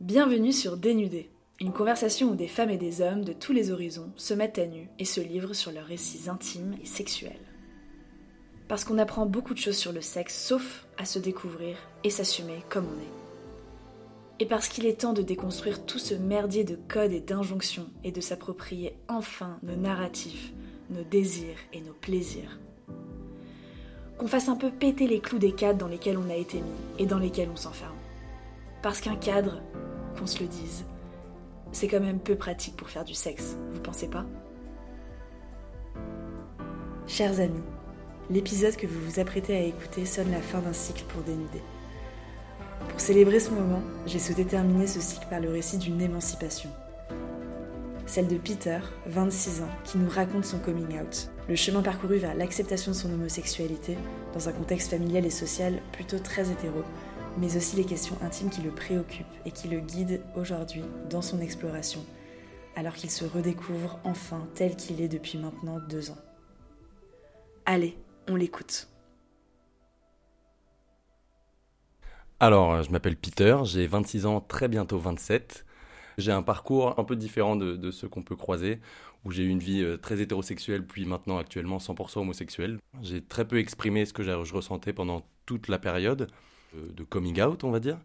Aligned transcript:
Bienvenue 0.00 0.54
sur 0.54 0.78
Dénudé, 0.78 1.28
une 1.60 1.74
conversation 1.74 2.30
où 2.30 2.34
des 2.34 2.48
femmes 2.48 2.70
et 2.70 2.78
des 2.78 3.02
hommes 3.02 3.22
de 3.22 3.34
tous 3.34 3.52
les 3.52 3.70
horizons 3.70 4.10
se 4.16 4.32
mettent 4.32 4.58
à 4.58 4.66
nu 4.66 4.88
et 4.98 5.04
se 5.04 5.20
livrent 5.20 5.52
sur 5.52 5.72
leurs 5.72 5.84
récits 5.84 6.30
intimes 6.30 6.74
et 6.82 6.86
sexuels. 6.86 7.44
Parce 8.66 8.84
qu'on 8.84 8.96
apprend 8.96 9.26
beaucoup 9.26 9.52
de 9.52 9.58
choses 9.58 9.76
sur 9.76 9.92
le 9.92 10.00
sexe, 10.00 10.42
sauf 10.42 10.86
à 10.96 11.04
se 11.04 11.18
découvrir 11.18 11.76
et 12.02 12.08
s'assumer 12.08 12.64
comme 12.70 12.86
on 12.86 12.98
est. 12.98 14.42
Et 14.42 14.46
parce 14.46 14.68
qu'il 14.68 14.86
est 14.86 15.02
temps 15.02 15.12
de 15.12 15.20
déconstruire 15.20 15.84
tout 15.84 15.98
ce 15.98 16.14
merdier 16.14 16.64
de 16.64 16.78
codes 16.88 17.12
et 17.12 17.20
d'injonctions 17.20 17.90
et 18.02 18.10
de 18.10 18.22
s'approprier 18.22 18.94
enfin 19.06 19.58
nos 19.62 19.76
narratifs, 19.76 20.54
nos 20.88 21.04
désirs 21.04 21.58
et 21.74 21.82
nos 21.82 21.92
plaisirs. 21.92 22.58
Qu'on 24.16 24.28
fasse 24.28 24.48
un 24.48 24.56
peu 24.56 24.70
péter 24.70 25.06
les 25.06 25.20
clous 25.20 25.38
des 25.38 25.52
cadres 25.52 25.80
dans 25.80 25.88
lesquels 25.88 26.16
on 26.16 26.30
a 26.30 26.36
été 26.36 26.56
mis 26.56 26.70
et 26.98 27.04
dans 27.04 27.18
lesquels 27.18 27.50
on 27.52 27.56
s'enferme. 27.56 27.92
Parce 28.82 29.02
qu'un 29.02 29.16
cadre, 29.16 29.60
qu'on 30.18 30.26
se 30.26 30.40
le 30.40 30.48
dise, 30.48 30.84
c'est 31.72 31.88
quand 31.88 32.00
même 32.00 32.18
peu 32.18 32.34
pratique 32.34 32.76
pour 32.76 32.90
faire 32.90 33.04
du 33.04 33.14
sexe, 33.14 33.56
vous 33.72 33.80
pensez 33.80 34.08
pas? 34.08 34.26
Chers 37.06 37.40
amis, 37.40 37.62
l'épisode 38.30 38.76
que 38.76 38.86
vous 38.86 39.00
vous 39.00 39.20
apprêtez 39.20 39.56
à 39.56 39.62
écouter 39.62 40.06
sonne 40.06 40.30
la 40.30 40.40
fin 40.40 40.60
d'un 40.60 40.72
cycle 40.72 41.04
pour 41.04 41.22
dénuder. 41.22 41.62
Pour 42.88 43.00
célébrer 43.00 43.40
ce 43.40 43.50
moment, 43.50 43.82
j'ai 44.06 44.18
souhaité 44.18 44.44
terminer 44.44 44.86
ce 44.86 45.00
cycle 45.00 45.26
par 45.28 45.40
le 45.40 45.50
récit 45.50 45.78
d'une 45.78 46.00
émancipation. 46.00 46.70
Celle 48.06 48.26
de 48.26 48.38
Peter, 48.38 48.80
26 49.06 49.62
ans, 49.62 49.68
qui 49.84 49.98
nous 49.98 50.08
raconte 50.08 50.44
son 50.44 50.58
coming 50.58 51.00
out, 51.00 51.30
le 51.48 51.54
chemin 51.54 51.82
parcouru 51.82 52.16
vers 52.16 52.34
l'acceptation 52.34 52.90
de 52.92 52.96
son 52.96 53.12
homosexualité 53.12 53.96
dans 54.34 54.48
un 54.48 54.52
contexte 54.52 54.90
familial 54.90 55.26
et 55.26 55.30
social 55.30 55.80
plutôt 55.92 56.18
très 56.18 56.50
hétéro, 56.50 56.82
mais 57.38 57.56
aussi 57.56 57.76
les 57.76 57.84
questions 57.84 58.16
intimes 58.22 58.50
qui 58.50 58.62
le 58.62 58.70
préoccupent 58.70 59.26
et 59.44 59.50
qui 59.50 59.68
le 59.68 59.80
guident 59.80 60.20
aujourd'hui 60.36 60.82
dans 61.08 61.22
son 61.22 61.40
exploration, 61.40 62.04
alors 62.76 62.94
qu'il 62.94 63.10
se 63.10 63.24
redécouvre 63.24 63.98
enfin 64.04 64.46
tel 64.54 64.76
qu'il 64.76 65.00
est 65.00 65.08
depuis 65.08 65.38
maintenant 65.38 65.78
deux 65.88 66.10
ans. 66.10 66.18
Allez, 67.66 67.96
on 68.28 68.36
l'écoute. 68.36 68.88
Alors, 72.40 72.82
je 72.82 72.90
m'appelle 72.90 73.16
Peter, 73.16 73.58
j'ai 73.64 73.86
26 73.86 74.26
ans, 74.26 74.40
très 74.40 74.68
bientôt 74.68 74.98
27. 74.98 75.66
J'ai 76.16 76.32
un 76.32 76.42
parcours 76.42 76.98
un 76.98 77.04
peu 77.04 77.16
différent 77.16 77.54
de, 77.56 77.90
ceux 77.90 78.08
qu'on 78.08 78.22
peut 78.22 78.36
croiser, 78.36 78.80
où 79.24 79.30
j'ai 79.30 79.44
eu 79.44 79.48
une 79.48 79.58
vie 79.58 79.82
euh, 79.82 79.96
très 79.98 80.20
hétérosexuelle, 80.22 80.86
puis 80.86 81.04
maintenant 81.04 81.38
actuellement 81.38 81.76
100% 81.76 82.20
homosexuelle. 82.20 82.78
J'ai 83.02 83.22
très 83.22 83.46
peu 83.46 83.58
exprimé 83.58 84.06
ce 84.06 84.12
que 84.12 84.22
je 84.22 84.54
ressentais 84.54 84.92
pendant 84.92 85.26
toute 85.44 85.68
la 85.68 85.78
période 85.78 86.28
de 86.74 87.04
coming 87.04 87.40
out, 87.40 87.64
on 87.64 87.70
va 87.70 87.80
dire. 87.80 87.98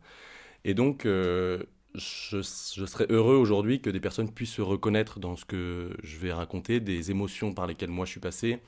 Et 0.64 0.74
donc, 0.74 1.06
euh, 1.06 1.64
je, 1.94 2.38
je, 2.38 2.86
serais 2.86 3.06
heureux 3.10 3.36
aujourd'hui 3.36 3.82
que 3.82 3.90
des 3.90 4.00
personnes 4.00 4.32
puissent 4.32 4.54
se 4.54 4.62
reconnaître 4.62 5.20
dans 5.20 5.36
ce 5.36 5.46
que 5.46 5.96
je 6.04 6.18
vais 6.18 6.34
raconter, 6.34 6.80
des 6.80 7.12
émotions 7.12 7.54
par 7.54 7.68
lesquelles 7.68 7.92
moi 7.92 8.06
je 8.06 8.12
suis 8.12 8.20
passé, 8.20 8.60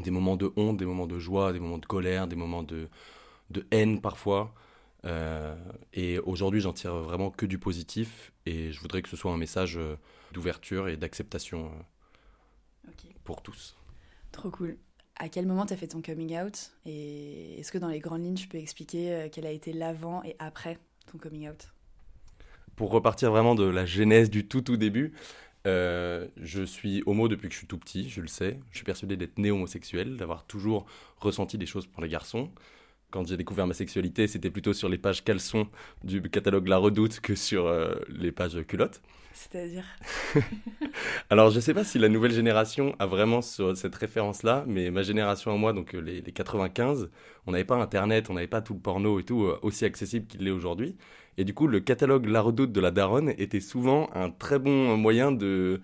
des 0.00 0.10
moments 0.10 0.36
de 0.36 0.52
honte, 0.56 0.76
des 0.76 0.84
moments 0.84 1.06
de 1.06 1.18
joie, 1.18 1.52
des 1.52 1.60
moments 1.60 1.78
de 1.78 1.86
colère, 1.86 2.26
des 2.26 2.36
moments 2.36 2.62
de, 2.62 2.88
de 3.50 3.66
haine 3.70 4.00
parfois. 4.00 4.54
Euh, 5.04 5.54
et 5.94 6.18
aujourd'hui, 6.18 6.60
j'en 6.60 6.72
tire 6.72 6.94
vraiment 6.96 7.30
que 7.30 7.46
du 7.46 7.58
positif 7.58 8.32
et 8.46 8.72
je 8.72 8.80
voudrais 8.80 9.00
que 9.02 9.08
ce 9.08 9.16
soit 9.16 9.32
un 9.32 9.36
message 9.36 9.76
euh, 9.78 9.96
d'ouverture 10.32 10.88
et 10.88 10.96
d'acceptation 10.96 11.70
okay. 12.88 13.14
pour 13.22 13.42
tous. 13.42 13.76
Trop 14.32 14.50
cool 14.50 14.76
à 15.18 15.28
quel 15.28 15.46
moment 15.46 15.66
tu 15.66 15.74
as 15.74 15.76
fait 15.76 15.88
ton 15.88 16.00
coming 16.00 16.38
out 16.38 16.70
Et 16.86 17.58
est-ce 17.58 17.72
que 17.72 17.78
dans 17.78 17.88
les 17.88 17.98
grandes 17.98 18.24
lignes, 18.24 18.34
tu 18.34 18.48
peux 18.48 18.58
expliquer 18.58 19.12
euh, 19.12 19.28
quel 19.30 19.46
a 19.46 19.50
été 19.50 19.72
l'avant 19.72 20.22
et 20.24 20.36
après 20.38 20.78
ton 21.10 21.18
coming 21.18 21.48
out? 21.48 21.68
Pour 22.76 22.90
repartir 22.90 23.30
vraiment 23.30 23.54
de 23.54 23.64
la 23.64 23.84
genèse 23.84 24.30
du 24.30 24.46
tout 24.46 24.60
tout 24.60 24.76
début, 24.76 25.12
euh, 25.66 26.28
je 26.36 26.62
suis 26.62 27.02
homo 27.06 27.28
depuis 27.28 27.48
que 27.48 27.54
je 27.54 27.58
suis 27.58 27.66
tout 27.66 27.78
petit, 27.78 28.08
je 28.08 28.20
le 28.20 28.28
sais. 28.28 28.60
Je 28.70 28.76
suis 28.76 28.84
persuadé 28.84 29.16
d'être 29.16 29.38
né 29.38 29.50
homosexuel, 29.50 30.16
d'avoir 30.16 30.44
toujours 30.44 30.86
ressenti 31.18 31.58
des 31.58 31.66
choses 31.66 31.86
pour 31.86 32.02
les 32.02 32.08
garçons. 32.08 32.50
Quand 33.10 33.26
j'ai 33.26 33.36
découvert 33.36 33.66
ma 33.66 33.74
sexualité, 33.74 34.26
c'était 34.26 34.50
plutôt 34.50 34.72
sur 34.72 34.88
les 34.88 34.98
pages 34.98 35.24
caleçons 35.24 35.68
du 36.04 36.22
catalogue 36.22 36.68
La 36.68 36.76
Redoute 36.76 37.20
que 37.20 37.34
sur 37.34 37.66
euh, 37.66 37.94
les 38.08 38.32
pages 38.32 38.62
culottes. 38.66 39.00
C'est-à-dire 39.38 39.84
Alors, 41.30 41.50
je 41.50 41.56
ne 41.56 41.60
sais 41.60 41.72
pas 41.72 41.84
si 41.84 41.98
la 42.00 42.08
nouvelle 42.08 42.32
génération 42.32 42.96
a 42.98 43.06
vraiment 43.06 43.40
cette 43.40 43.94
référence-là, 43.94 44.64
mais 44.66 44.90
ma 44.90 45.02
génération 45.02 45.52
à 45.52 45.56
moi, 45.56 45.72
donc 45.72 45.94
euh, 45.94 46.00
les, 46.00 46.20
les 46.20 46.32
95, 46.32 47.08
on 47.46 47.52
n'avait 47.52 47.64
pas 47.64 47.76
Internet, 47.76 48.30
on 48.30 48.34
n'avait 48.34 48.48
pas 48.48 48.62
tout 48.62 48.74
le 48.74 48.80
porno 48.80 49.20
et 49.20 49.22
tout 49.22 49.44
euh, 49.44 49.56
aussi 49.62 49.84
accessible 49.84 50.26
qu'il 50.26 50.42
l'est 50.42 50.50
aujourd'hui. 50.50 50.96
Et 51.36 51.44
du 51.44 51.54
coup, 51.54 51.68
le 51.68 51.78
catalogue 51.78 52.26
La 52.26 52.40
Redoute 52.40 52.72
de 52.72 52.80
la 52.80 52.90
Daronne 52.90 53.32
était 53.38 53.60
souvent 53.60 54.10
un 54.12 54.30
très 54.30 54.58
bon 54.58 54.96
moyen 54.96 55.30
de, 55.30 55.80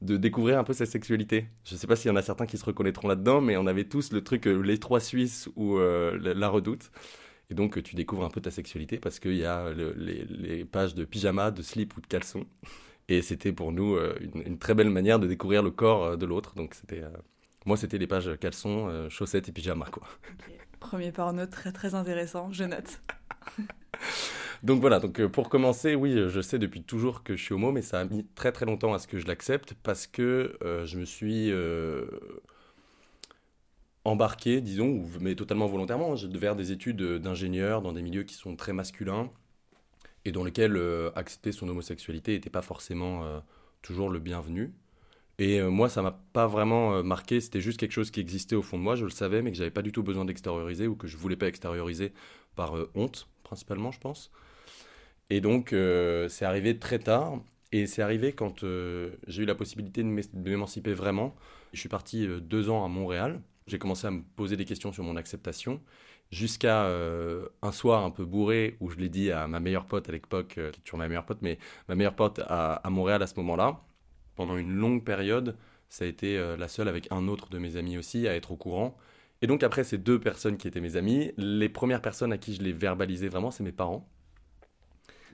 découvrir 0.00 0.60
un 0.60 0.64
peu 0.64 0.72
sa 0.72 0.86
sexualité. 0.86 1.46
Je 1.64 1.74
ne 1.74 1.80
sais 1.80 1.88
pas 1.88 1.96
s'il 1.96 2.08
y 2.08 2.12
en 2.12 2.16
a 2.16 2.22
certains 2.22 2.46
qui 2.46 2.56
se 2.56 2.64
reconnaîtront 2.64 3.08
là-dedans, 3.08 3.40
mais 3.40 3.56
on 3.56 3.66
avait 3.66 3.84
tous 3.84 4.12
le 4.12 4.22
truc 4.22 4.46
euh, 4.46 4.60
Les 4.60 4.78
Trois 4.78 5.00
Suisses 5.00 5.48
ou 5.56 5.76
La 5.78 6.48
Redoute. 6.48 6.92
Et 7.50 7.54
donc, 7.54 7.82
tu 7.82 7.96
découvres 7.96 8.24
un 8.24 8.30
peu 8.30 8.40
ta 8.40 8.52
sexualité 8.52 8.98
parce 8.98 9.18
qu'il 9.18 9.36
y 9.36 9.44
a 9.44 9.70
le, 9.72 9.92
les, 9.98 10.24
les, 10.24 10.64
pages 10.64 10.94
de 10.94 11.04
pyjama, 11.04 11.50
de 11.50 11.62
slip 11.62 11.96
ou 11.96 12.00
de 12.00 12.06
caleçon. 12.06 12.46
Et 13.12 13.20
c'était 13.20 13.52
pour 13.52 13.72
nous 13.72 13.94
euh, 13.94 14.16
une, 14.22 14.42
une, 14.46 14.58
très 14.58 14.72
belle 14.72 14.88
manière 14.88 15.18
de 15.18 15.26
découvrir 15.26 15.62
le 15.62 15.70
corps 15.70 16.04
euh, 16.04 16.16
de 16.16 16.24
l'autre. 16.24 16.54
Donc 16.54 16.72
c'était, 16.72 17.02
euh, 17.02 17.10
moi, 17.66 17.76
c'était 17.76 17.98
les 17.98 18.06
pages 18.06 18.30
caleçons, 18.40 19.06
chaussettes 19.10 19.50
et 19.50 19.52
pyjama, 19.52 19.84
quoi. 19.92 20.04
Okay. 20.40 20.56
Premier 20.80 21.12
porno 21.12 21.44
très 21.44 21.72
très 21.72 21.94
intéressant, 21.94 22.50
je 22.52 22.64
note. 22.64 23.02
donc 24.62 24.80
voilà, 24.80 24.98
donc 24.98 25.22
pour 25.26 25.50
commencer, 25.50 25.94
oui, 25.94 26.14
je 26.26 26.40
sais 26.40 26.58
depuis 26.58 26.82
toujours 26.82 27.22
que 27.22 27.36
je 27.36 27.42
suis 27.44 27.52
homo, 27.52 27.70
mais 27.70 27.82
ça 27.82 28.00
a 28.00 28.04
mis 28.06 28.24
très 28.34 28.50
très 28.50 28.64
longtemps 28.64 28.94
à 28.94 28.98
ce 28.98 29.06
que 29.06 29.18
je 29.18 29.26
l'accepte 29.26 29.74
parce 29.82 30.06
que 30.06 30.56
euh, 30.64 30.86
je 30.86 30.98
me 30.98 31.04
suis 31.04 31.52
euh, 31.52 32.06
embarqué, 34.04 34.62
disons, 34.62 35.04
mais 35.20 35.34
totalement 35.34 35.66
volontairement, 35.66 36.14
vers 36.14 36.56
des 36.56 36.72
études 36.72 37.02
d'ingénieur 37.18 37.82
dans 37.82 37.92
des 37.92 38.00
milieux 38.00 38.22
qui 38.22 38.34
sont 38.34 38.56
très 38.56 38.72
masculins 38.72 39.30
et 40.24 40.32
dans 40.32 40.44
lequel 40.44 40.76
euh, 40.76 41.10
accepter 41.14 41.52
son 41.52 41.68
homosexualité 41.68 42.32
n'était 42.32 42.50
pas 42.50 42.62
forcément 42.62 43.24
euh, 43.24 43.40
toujours 43.82 44.10
le 44.10 44.18
bienvenu. 44.18 44.72
Et 45.38 45.60
euh, 45.60 45.70
moi, 45.70 45.88
ça 45.88 46.02
m'a 46.02 46.18
pas 46.32 46.46
vraiment 46.46 47.02
marqué, 47.02 47.40
c'était 47.40 47.60
juste 47.60 47.80
quelque 47.80 47.92
chose 47.92 48.10
qui 48.10 48.20
existait 48.20 48.54
au 48.54 48.62
fond 48.62 48.78
de 48.78 48.82
moi, 48.82 48.94
je 48.94 49.04
le 49.04 49.10
savais, 49.10 49.42
mais 49.42 49.50
que 49.50 49.56
j'avais 49.56 49.70
pas 49.70 49.82
du 49.82 49.92
tout 49.92 50.02
besoin 50.02 50.24
d'extérioriser 50.24 50.86
ou 50.86 50.94
que 50.94 51.06
je 51.06 51.16
voulais 51.16 51.36
pas 51.36 51.48
extérioriser 51.48 52.12
par 52.54 52.74
honte, 52.94 53.28
principalement, 53.42 53.90
je 53.90 53.98
pense. 53.98 54.30
Et 55.30 55.40
donc, 55.40 55.74
c'est 56.28 56.44
arrivé 56.44 56.78
très 56.78 56.98
tard, 56.98 57.40
et 57.72 57.86
c'est 57.86 58.02
arrivé 58.02 58.34
quand 58.34 58.60
j'ai 59.26 59.42
eu 59.42 59.46
la 59.46 59.54
possibilité 59.54 60.02
de 60.02 60.08
m'émanciper 60.34 60.92
vraiment. 60.92 61.34
Je 61.72 61.80
suis 61.80 61.88
parti 61.88 62.28
deux 62.42 62.68
ans 62.68 62.84
à 62.84 62.88
Montréal, 62.88 63.40
j'ai 63.66 63.78
commencé 63.78 64.06
à 64.06 64.10
me 64.10 64.22
poser 64.36 64.56
des 64.56 64.66
questions 64.66 64.92
sur 64.92 65.02
mon 65.02 65.16
acceptation, 65.16 65.80
jusqu'à 66.32 66.86
euh, 66.86 67.46
un 67.60 67.72
soir 67.72 68.04
un 68.04 68.10
peu 68.10 68.24
bourré 68.24 68.76
où 68.80 68.90
je 68.90 68.96
l'ai 68.96 69.10
dit 69.10 69.30
à 69.30 69.46
ma 69.46 69.60
meilleure 69.60 69.84
pote 69.86 70.08
à 70.08 70.12
l'époque, 70.12 70.54
euh, 70.58 70.70
qui 70.70 70.80
est 70.80 70.82
toujours 70.82 70.98
ma 70.98 71.06
meilleure 71.06 71.26
pote, 71.26 71.38
mais 71.42 71.58
ma 71.88 71.94
meilleure 71.94 72.16
pote 72.16 72.40
à, 72.46 72.82
Montréal 72.90 73.22
à 73.22 73.26
ce 73.26 73.34
moment-là. 73.36 73.80
Pendant 74.34 74.56
une 74.56 74.74
longue 74.74 75.04
période, 75.04 75.56
ça 75.90 76.04
a 76.04 76.08
été 76.08 76.38
euh, 76.38 76.56
la 76.56 76.68
seule 76.68 76.88
avec 76.88 77.06
un 77.12 77.28
autre 77.28 77.50
de 77.50 77.58
mes 77.58 77.76
amis 77.76 77.98
aussi 77.98 78.26
à 78.26 78.34
être 78.34 78.50
au 78.50 78.56
courant. 78.56 78.96
Et 79.42 79.46
donc 79.46 79.62
après 79.62 79.84
ces 79.84 79.98
deux 79.98 80.18
personnes 80.18 80.56
qui 80.56 80.66
étaient 80.68 80.80
mes 80.80 80.96
amis, 80.96 81.32
les 81.36 81.68
premières 81.68 82.00
personnes 82.00 82.32
à 82.32 82.38
qui 82.38 82.54
je 82.54 82.62
l'ai 82.62 82.72
verbalisé 82.72 83.28
vraiment, 83.28 83.50
c'est 83.50 83.62
mes 83.62 83.72
parents. 83.72 84.08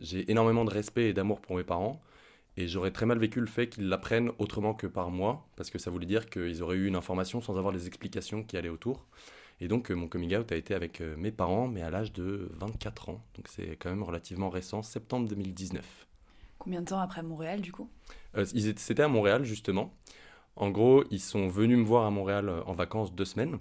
J'ai 0.01 0.31
énormément 0.31 0.65
de 0.65 0.71
respect 0.71 1.11
et 1.11 1.13
d'amour 1.13 1.41
pour 1.41 1.57
mes 1.57 1.65
parents. 1.65 2.03
Et 2.57 2.67
j'aurais 2.67 2.91
très 2.91 3.07
mal 3.07 3.19
vécu 3.19 3.39
le 3.41 3.47
fait 3.47 3.69
qu'ils 3.69 3.89
l'apprennent 3.89 4.33
autrement 4.39 4.75
que 4.75 4.89
par 4.89 5.11
moi, 5.11 5.47
parce 5.55 5.71
que 5.71 5.79
ça 5.79 5.93
voulait 5.93 6.07
dire 6.07 6.29
qu'ils 6.29 6.61
auraient 6.61 6.77
eu 6.77 6.87
une 6.87 6.97
information 6.97 7.41
sans 7.41 7.57
avoir 7.57 7.73
les 7.73 7.87
explications 7.87 8.43
qui 8.43 8.57
allaient 8.57 8.69
autour. 8.69 9.07
Et 9.61 9.69
donc, 9.69 9.91
euh, 9.91 9.95
mon 9.95 10.09
coming 10.09 10.37
out 10.37 10.53
a 10.53 10.57
été 10.57 10.75
avec 10.75 11.01
euh, 11.01 11.17
mes 11.17 11.33
parents, 11.33 11.69
mais 11.69 11.83
à 11.83 11.91
l'âge 11.91 12.13
de 12.13 12.51
24 12.55 13.09
ans. 13.09 13.25
Donc, 13.35 13.49
c'est 13.49 13.77
quand 13.77 13.91
même 13.91 14.03
relativement 14.03 14.51
récent, 14.51 14.83
septembre 14.83 15.29
2019. 15.29 16.07
Combien 16.59 16.81
de 16.81 16.87
temps 16.87 17.01
après 17.01 17.23
Montréal, 17.23 17.61
du 17.61 17.73
coup? 17.73 17.89
Euh, 18.37 18.45
C'était 18.45 19.03
à 19.03 19.09
Montréal, 19.09 19.45
justement. 19.45 19.95
En 20.57 20.71
gros, 20.71 21.05
ils 21.11 21.21
sont 21.21 21.49
venus 21.49 21.79
me 21.79 21.85
voir 21.85 22.05
à 22.05 22.11
Montréal 22.11 22.51
en 22.67 22.73
vacances 22.73 23.15
deux 23.15 23.25
semaines. 23.25 23.59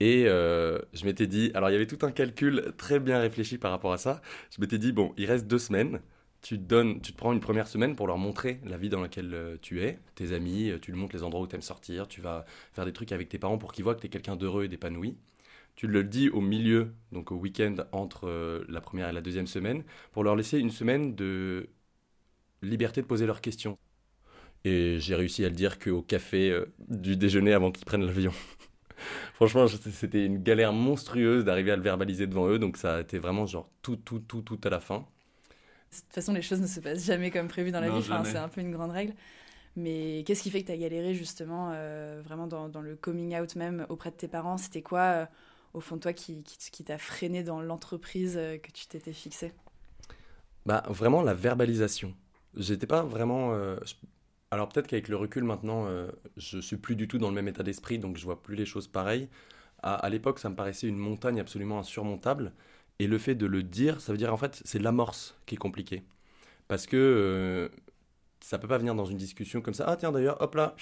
Et 0.00 0.24
euh, 0.26 0.78
je 0.92 1.04
m'étais 1.04 1.26
dit, 1.26 1.50
alors 1.54 1.70
il 1.70 1.72
y 1.72 1.76
avait 1.76 1.86
tout 1.86 2.06
un 2.06 2.12
calcul 2.12 2.72
très 2.76 3.00
bien 3.00 3.18
réfléchi 3.18 3.58
par 3.58 3.72
rapport 3.72 3.92
à 3.92 3.98
ça. 3.98 4.20
Je 4.50 4.60
m'étais 4.60 4.78
dit, 4.78 4.92
bon, 4.92 5.12
il 5.16 5.26
reste 5.26 5.46
deux 5.46 5.58
semaines 5.58 6.00
tu 6.42 6.56
te, 6.58 6.62
donnes, 6.62 7.00
tu 7.00 7.12
te 7.12 7.16
prends 7.16 7.32
une 7.32 7.40
première 7.40 7.66
semaine 7.66 7.96
pour 7.96 8.06
leur 8.06 8.18
montrer 8.18 8.60
la 8.64 8.76
vie 8.76 8.88
dans 8.88 9.00
laquelle 9.00 9.34
euh, 9.34 9.56
tu 9.60 9.82
es, 9.82 9.98
tes 10.14 10.32
amis, 10.32 10.70
euh, 10.70 10.78
tu 10.78 10.92
leur 10.92 11.00
montres 11.00 11.16
les 11.16 11.22
endroits 11.22 11.42
où 11.42 11.46
tu 11.46 11.54
aimes 11.56 11.62
sortir, 11.62 12.08
tu 12.08 12.20
vas 12.20 12.44
faire 12.72 12.84
des 12.84 12.92
trucs 12.92 13.12
avec 13.12 13.28
tes 13.28 13.38
parents 13.38 13.58
pour 13.58 13.72
qu'ils 13.72 13.84
voient 13.84 13.94
que 13.94 14.00
tu 14.00 14.06
es 14.06 14.10
quelqu'un 14.10 14.36
d'heureux 14.36 14.64
et 14.64 14.68
d'épanoui. 14.68 15.16
Tu 15.76 15.86
le 15.86 16.04
dis 16.04 16.28
au 16.30 16.40
milieu, 16.40 16.94
donc 17.12 17.32
au 17.32 17.36
week-end 17.36 17.76
entre 17.92 18.28
euh, 18.28 18.64
la 18.68 18.80
première 18.80 19.08
et 19.08 19.12
la 19.12 19.20
deuxième 19.20 19.46
semaine, 19.46 19.84
pour 20.12 20.24
leur 20.24 20.36
laisser 20.36 20.58
une 20.58 20.70
semaine 20.70 21.14
de 21.14 21.68
liberté 22.62 23.02
de 23.02 23.06
poser 23.06 23.26
leurs 23.26 23.40
questions. 23.40 23.78
Et 24.64 24.98
j'ai 25.00 25.14
réussi 25.14 25.44
à 25.44 25.48
le 25.48 25.54
dire 25.54 25.78
qu'au 25.78 26.02
café 26.02 26.56
du 26.88 27.16
déjeuner 27.16 27.52
avant 27.54 27.70
qu'ils 27.72 27.84
prennent 27.86 28.04
l'avion. 28.06 28.32
Franchement, 29.34 29.66
c'était 29.68 30.24
une 30.24 30.42
galère 30.42 30.72
monstrueuse 30.72 31.44
d'arriver 31.44 31.72
à 31.72 31.76
le 31.76 31.82
verbaliser 31.82 32.26
devant 32.26 32.48
eux, 32.48 32.58
donc 32.58 32.76
ça 32.76 32.96
a 32.96 33.00
été 33.00 33.18
vraiment 33.18 33.46
genre 33.46 33.70
tout, 33.82 33.96
tout, 33.96 34.20
tout, 34.20 34.42
tout 34.42 34.60
à 34.64 34.70
la 34.70 34.80
fin. 34.80 35.06
De 35.90 35.96
toute 35.96 36.12
façon, 36.12 36.32
les 36.32 36.42
choses 36.42 36.60
ne 36.60 36.66
se 36.66 36.80
passent 36.80 37.04
jamais 37.04 37.30
comme 37.30 37.48
prévu 37.48 37.70
dans 37.70 37.80
la 37.80 37.90
vie, 37.90 38.02
c'est 38.02 38.36
un 38.36 38.48
peu 38.48 38.60
une 38.60 38.72
grande 38.72 38.90
règle. 38.90 39.14
Mais 39.78 40.24
qu'est-ce 40.26 40.42
qui 40.42 40.50
fait 40.50 40.62
que 40.62 40.66
tu 40.66 40.72
as 40.72 40.76
galéré 40.76 41.14
justement 41.14 41.70
euh, 41.72 42.20
vraiment 42.24 42.48
dans, 42.48 42.80
le 42.80 42.96
coming 42.96 43.38
out 43.38 43.54
même 43.54 43.86
auprès 43.88 44.10
de 44.10 44.16
tes 44.16 44.26
parents? 44.26 44.58
C'était 44.58 44.82
quoi 44.82 45.00
euh, 45.00 45.26
au 45.72 45.80
fond 45.80 45.94
de 45.94 46.00
toi 46.00 46.12
qui, 46.12 46.42
qui, 46.42 46.82
t'a 46.82 46.98
freiné 46.98 47.44
dans 47.44 47.60
l'entreprise 47.60 48.34
euh, 48.36 48.58
que 48.58 48.72
tu 48.72 48.88
t'étais 48.88 49.12
fixé 49.12 49.52
bah, 50.66 50.82
Vraiment 50.88 51.22
la 51.22 51.32
verbalisation. 51.32 52.12
J'étais 52.56 52.88
pas 52.88 53.02
vraiment... 53.02 53.56
Alors 54.50 54.68
peut-être 54.68 54.88
qu'avec 54.88 55.08
le 55.08 55.16
recul 55.16 55.44
maintenant, 55.44 55.86
je 56.36 56.58
suis 56.58 56.78
plus 56.78 56.96
du 56.96 57.06
tout 57.06 57.18
dans 57.18 57.28
le 57.28 57.34
même 57.34 57.46
état 57.46 57.62
d'esprit, 57.62 57.98
donc 57.98 58.16
je 58.16 58.24
vois 58.24 58.42
plus 58.42 58.56
les 58.56 58.64
choses 58.64 58.88
pareilles. 58.88 59.28
À, 59.82 59.94
à 59.94 60.08
l'époque, 60.08 60.40
ça 60.40 60.48
me 60.48 60.56
paraissait 60.56 60.88
une 60.88 60.96
montagne 60.96 61.38
absolument 61.38 61.78
insurmontable. 61.78 62.52
Et 62.98 63.06
le 63.06 63.18
fait 63.18 63.34
de 63.34 63.46
le 63.46 63.62
dire, 63.62 64.00
ça 64.00 64.12
veut 64.12 64.18
dire 64.18 64.32
en 64.32 64.36
fait, 64.36 64.60
c'est 64.64 64.78
l'amorce 64.78 65.36
qui 65.46 65.54
est 65.54 65.58
compliquée. 65.58 66.02
Parce 66.68 66.86
que 66.86 66.96
euh, 66.96 67.68
ça 68.40 68.58
peut 68.58 68.68
pas 68.68 68.78
venir 68.78 68.94
dans 68.94 69.04
une 69.06 69.16
discussion 69.16 69.60
comme 69.60 69.74
ça. 69.74 69.84
Ah 69.88 69.96
tiens 69.96 70.12
d'ailleurs, 70.12 70.40
hop 70.42 70.54
là, 70.54 70.74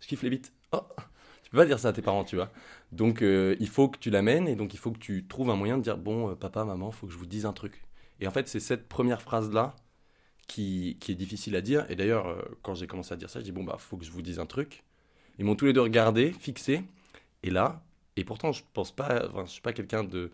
je 0.00 0.06
kiffe 0.06 0.22
les 0.22 0.30
bites. 0.30 0.52
Oh, 0.72 0.80
tu 1.42 1.50
peux 1.50 1.58
pas 1.58 1.66
dire 1.66 1.78
ça 1.78 1.88
à 1.88 1.92
tes 1.92 2.02
parents, 2.02 2.24
tu 2.24 2.36
vois. 2.36 2.50
Donc 2.92 3.22
euh, 3.22 3.56
il 3.60 3.68
faut 3.68 3.88
que 3.88 3.98
tu 3.98 4.10
l'amènes 4.10 4.48
et 4.48 4.56
donc 4.56 4.74
il 4.74 4.78
faut 4.78 4.92
que 4.92 4.98
tu 4.98 5.26
trouves 5.26 5.50
un 5.50 5.56
moyen 5.56 5.78
de 5.78 5.82
dire 5.82 5.98
bon 5.98 6.30
euh, 6.30 6.34
papa, 6.34 6.64
maman, 6.64 6.90
faut 6.92 7.06
que 7.06 7.12
je 7.12 7.18
vous 7.18 7.26
dise 7.26 7.46
un 7.46 7.52
truc. 7.52 7.84
Et 8.20 8.26
en 8.28 8.30
fait 8.30 8.48
c'est 8.48 8.60
cette 8.60 8.88
première 8.88 9.20
phrase 9.22 9.52
là 9.52 9.74
qui, 10.48 10.98
qui 11.00 11.12
est 11.12 11.14
difficile 11.16 11.56
à 11.56 11.60
dire. 11.60 11.86
Et 11.90 11.96
d'ailleurs 11.96 12.44
quand 12.62 12.74
j'ai 12.74 12.86
commencé 12.86 13.12
à 13.14 13.16
dire 13.16 13.30
ça, 13.30 13.40
je 13.40 13.44
dis 13.44 13.52
bon 13.52 13.64
bah 13.64 13.76
faut 13.78 13.96
que 13.96 14.04
je 14.04 14.10
vous 14.10 14.22
dise 14.22 14.38
un 14.38 14.46
truc. 14.46 14.84
Ils 15.38 15.44
m'ont 15.44 15.56
tous 15.56 15.66
les 15.66 15.72
deux 15.72 15.82
regardé, 15.82 16.32
fixé. 16.32 16.84
Et 17.42 17.50
là, 17.50 17.84
et 18.16 18.24
pourtant 18.24 18.52
je 18.52 18.62
pense 18.72 18.92
pas, 18.94 19.26
enfin, 19.28 19.44
je 19.46 19.50
suis 19.52 19.62
pas 19.62 19.72
quelqu'un 19.72 20.04
de 20.04 20.30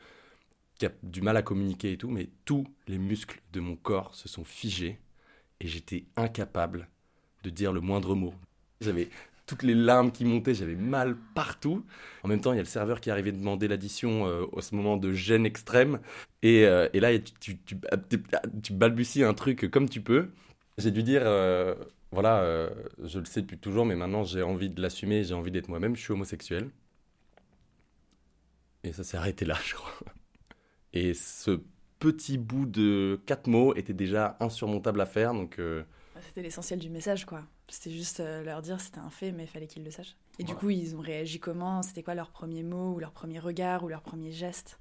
qui 0.81 0.87
a 0.87 0.93
du 1.03 1.21
mal 1.21 1.37
à 1.37 1.43
communiquer 1.43 1.93
et 1.93 1.99
tout, 1.99 2.09
mais 2.09 2.31
tous 2.47 2.67
les 2.89 2.97
muscles 2.97 3.43
de 3.53 3.61
mon 3.61 3.77
corps 3.77 4.15
se 4.15 4.29
sont 4.29 4.45
figés 4.45 4.99
et 5.61 5.69
j'étais 5.69 6.07
incapable 6.17 6.89
de 7.45 7.51
dire 7.51 7.75
le 7.75 7.83
moindre 7.83 8.15
mot. 8.15 8.33
J'avais 8.81 9.11
toutes 9.47 9.63
les 9.63 9.75
larmes 9.75 10.11
qui 10.11 10.25
montaient, 10.25 10.55
j'avais 10.55 10.77
mal 10.77 11.17
partout. 11.35 11.85
En 12.23 12.29
même 12.29 12.41
temps, 12.41 12.55
il 12.55 12.57
y 12.57 12.61
a 12.61 12.63
le 12.63 12.69
serveur 12.69 13.03
qui 13.03 13.11
arrivait 13.11 13.31
demander 13.31 13.69
l'addition 13.69 14.27
euh, 14.27 14.47
au 14.53 14.63
ce 14.63 14.75
moment 14.75 14.97
de 14.97 15.13
gêne 15.13 15.45
extrême. 15.45 16.01
Et, 16.41 16.65
euh, 16.65 16.89
et 16.95 17.01
là, 17.01 17.11
tu, 17.19 17.59
tu, 17.59 17.79
tu, 18.63 18.73
balbuties 18.73 19.23
un 19.23 19.35
truc 19.35 19.71
comme 19.71 19.87
tu 19.87 20.01
peux. 20.01 20.31
J'ai 20.79 20.93
dû 20.93 21.03
dire, 21.03 21.21
euh, 21.25 21.75
voilà, 22.11 22.71
je 23.05 23.19
le 23.19 23.27
sais 23.27 23.43
depuis 23.43 23.59
toujours, 23.59 23.85
mais 23.85 23.97
maintenant 23.97 24.25
j'ai 24.25 24.43
envie 24.43 24.71
de 24.71 24.81
l'assumer, 24.81 25.25
j'ai 25.25 25.35
envie 25.35 25.51
d'être 25.51 25.69
moi-même, 25.69 25.95
je 25.95 26.01
suis 26.01 26.13
homosexuel. 26.15 26.71
Et 28.83 28.95
ça 28.95 29.05
s'est 29.05 29.19
arrêté 29.19 29.45
là, 29.45 29.59
je 29.63 29.75
crois. 29.75 29.93
Et 30.93 31.15
ce 31.15 31.61
petit 32.01 32.39
bout 32.39 32.67
de 32.67 33.21
quatre 33.27 33.47
mots 33.47 33.75
était 33.77 33.93
déjà 33.93 34.37
insurmontable 34.41 35.01
à 35.01 35.07
faire. 35.07 35.33
Donc, 35.35 35.59
euh, 35.59 35.85
C'était 36.27 36.43
l'essentiel 36.43 36.81
du 36.81 36.91
message, 36.91 37.27
quoi. 37.27 37.43
C'était 37.69 37.91
juste 37.91 38.19
euh, 38.19 38.43
leur 38.43 38.63
dire 38.63 38.81
c'était 38.81 38.99
un 38.99 39.11
fait, 39.11 39.31
mais 39.31 39.45
il 39.45 39.49
fallait 39.49 39.69
qu'ils 39.69 39.85
le 39.85 39.93
sachent. 39.93 40.17
Et 40.41 40.45
du 40.45 40.55
coup, 40.55 40.71
ils 40.71 40.97
ont 40.97 41.01
réagi 41.01 41.39
comment? 41.39 41.83
C'était 41.83 42.03
quoi 42.03 42.15
leur 42.15 42.31
premier 42.31 42.65
mot, 42.65 42.95
ou 42.95 42.99
leur 42.99 43.13
premier 43.13 43.39
regard, 43.39 43.85
ou 43.85 43.89
leur 43.89 44.03
premier 44.03 44.33
geste? 44.33 44.81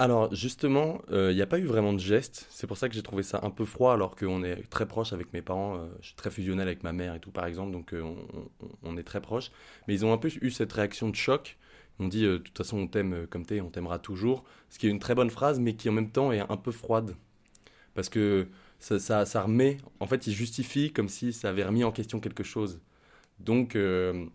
Alors 0.00 0.32
justement, 0.32 1.00
il 1.08 1.14
euh, 1.14 1.34
n'y 1.34 1.42
a 1.42 1.46
pas 1.46 1.58
eu 1.58 1.64
vraiment 1.64 1.92
de 1.92 1.98
geste. 1.98 2.46
C'est 2.50 2.68
pour 2.68 2.76
ça 2.76 2.88
que 2.88 2.94
j'ai 2.94 3.02
trouvé 3.02 3.24
ça 3.24 3.40
un 3.42 3.50
peu 3.50 3.64
froid 3.64 3.92
alors 3.92 4.14
qu'on 4.14 4.44
est 4.44 4.68
très 4.70 4.86
proche 4.86 5.12
avec 5.12 5.32
mes 5.32 5.42
parents. 5.42 5.88
je 6.00 6.06
suis 6.06 6.14
très 6.14 6.30
fusionnel 6.30 6.68
avec 6.68 6.84
ma 6.84 6.92
mère 6.92 7.16
et 7.16 7.20
tout 7.20 7.32
par 7.32 7.46
exemple, 7.46 7.72
donc 7.72 7.92
on, 7.92 8.16
on, 8.84 8.96
est 8.96 9.02
très 9.02 9.20
proche. 9.20 9.50
Mais 9.88 9.94
ils 9.94 10.06
ont 10.06 10.12
un 10.12 10.18
peu 10.18 10.30
eu 10.40 10.50
cette 10.52 10.72
réaction 10.72 11.08
de 11.08 11.16
choc 11.16 11.58
on 12.00 12.08
dit, 12.08 12.24
euh, 12.24 12.34
de 12.34 12.38
toute 12.38 12.56
façon, 12.56 12.78
on 12.78 12.86
t'aime 12.86 13.12
euh, 13.12 13.26
comme 13.26 13.44
t'es, 13.44 13.60
on 13.60 13.70
t'aimera 13.70 13.98
toujours. 13.98 14.44
Ce 14.70 14.78
qui 14.78 14.86
est 14.86 14.90
une 14.90 14.98
très 14.98 15.14
bonne 15.14 15.30
phrase, 15.30 15.60
mais 15.60 15.74
qui 15.74 15.88
en 15.88 15.92
même 15.92 16.10
temps 16.10 16.32
est 16.32 16.40
un 16.40 16.56
peu 16.56 16.72
froide. 16.72 17.16
Parce 17.94 18.08
que 18.08 18.48
ça, 18.78 18.98
ça, 18.98 19.42
remet, 19.42 19.78
en 20.00 20.06
fait, 20.06 20.26
il 20.26 20.32
justifie 20.32 20.92
comme 20.92 21.08
si 21.08 21.32
ça 21.32 21.48
avait 21.50 21.64
remis 21.64 21.84
en 21.84 21.92
question 21.92 22.20
quelque 22.20 22.44
chose. 22.44 22.80
Donc, 23.40 23.74
euh, 23.76 24.26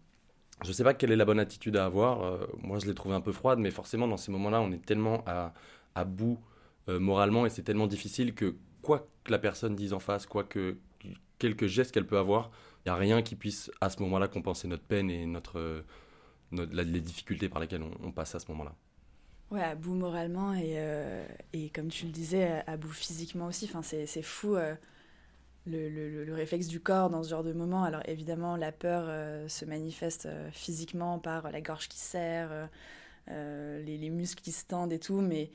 je 0.64 0.70
ne 0.70 0.74
sais 0.74 0.84
pas 0.84 0.94
quelle 0.94 1.12
est 1.12 1.16
la 1.16 1.26
bonne 1.26 1.40
attitude 1.40 1.78
à 1.78 1.86
avoir. 1.86 2.48
moi, 2.62 2.80
je 2.80 2.86
l'ai 2.86 2.94
trouvé 2.94 3.16
un 3.16 3.22
peu 3.22 3.32
froide, 3.32 3.60
mais 3.60 3.72
forcément, 3.72 4.08
dans 4.08 4.18
ces 4.18 4.32
moments-là, 4.32 4.62
on 4.62 4.72
est 4.72 4.86
tellement 4.86 5.24
à, 5.26 5.54
à 5.96 6.06
bout 6.06 6.40
moralement 6.88 7.46
et 7.46 7.50
c'est 7.50 7.64
tellement 7.64 7.88
difficile 7.88 8.34
que 8.34 8.56
quoi 8.82 9.08
que 9.24 9.32
la 9.32 9.40
personne 9.40 9.76
dise 9.76 9.94
en 9.94 10.00
face, 10.00 10.26
quoi 10.26 10.44
que 10.44 10.78
quelques 11.40 11.68
gestes 11.68 11.94
qu'elle 11.94 12.08
peut 12.08 12.18
avoir, 12.18 12.52
il 12.86 12.90
n'y 12.90 12.92
a 12.92 12.96
rien 12.96 13.22
qui 13.22 13.36
puisse 13.36 13.72
à 13.82 13.90
ce 13.90 14.02
moment-là 14.04 14.28
compenser 14.28 14.68
notre 14.68 14.84
peine 14.84 15.10
et 15.10 15.26
notre, 15.26 15.84
les 16.72 17.02
difficultés 17.02 17.50
par 17.50 17.60
lesquelles 17.60 17.84
on, 18.04 18.12
passe 18.12 18.36
à 18.36 18.40
ce 18.40 18.50
moment-là. 18.52 18.74
Ouais, 19.52 19.62
à 19.62 19.76
bout 19.76 19.94
moralement 19.94 20.54
et, 20.54 20.76
euh, 20.78 21.26
et 21.54 21.70
comme 21.70 21.90
tu 21.90 22.06
le 22.06 22.12
disais, 22.12 22.64
à 22.66 22.78
bout 22.78 22.92
physiquement 22.92 23.48
aussi. 23.48 23.66
Enfin, 23.66 23.82
c'est 23.84 24.22
fou 24.22 24.56
euh, 24.56 24.74
le, 25.66 25.90
le, 25.90 26.26
le, 26.26 26.34
réflexe 26.34 26.68
du 26.68 26.80
corps 26.80 27.10
dans 27.10 27.24
ce 27.24 27.30
genre 27.30 27.44
de 27.44 27.54
moment. 27.54 27.84
Alors 27.84 28.02
évidemment, 28.06 28.56
la 28.56 28.72
peur 28.72 29.06
euh, 29.08 29.48
se 29.48 29.66
manifeste 29.66 30.28
physiquement 30.52 31.20
par 31.20 31.52
la 31.52 31.62
gorge 31.62 31.88
qui 31.88 32.00
serre, 32.00 32.70
les, 33.28 33.98
les, 33.98 34.10
muscles 34.10 34.42
qui 34.42 34.52
se 34.52 34.66
tendent 34.66 34.92
et 34.92 35.00
tout, 35.00 35.22
mais 35.22 35.52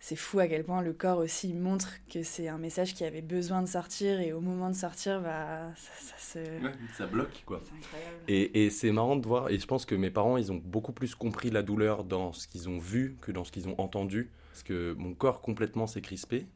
c'est 0.00 0.16
fou 0.16 0.40
à 0.40 0.48
quel 0.48 0.64
point 0.64 0.82
le 0.82 0.92
corps 0.92 1.18
aussi 1.18 1.52
montre 1.52 1.92
que 2.12 2.22
c'est 2.22 2.48
un 2.48 2.58
message 2.58 2.94
qui 2.94 3.04
avait 3.04 3.22
besoin 3.22 3.62
de 3.62 3.68
sortir 3.68 4.18
et 4.20 4.32
au 4.32 4.40
moment 4.40 4.70
de 4.70 4.74
sortir, 4.74 5.20
bah, 5.20 5.72
ça, 5.76 5.92
ça 5.98 6.16
se... 6.18 6.38
Ouais, 6.38 6.72
ça 6.96 7.06
bloque 7.06 7.42
quoi. 7.46 7.60
C'est 7.62 7.76
incroyable. 7.76 8.16
Et, 8.26 8.64
et 8.64 8.70
c'est 8.70 8.90
marrant 8.92 9.16
de 9.16 9.26
voir, 9.26 9.50
et 9.50 9.58
je 9.58 9.66
pense 9.66 9.84
que 9.84 9.94
mes 9.94 10.10
parents, 10.10 10.38
ils 10.38 10.50
ont 10.50 10.60
beaucoup 10.64 10.92
plus 10.92 11.14
compris 11.14 11.50
la 11.50 11.62
douleur 11.62 12.04
dans 12.04 12.32
ce 12.32 12.48
qu'ils 12.48 12.68
ont 12.68 12.78
vu 12.78 13.16
que 13.20 13.30
dans 13.30 13.44
ce 13.44 13.52
qu'ils 13.52 13.68
ont 13.68 13.78
entendu. 13.78 14.30
Parce 14.50 14.62
que 14.62 14.94
mon 14.98 15.14
corps 15.14 15.40
complètement 15.40 15.86
s'est 15.86 16.00
crispé. 16.00 16.46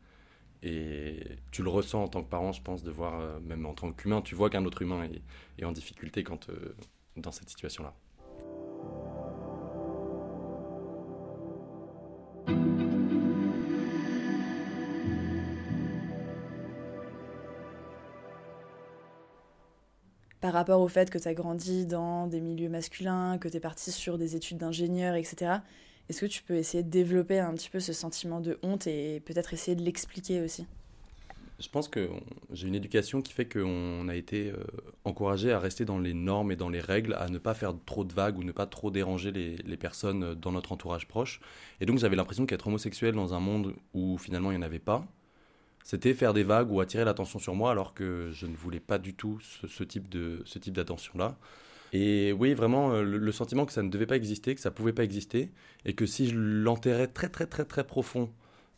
Et 0.63 1.21
tu 1.51 1.63
le 1.63 1.69
ressens 1.69 2.03
en 2.03 2.09
tant 2.09 2.23
que 2.23 2.29
parent, 2.29 2.53
je 2.53 2.63
pense, 2.63 2.83
de 2.83 2.91
voir, 2.91 3.21
euh, 3.21 3.39
même 3.41 3.67
en 3.67 3.75
tant 3.75 3.93
qu'humain, 3.93 4.23
tu 4.23 4.35
vois 4.35 4.49
qu'un 4.49 4.65
autre 4.65 4.81
humain 4.81 5.05
est, 5.05 5.23
est, 5.59 5.67
en 5.67 5.73
difficulté 5.73 6.25
quand, 6.25 6.49
euh, 6.49 6.75
dans 7.17 7.33
cette 7.33 7.51
situation-là. 7.51 7.95
Par 20.45 20.53
rapport 20.53 20.83
au 20.83 20.89
fait 20.89 21.09
que 21.09 21.17
tu 21.17 21.27
as 21.27 21.33
grandi 21.33 21.87
dans 21.87 22.27
des 22.27 22.43
milieux 22.43 22.69
masculins, 22.69 23.39
que 23.39 23.49
tu 23.49 23.57
es 23.57 23.61
parti 23.61 23.91
sur 23.91 24.19
des 24.19 24.37
études 24.37 24.59
d'ingénieur, 24.59 25.15
etc. 25.15 25.53
Est-ce 26.11 26.21
que 26.21 26.27
tu 26.27 26.43
peux 26.43 26.57
essayer 26.57 26.83
de 26.83 26.91
développer 26.91 27.39
un 27.39 27.55
petit 27.55 27.71
peu 27.71 27.81
ce 27.81 27.95
sentiment 27.95 28.41
de 28.41 28.59
honte 28.63 28.87
et 28.87 29.23
peut-être 29.25 29.55
essayer 29.55 29.75
de 29.75 29.81
l'expliquer 29.81 30.43
aussi? 30.43 30.67
Je 31.59 31.69
pense 31.71 31.89
que 31.89 32.11
j'ai 32.53 32.69
une 32.69 32.75
éducation 32.75 33.23
qui 33.23 33.33
fait 33.33 33.47
qu'on 33.47 34.07
a 34.07 34.15
été 34.15 34.51
euh, 34.51 34.59
encouragé 35.07 35.51
à 35.51 35.59
rester 35.59 35.87
dans 35.87 35.99
les 35.99 36.13
normes 36.13 36.53
et 36.53 36.57
dans 36.57 36.69
les 36.69 36.81
règles, 36.81 37.15
à 37.15 37.31
ne 37.31 37.39
pas 37.39 37.55
faire 37.55 37.73
trop 37.87 38.05
de 38.05 38.13
vagues 38.13 38.37
ou 38.37 38.45
ne 38.45 38.53
pas 38.53 38.67
trop 38.67 38.91
déranger 38.91 39.33
les, 39.33 39.57
les 39.57 39.77
personnes 39.79 40.35
dans 40.35 40.53
notre 40.53 40.73
entourage 40.73 41.09
proche. 41.09 41.41
Et 41.81 41.87
donc 41.87 41.97
j'avais 41.97 42.17
l'impression 42.17 42.45
qu'être 42.45 42.67
homosexuel 42.67 43.15
dans 43.15 43.33
un 43.33 43.41
monde 43.41 43.73
où 43.95 44.19
finalement 44.19 44.51
il 44.51 44.59
n'y 44.59 44.63
en 44.63 44.67
avait 44.67 44.79
pas, 44.79 45.07
c'était 45.85 46.15
faire 46.15 46.33
des 46.33 46.43
vagues 46.43 46.73
ou 46.73 46.81
attirer 46.81 47.05
l'attention 47.05 47.39
sur 47.39 47.55
moi 47.55 47.71
alors 47.71 47.95
que 47.95 48.31
je 48.33 48.47
ne 48.47 48.57
voulais 48.57 48.81
pas 48.81 48.99
du 48.99 49.15
tout 49.15 49.39
ce, 49.41 49.85
type 49.85 50.09
d'attention 50.09 51.13
là. 51.17 51.37
Et 51.93 52.33
oui, 52.33 52.55
vraiment 52.55 52.93
euh, 52.93 53.03
le, 53.05 53.33
sentiment 53.33 53.67
que 53.67 53.73
ça 53.73 53.83
ne 53.83 53.91
devait 53.91 54.07
pas 54.07 54.17
exister, 54.17 54.55
que 54.55 54.61
ça 54.61 54.73
pouvait 54.73 54.93
pas 54.93 55.05
exister 55.05 55.53
et 55.85 55.95
que 55.95 56.07
si 56.07 56.29
je 56.29 56.37
l'enterrais 56.37 57.07
très 57.07 57.29
très 57.29 57.47
très 57.47 57.65
très 57.65 57.85
profond 57.85 58.33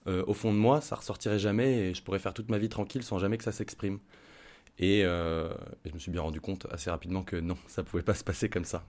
euh, 0.08 0.24
au 0.26 0.34
fond 0.34 0.52
de 0.52 0.58
moi, 0.58 0.80
ça 0.80 0.96
ressortirait 0.96 1.38
jamais 1.38 1.90
et 1.90 1.94
je 1.94 2.02
pourrais 2.02 2.18
faire 2.18 2.34
toute 2.34 2.50
ma 2.50 2.58
vie 2.58 2.68
tranquille 2.68 3.02
sans 3.02 3.18
jamais 3.18 3.38
que 3.38 3.44
ça 3.44 3.52
s'exprime. 3.52 3.98
Et, 4.78 5.04
euh, 5.04 5.52
je 5.86 5.92
me 5.92 5.98
suis 5.98 6.10
bien 6.10 6.22
rendu 6.22 6.40
compte 6.40 6.66
assez 6.70 6.90
rapidement 6.90 7.22
que 7.22 7.36
non, 7.36 7.56
ça 7.68 7.82
pouvait 7.82 8.02
pas 8.02 8.14
se 8.14 8.24
passer 8.24 8.48
comme 8.50 8.64
ça. 8.64 8.84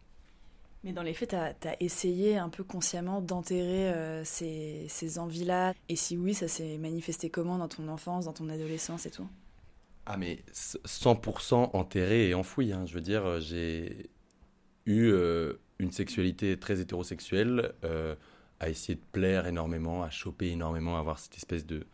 Mais 0.88 0.94
dans 0.94 1.04
les 1.04 1.14
faits, 1.14 1.36
tu 1.60 1.68
as, 1.68 1.76
essayé 1.82 2.38
un 2.38 2.48
peu 2.48 2.64
consciemment 2.64 3.20
d'enterrer 3.20 3.90
euh, 3.90 4.24
ces, 4.24 5.20
envies-là. 5.20 5.74
Et 5.90 5.98
si 5.98 6.16
oui, 6.16 6.34
ça 6.34 6.48
s'est 6.48 6.78
manifesté 6.78 7.30
comment 7.30 7.58
dans 7.58 7.68
ton 7.68 7.90
enfance, 7.90 8.24
dans 8.24 8.32
ton 8.32 8.48
adolescence 8.48 9.06
et 9.06 9.12
tout? 9.12 9.28
Ah 10.06 10.16
mais 10.16 10.40
100% 10.54 11.72
enterré 11.76 12.30
et 12.30 12.34
enfoui. 12.34 12.72
Hein. 12.72 12.86
Je 12.86 12.94
veux 12.94 13.02
dire, 13.02 13.26
euh, 13.26 13.40
j'ai 13.42 14.10
eu 14.86 15.12
euh, 15.12 15.56
une 15.80 15.92
sexualité 15.92 16.58
très 16.58 16.80
hétérosexuelle, 16.80 17.74
à 18.62 18.70
essayer 18.70 18.96
de 18.96 19.04
plaire 19.12 19.46
énormément, 19.46 20.04
à 20.04 20.10
choper 20.10 20.52
énormément, 20.52 20.96
à 20.96 21.00
avoir 21.00 21.20
cette 21.20 21.36
espèce 21.36 21.66
de 21.66 21.86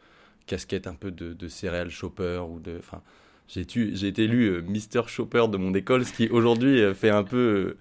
casquette 0.46 0.86
un 0.86 0.94
peu 0.94 1.10
de, 1.10 1.34
de 1.34 1.48
céréales 1.48 1.90
shopper 1.90 2.44
ou 2.48 2.60
de... 2.60 2.78
Enfin, 2.78 3.02
j'ai 3.48 3.62
été 4.08 4.24
élu 4.24 4.62
Mister 4.62 5.02
Shopper 5.08 5.48
de 5.50 5.58
mon 5.58 5.74
école, 5.74 6.06
ce 6.06 6.14
qui 6.14 6.30
aujourd'hui 6.30 6.94
fait 6.94 7.10
un 7.10 7.24
peu 7.24 7.76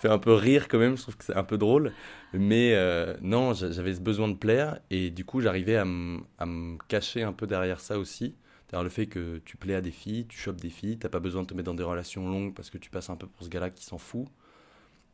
fait 0.00 0.08
un 0.08 0.18
peu 0.18 0.32
rire 0.32 0.68
quand 0.68 0.78
même, 0.78 0.96
je 0.96 1.02
trouve 1.02 1.16
que 1.16 1.24
c'est 1.24 1.36
un 1.36 1.44
peu 1.44 1.58
drôle. 1.58 1.92
Mais 2.32 2.74
euh, 2.74 3.16
non, 3.20 3.52
j'avais 3.52 3.94
ce 3.94 4.00
besoin 4.00 4.28
de 4.28 4.34
plaire 4.34 4.80
et 4.90 5.10
du 5.10 5.24
coup 5.24 5.40
j'arrivais 5.40 5.76
à, 5.76 5.84
me 5.84 6.78
cacher 6.88 7.22
un 7.22 7.32
peu 7.32 7.46
derrière 7.46 7.80
ça 7.80 7.98
aussi. 7.98 8.34
Derrière 8.68 8.84
le 8.84 8.90
fait 8.90 9.06
que 9.06 9.38
tu 9.44 9.56
plais 9.56 9.74
à 9.74 9.80
des 9.80 9.90
filles, 9.90 10.26
tu 10.26 10.38
chopes 10.38 10.60
des 10.60 10.70
filles, 10.70 10.96
t'as 10.98 11.08
pas 11.08 11.18
besoin 11.20 11.42
de 11.42 11.48
te 11.48 11.54
mettre 11.54 11.66
dans 11.66 11.74
des 11.74 11.82
relations 11.82 12.28
longues 12.28 12.54
parce 12.54 12.70
que 12.70 12.78
tu 12.78 12.88
passes 12.88 13.10
un 13.10 13.16
peu 13.16 13.26
pour 13.26 13.44
ce 13.44 13.48
gars-là 13.48 13.70
qui 13.70 13.84
s'en 13.84 13.98
fout. 13.98 14.26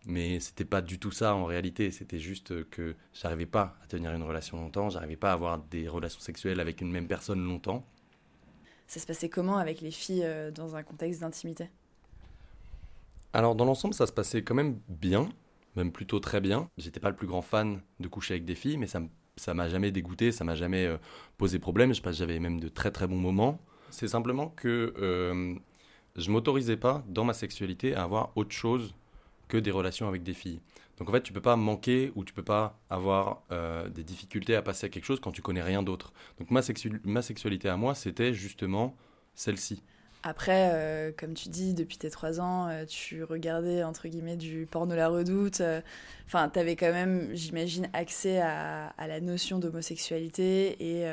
Mais 0.06 0.38
c'était 0.38 0.64
pas 0.64 0.82
du 0.82 1.00
tout 1.00 1.10
ça 1.10 1.34
en 1.34 1.46
réalité, 1.46 1.90
c'était 1.90 2.20
juste 2.20 2.68
que 2.70 2.94
j'arrivais 3.12 3.46
pas 3.46 3.76
à 3.82 3.86
tenir 3.88 4.12
une 4.12 4.22
relation 4.22 4.56
longtemps, 4.56 4.88
j'arrivais 4.88 5.16
pas 5.16 5.30
à 5.30 5.32
avoir 5.32 5.58
des 5.58 5.88
relations 5.88 6.20
sexuelles 6.20 6.60
avec 6.60 6.80
une 6.80 6.92
même 6.92 7.08
personne 7.08 7.44
longtemps. 7.44 7.84
ça 8.86 9.00
se 9.00 9.06
passait 9.06 9.28
comment 9.28 9.56
avec 9.56 9.80
les 9.80 9.90
filles 9.90 10.22
euh, 10.24 10.52
dans 10.52 10.76
un 10.76 10.84
contexte 10.84 11.22
d'intimité? 11.22 11.70
Alors 13.32 13.54
dans 13.54 13.64
l'ensemble, 13.64 13.94
ça 13.94 14.06
se 14.06 14.12
passait 14.12 14.42
quand 14.42 14.54
même 14.54 14.78
bien, 14.88 15.28
même 15.76 15.92
plutôt 15.92 16.20
très 16.20 16.40
bien. 16.40 16.68
J'étais 16.78 17.00
pas 17.00 17.10
le 17.10 17.16
plus 17.16 17.26
grand 17.26 17.42
fan 17.42 17.80
de 18.00 18.08
coucher 18.08 18.34
avec 18.34 18.44
des 18.44 18.54
filles, 18.54 18.78
mais 18.78 18.86
ça 18.86 19.00
ça 19.36 19.54
m'a 19.54 19.68
jamais 19.68 19.90
dégoûté, 19.90 20.32
ça 20.32 20.44
m'a 20.44 20.54
jamais 20.54 20.86
euh, 20.86 20.96
posé 21.36 21.58
problème. 21.58 21.94
Je 21.94 22.00
pense 22.00 22.16
j'avais 22.16 22.38
même 22.38 22.58
de 22.58 22.68
très 22.68 22.90
très 22.90 23.06
bons 23.06 23.18
moments. 23.18 23.60
C'est 23.90 24.08
simplement 24.08 24.48
que 24.48 24.94
euh, 24.98 25.54
je 26.16 26.30
m'autorisais 26.30 26.76
pas 26.76 27.04
dans 27.08 27.24
ma 27.24 27.34
sexualité 27.34 27.94
à 27.94 28.02
avoir 28.02 28.32
autre 28.36 28.52
chose 28.52 28.94
que 29.48 29.56
des 29.58 29.70
relations 29.70 30.08
avec 30.08 30.22
des 30.22 30.34
filles. 30.34 30.60
Donc 30.98 31.08
en 31.10 31.12
fait, 31.12 31.22
tu 31.22 31.32
peux 31.32 31.42
pas 31.42 31.56
manquer 31.56 32.10
ou 32.14 32.24
tu 32.24 32.32
peux 32.32 32.42
pas 32.42 32.80
avoir 32.88 33.42
euh, 33.52 33.88
des 33.90 34.02
difficultés 34.02 34.56
à 34.56 34.62
passer 34.62 34.86
à 34.86 34.88
quelque 34.88 35.04
chose 35.04 35.20
quand 35.20 35.30
tu 35.32 35.42
connais 35.42 35.62
rien 35.62 35.82
d'autre. 35.82 36.12
Donc 36.38 36.50
ma, 36.50 36.62
ma 37.04 37.22
sexualité 37.22 37.68
à 37.68 37.76
moi, 37.76 37.94
c'était 37.94 38.32
justement 38.32 38.96
celle-ci. 39.34 39.82
Après, 40.28 40.70
euh, 40.72 41.12
comme 41.16 41.34
tu 41.34 41.48
dis, 41.48 41.72
depuis 41.72 41.98
tes 41.98 42.10
trois 42.10 42.40
ans, 42.40 42.66
euh, 42.68 42.84
tu 42.84 43.22
regardais 43.22 43.84
entre 43.84 44.08
guillemets 44.08 44.36
du 44.36 44.66
porno 44.68 44.96
la 44.96 45.08
redoute. 45.08 45.62
Enfin, 46.26 46.48
tu 46.48 46.58
avais 46.58 46.74
quand 46.74 46.90
même, 46.90 47.28
j'imagine, 47.32 47.88
accès 47.92 48.40
à, 48.40 48.92
la 48.98 49.20
notion 49.20 49.60
d'homosexualité 49.60 50.76
et 50.80 51.06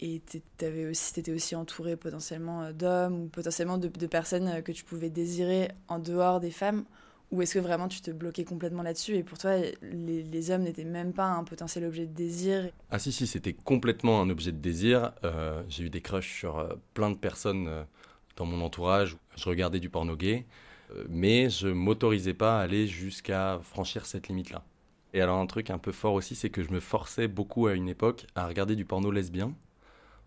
et 0.00 0.20
tu 0.26 0.42
aussi, 0.88 1.20
étais 1.20 1.30
aussi 1.30 1.54
entouré 1.54 1.94
potentiellement 1.94 2.72
d'hommes 2.72 3.24
ou 3.24 3.28
potentiellement 3.28 3.78
de, 3.78 3.88
personnes 4.06 4.62
que 4.62 4.72
tu 4.72 4.82
pouvais 4.82 5.10
désirer 5.10 5.68
en 5.86 6.00
dehors 6.00 6.40
des 6.40 6.50
femmes 6.50 6.84
ou 7.32 7.40
est-ce 7.40 7.54
que 7.54 7.58
vraiment 7.58 7.88
tu 7.88 8.02
te 8.02 8.10
bloquais 8.10 8.44
complètement 8.44 8.82
là-dessus 8.82 9.16
et 9.16 9.22
pour 9.22 9.38
toi, 9.38 9.52
les, 9.80 10.50
hommes 10.50 10.62
n'étaient 10.62 10.84
même 10.84 11.14
pas 11.14 11.28
un 11.28 11.44
potentiel 11.44 11.84
objet 11.86 12.04
de 12.04 12.12
désir? 12.12 12.70
Ah 12.90 12.98
si, 12.98 13.10
si, 13.10 13.26
c'était 13.26 13.54
complètement 13.54 14.20
un 14.20 14.28
objet 14.28 14.52
de 14.52 14.58
désir. 14.58 15.12
Euh, 15.24 15.62
j'ai 15.68 15.84
eu 15.84 15.90
des 15.90 16.02
crushs 16.02 16.38
sur 16.38 16.58
euh, 16.58 16.74
plein 16.92 17.10
de 17.10 17.16
personnes 17.16 17.68
euh, 17.68 17.84
dans 18.36 18.46
mon 18.46 18.64
entourage. 18.64 19.16
Je 19.36 19.48
regardais 19.48 19.80
du 19.80 19.90
porno 19.90 20.16
gay, 20.16 20.46
mais 21.08 21.50
je 21.50 21.68
m'autorisais 21.68 22.34
pas 22.34 22.58
à 22.58 22.62
aller 22.62 22.86
jusqu'à 22.86 23.60
franchir 23.62 24.06
cette 24.06 24.28
limite-là. 24.28 24.64
Et 25.14 25.20
alors 25.20 25.38
un 25.38 25.46
truc 25.46 25.70
un 25.70 25.78
peu 25.78 25.92
fort 25.92 26.14
aussi, 26.14 26.34
c'est 26.34 26.50
que 26.50 26.62
je 26.62 26.70
me 26.70 26.80
forçais 26.80 27.28
beaucoup 27.28 27.66
à 27.66 27.74
une 27.74 27.88
époque 27.88 28.26
à 28.34 28.46
regarder 28.46 28.76
du 28.76 28.84
porno 28.84 29.10
lesbien, 29.10 29.54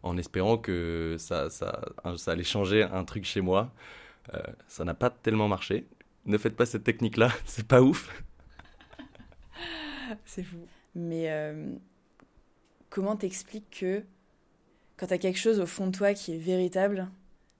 en 0.03 0.17
espérant 0.17 0.57
que 0.57 1.15
ça, 1.17 1.49
ça, 1.49 1.81
ça 2.17 2.31
allait 2.31 2.43
changer 2.43 2.83
un 2.83 3.03
truc 3.03 3.25
chez 3.25 3.41
moi. 3.41 3.71
ça 4.67 4.85
n'a 4.85 4.93
pas 4.93 5.09
tellement 5.09 5.47
marché 5.47 5.87
ne 6.25 6.37
faites 6.37 6.55
pas 6.55 6.65
cette 6.65 6.83
technique-là, 6.83 7.29
c'est 7.45 7.67
pas 7.67 7.81
ouf. 7.81 8.23
c'est 10.25 10.43
fou. 10.43 10.67
Mais 10.95 11.31
euh, 11.31 11.75
comment 12.89 13.15
t'expliques 13.15 13.79
que 13.79 14.03
quand 14.97 15.07
t'as 15.07 15.17
quelque 15.17 15.39
chose 15.39 15.59
au 15.59 15.65
fond 15.65 15.87
de 15.87 15.91
toi 15.91 16.13
qui 16.13 16.33
est 16.33 16.37
véritable, 16.37 17.09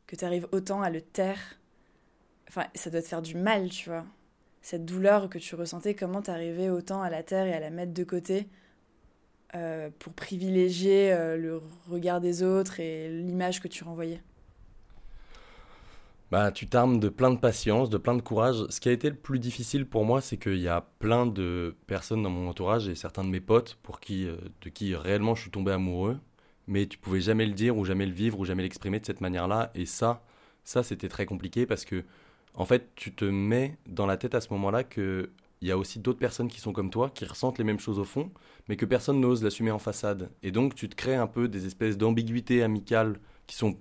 que 0.08 0.16
t'arrives 0.16 0.48
autant 0.52 0.82
à 0.82 0.90
le 0.90 1.02
taire, 1.02 1.40
enfin, 2.48 2.66
ça 2.76 2.90
doit 2.90 3.02
te 3.02 3.08
faire 3.08 3.22
du 3.22 3.36
mal, 3.36 3.70
tu 3.70 3.90
vois. 3.90 4.06
Cette 4.62 4.86
douleur 4.86 5.30
que 5.30 5.38
tu 5.38 5.56
ressentais, 5.56 5.94
comment 5.94 6.22
t'arrivais 6.22 6.70
autant 6.70 7.02
à 7.02 7.10
la 7.10 7.24
taire 7.24 7.46
et 7.46 7.54
à 7.54 7.60
la 7.60 7.70
mettre 7.70 7.94
de 7.94 8.04
côté 8.04 8.48
euh, 9.54 9.90
pour 10.00 10.14
privilégier 10.14 11.14
euh, 11.14 11.38
le 11.38 11.62
regard 11.90 12.20
des 12.20 12.44
autres 12.44 12.80
et 12.80 13.10
l'image 13.10 13.62
que 13.62 13.68
tu 13.68 13.84
renvoyais? 13.84 14.22
Bah, 16.32 16.52
tu 16.52 16.68
t'armes 16.68 17.00
de 17.00 17.10
plein 17.10 17.30
de 17.32 17.38
patience, 17.38 17.90
de 17.90 17.98
plein 17.98 18.16
de 18.16 18.22
courage. 18.22 18.66
Ce 18.70 18.80
qui 18.80 18.90
a 18.90 18.92
été 18.92 19.10
le 19.10 19.16
plus 19.16 19.38
difficile 19.38 19.86
pour 19.86 20.04
moi, 20.06 20.22
c'est 20.22 20.38
qu'il 20.38 20.58
y 20.58 20.68
a 20.68 20.82
plein 21.00 21.28
de 21.28 21.76
personnes 21.86 22.24
dans 22.24 22.32
mon 22.32 22.50
entourage 22.50 22.90
et 22.90 22.96
certains 22.96 23.24
de 23.24 23.30
mes 23.30 23.40
potes 23.40 23.78
pour 23.84 24.00
qui, 24.00 24.28
euh, 24.28 24.36
de 24.62 24.70
qui 24.70 24.96
réellement 24.96 25.36
je 25.36 25.44
suis 25.44 25.52
tombé 25.52 25.72
amoureux, 25.72 26.20
mais 26.68 26.88
tu 26.88 26.98
pouvais 26.98 27.22
jamais 27.22 27.46
le 27.46 27.54
dire 27.54 27.78
ou 27.78 27.86
jamais 27.86 28.06
le 28.06 28.14
vivre 28.14 28.40
ou 28.40 28.46
jamais 28.46 28.64
l'exprimer 28.64 29.00
de 29.00 29.06
cette 29.06 29.22
manière-là. 29.22 29.72
Et 29.76 29.86
ça, 29.86 30.24
ça 30.64 30.84
c'était 30.84 31.10
très 31.10 31.26
compliqué 31.26 31.66
parce 31.66 31.86
que, 31.86 32.04
en 32.54 32.66
fait, 32.66 32.90
tu 32.96 33.14
te 33.14 33.26
mets 33.26 33.78
dans 33.88 34.06
la 34.06 34.18
tête 34.18 34.36
à 34.36 34.42
ce 34.42 34.52
moment-là 34.54 34.84
que 34.84 35.30
il 35.62 35.70
y 35.70 35.72
a 35.72 35.78
aussi 35.78 36.00
d'autres 36.00 36.20
personnes 36.20 36.50
qui 36.50 36.60
sont 36.60 36.74
comme 36.74 36.90
toi, 36.90 37.10
qui 37.10 37.26
ressentent 37.26 37.58
les 37.58 37.64
mêmes 37.64 37.80
choses 37.80 37.98
au 37.98 38.04
fond, 38.04 38.30
mais 38.68 38.76
que 38.76 38.86
personne 38.86 39.20
n'ose 39.20 39.44
l'assumer 39.44 39.72
en 39.72 39.80
façade. 39.80 40.30
Et 40.44 40.52
donc, 40.52 40.76
tu 40.76 40.90
te 40.90 40.96
crées 40.96 41.16
un 41.16 41.28
peu 41.28 41.48
des 41.48 41.66
espèces 41.66 41.98
d'ambiguïtés 41.98 42.62
amicales 42.62 43.20
qui 43.48 43.56
sont 43.56 43.78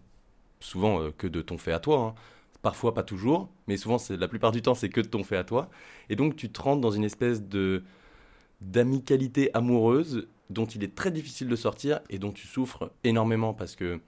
souvent 0.60 1.02
euh, 1.02 1.10
que 1.10 1.26
de 1.26 1.42
ton 1.42 1.58
fait 1.58 1.72
à 1.72 1.80
toi. 1.80 1.98
Hein 1.98 2.14
parfois 2.64 2.94
pas 2.94 3.02
toujours, 3.02 3.50
mais 3.68 3.76
souvent 3.76 3.98
la 4.08 4.26
plupart 4.26 4.50
du 4.50 4.62
temps 4.62 4.74
c'est 4.74 4.88
que 4.88 5.02
de 5.02 5.06
ton 5.06 5.22
fait 5.22 5.36
à 5.36 5.44
toi. 5.44 5.68
Et 6.08 6.16
donc 6.16 6.34
tu 6.34 6.50
te 6.50 6.60
rentres 6.60 6.80
dans 6.80 6.90
une 6.90 7.04
espèce 7.04 7.42
de 7.42 7.84
d'amicalité 8.62 9.50
amoureuse 9.54 10.26
dont 10.50 10.66
il 10.66 10.84
est 10.84 10.94
très 10.94 11.10
difficile 11.10 11.48
de 11.48 11.56
sortir 11.56 12.00
et 12.10 12.18
dont 12.18 12.32
tu 12.32 12.46
souffres 12.46 12.90
énormément 13.02 13.54
parce 13.54 13.76
que 13.76 14.00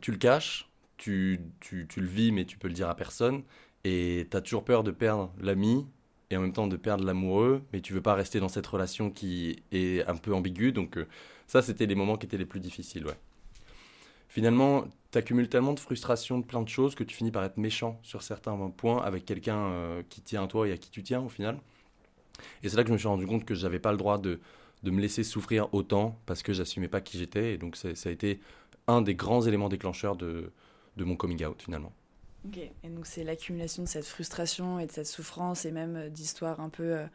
tu 0.00 0.12
le 0.12 0.18
caches, 0.18 0.68
tu, 0.96 1.40
tu, 1.60 1.86
tu 1.88 2.00
le 2.00 2.06
vis 2.06 2.32
mais 2.32 2.44
tu 2.44 2.58
peux 2.58 2.68
le 2.68 2.74
dire 2.74 2.88
à 2.88 2.94
personne 2.94 3.42
et 3.84 4.26
tu 4.30 4.36
as 4.36 4.40
toujours 4.40 4.64
peur 4.64 4.82
de 4.82 4.90
perdre 4.90 5.32
l'ami 5.40 5.86
et 6.30 6.36
en 6.36 6.40
même 6.40 6.52
temps 6.52 6.66
de 6.66 6.76
perdre 6.76 7.04
l'amoureux, 7.04 7.62
mais 7.72 7.80
tu 7.80 7.92
veux 7.92 8.02
pas 8.02 8.14
rester 8.14 8.40
dans 8.40 8.48
cette 8.48 8.66
relation 8.66 9.10
qui 9.10 9.62
est 9.70 10.04
un 10.08 10.16
peu 10.16 10.34
ambiguë. 10.34 10.72
Donc 10.72 10.98
euh, 10.98 11.06
ça, 11.46 11.62
c'était 11.62 11.86
les 11.86 11.94
moments 11.94 12.16
qui 12.16 12.26
étaient 12.26 12.36
les 12.36 12.46
plus 12.46 12.58
difficiles. 12.58 13.06
Ouais 13.06 13.16
finalement, 14.36 14.84
tu 15.12 15.18
accumules 15.18 15.48
tellement 15.48 15.72
de 15.72 15.80
frustration 15.80 16.38
de 16.38 16.44
plein 16.44 16.62
de 16.62 16.68
choses 16.68 16.94
que 16.94 17.04
tu 17.04 17.16
finis 17.16 17.30
par 17.30 17.42
être 17.44 17.56
méchant 17.56 17.98
sur 18.02 18.22
certains 18.22 18.54
points 18.76 19.02
avec 19.02 19.24
quelqu'un 19.24 19.56
euh, 19.56 20.02
qui 20.10 20.20
tient 20.20 20.44
à 20.44 20.46
toi 20.46 20.68
et 20.68 20.72
à 20.72 20.76
qui 20.76 20.90
tu 20.90 21.02
tiens 21.02 21.20
au 21.20 21.30
final. 21.30 21.58
Et 22.62 22.68
c'est 22.68 22.76
là 22.76 22.82
que 22.82 22.88
je 22.88 22.92
me 22.92 22.98
suis 22.98 23.08
rendu 23.08 23.26
compte 23.26 23.46
que 23.46 23.54
je 23.54 23.62
n'avais 23.62 23.78
pas 23.78 23.92
le 23.92 23.96
droit 23.96 24.18
de, 24.18 24.40
de, 24.86 24.90
me 24.90 25.00
laisser 25.00 25.24
souffrir 25.24 25.72
autant 25.72 26.18
parce 26.26 26.42
que 26.42 26.52
j'assumais 26.52 26.88
pas 26.88 27.00
qui 27.00 27.18
j'étais. 27.18 27.54
Et 27.54 27.58
donc 27.58 27.76
ça, 27.76 27.88
a 27.88 28.10
été 28.10 28.40
un 28.86 29.02
des 29.02 29.14
grands 29.14 29.42
éléments 29.42 29.68
déclencheurs 29.68 30.16
de, 30.16 30.52
de 30.96 31.04
mon 31.04 31.16
coming 31.16 31.44
out 31.44 31.62
finalement. 31.62 31.92
Ok, 32.46 32.58
et 32.58 32.88
donc 32.88 33.06
c'est 33.06 33.24
l'accumulation 33.24 33.82
de 33.82 33.88
cette 33.88 34.06
frustration 34.06 34.78
et 34.78 34.86
de 34.86 34.92
cette 34.92 35.06
souffrance 35.06 35.64
et 35.64 35.72
même 35.72 35.96
euh, 35.96 36.08
d'histoires 36.08 36.60
un 36.60 36.68
peu 36.68 36.94
euh, 36.96 37.06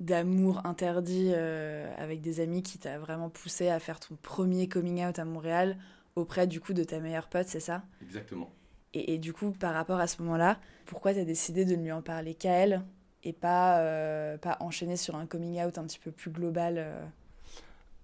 d'amour 0.00 0.60
interdit 0.64 1.32
avec 1.32 2.20
des 2.20 2.40
amis 2.40 2.64
qui 2.64 2.78
t'a 2.78 2.98
vraiment 2.98 3.30
poussé 3.30 3.68
à 3.68 3.78
faire 3.78 4.00
ton 4.00 4.16
premier 4.20 4.68
coming 4.68 5.04
out 5.06 5.20
à 5.20 5.24
Montréal 5.24 5.78
auprès 6.16 6.46
du 6.46 6.60
coup 6.60 6.72
de 6.72 6.82
ta 6.82 6.98
meilleure 6.98 7.28
pote, 7.28 7.46
c'est 7.46 7.60
ça? 7.60 7.84
Exactement. 8.02 8.50
Et, 8.94 9.18
du 9.18 9.32
coup, 9.32 9.50
par 9.50 9.74
rapport 9.74 9.98
à 9.98 10.06
ce 10.06 10.22
moment-là, 10.22 10.58
pourquoi 10.86 11.12
tu 11.12 11.18
as 11.18 11.24
décidé 11.24 11.64
de 11.64 11.74
ne 11.74 11.82
lui 11.82 11.92
en 11.92 12.00
parler 12.00 12.34
qu'à 12.34 12.52
elle? 12.52 12.82
Et 13.24 13.32
pas, 13.32 13.80
euh, 13.80 14.36
pas 14.38 14.56
enchaîner 14.60 14.96
sur 14.96 15.16
un 15.16 15.26
coming 15.26 15.60
out 15.62 15.78
un 15.78 15.84
petit 15.84 15.98
peu 15.98 16.10
plus 16.10 16.30
global 16.30 16.76
euh 16.78 17.04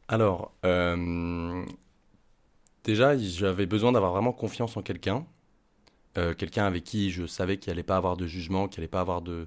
Alors, 0.09 0.53
euh, 0.65 1.65
déjà, 2.85 3.17
j'avais 3.17 3.67
besoin 3.67 3.93
d'avoir 3.93 4.13
vraiment 4.13 4.33
confiance 4.33 4.77
en 4.77 4.83
quelqu'un. 4.83 5.27
quelqu'un 6.15 6.67
avec 6.67 6.85
qui 6.85 7.11
je 7.11 7.27
savais 7.27 7.59
qu'il 7.59 7.71
allait 7.71 7.83
pas 7.83 7.97
avoir 7.97 8.17
de 8.17 8.27
jugement, 8.27 8.67
qu'il 8.67 8.81
allait 8.81 8.89
pas 8.89 9.01
avoir 9.01 9.23
de, 9.23 9.47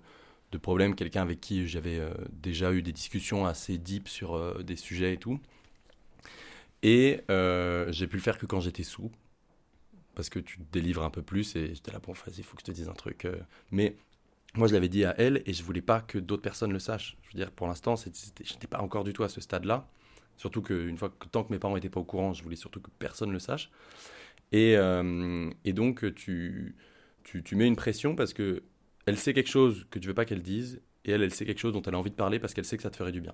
de 0.51 0.58
problème, 0.58 0.96
quelqu'un 0.96 1.24
avec 1.24 1.42
qui 1.42 1.68
j'avais 1.68 2.00
déjà 2.32 2.72
eu 2.72 2.82
des 2.82 2.94
discussions 2.94 3.46
assez 3.46 3.77
deep 3.77 4.08
sur 4.08 4.63
des 4.63 4.75
sujets 4.75 5.13
et 5.13 5.18
tout. 5.18 5.39
Et 6.84 7.22
j'ai 7.27 8.08
pu 8.08 8.15
le 8.15 8.22
faire 8.22 8.38
que 8.38 8.46
quand 8.46 8.62
j'étais 8.62 8.84
sous, 8.84 9.12
parce 10.15 10.30
que 10.30 10.39
tu 10.39 10.58
te 10.60 10.72
délivres 10.72 11.03
un 11.03 11.10
peu 11.10 11.22
plus 11.22 11.56
et 11.56 11.75
j'étais 11.75 11.92
là, 11.92 12.00
bon, 12.00 12.13
vas-y, 12.13 12.38
il 12.38 12.44
faut 12.44 12.56
que 12.56 12.62
je 12.62 12.68
te 12.68 12.72
dise 12.72 12.88
un 12.88 12.94
truc. 12.94 13.27
Mais 13.72 13.98
moi, 14.56 14.68
je 14.68 14.74
l'avais 14.74 14.90
dit 14.90 15.04
à 15.04 15.16
elle 15.18 15.42
et 15.46 15.54
je 15.54 15.64
voulais 15.64 15.82
pas 15.82 16.02
que 16.02 16.20
d'autres 16.20 16.44
personnes 16.44 16.72
le 16.72 16.80
sachent. 16.80 17.18
Je 17.24 17.34
veux 17.34 17.44
dire, 17.44 17.52
pour 17.52 17.68
l'instant, 17.68 17.96
je 17.96 18.10
n'étais 18.10 18.68
pas 18.68 18.80
encore 18.80 19.04
du 19.04 19.14
tout 19.14 19.24
à 19.24 19.30
ce 19.30 19.42
stade-là. 19.42 19.88
Surtout 20.38 20.62
qu'une 20.62 20.98
fois 20.98 21.10
que 21.10 21.28
tant 21.28 21.44
que 21.44 21.52
mes 21.52 21.60
parents 21.60 21.76
n'étaient 21.76 21.90
pas 21.90 22.00
au 22.00 22.04
courant, 22.06 22.34
je 22.34 22.44
voulais 22.44 22.56
surtout 22.56 22.80
que 22.80 22.90
personne 23.00 23.32
le 23.32 23.40
sache. 23.40 23.72
Et, 24.52 24.76
euh, 24.78 25.50
donc, 25.66 26.14
tu, 26.14 26.76
mets 27.54 27.68
une 27.68 27.76
pression 27.76 28.16
parce 28.16 28.34
que 28.34 28.64
elle 29.06 29.18
sait 29.18 29.34
quelque 29.34 29.50
chose 29.50 29.86
que 29.90 30.00
tu 30.00 30.08
veux 30.08 30.14
pas 30.14 30.26
qu'elle 30.26 30.44
dise 30.44 30.82
et 31.04 31.12
elle, 31.12 31.24
elle 31.24 31.34
sait 31.34 31.46
quelque 31.46 31.60
chose 31.60 31.74
dont 31.74 31.82
elle 31.82 31.96
a 31.96 32.00
envie 32.00 32.12
de 32.12 32.16
parler 32.16 32.40
parce 32.40 32.54
qu'elle 32.54 32.66
sait 32.66 32.78
que 32.78 32.84
ça 32.84 32.90
te 32.90 32.96
ferait 32.96 33.12
du 33.12 33.22
bien. 33.22 33.34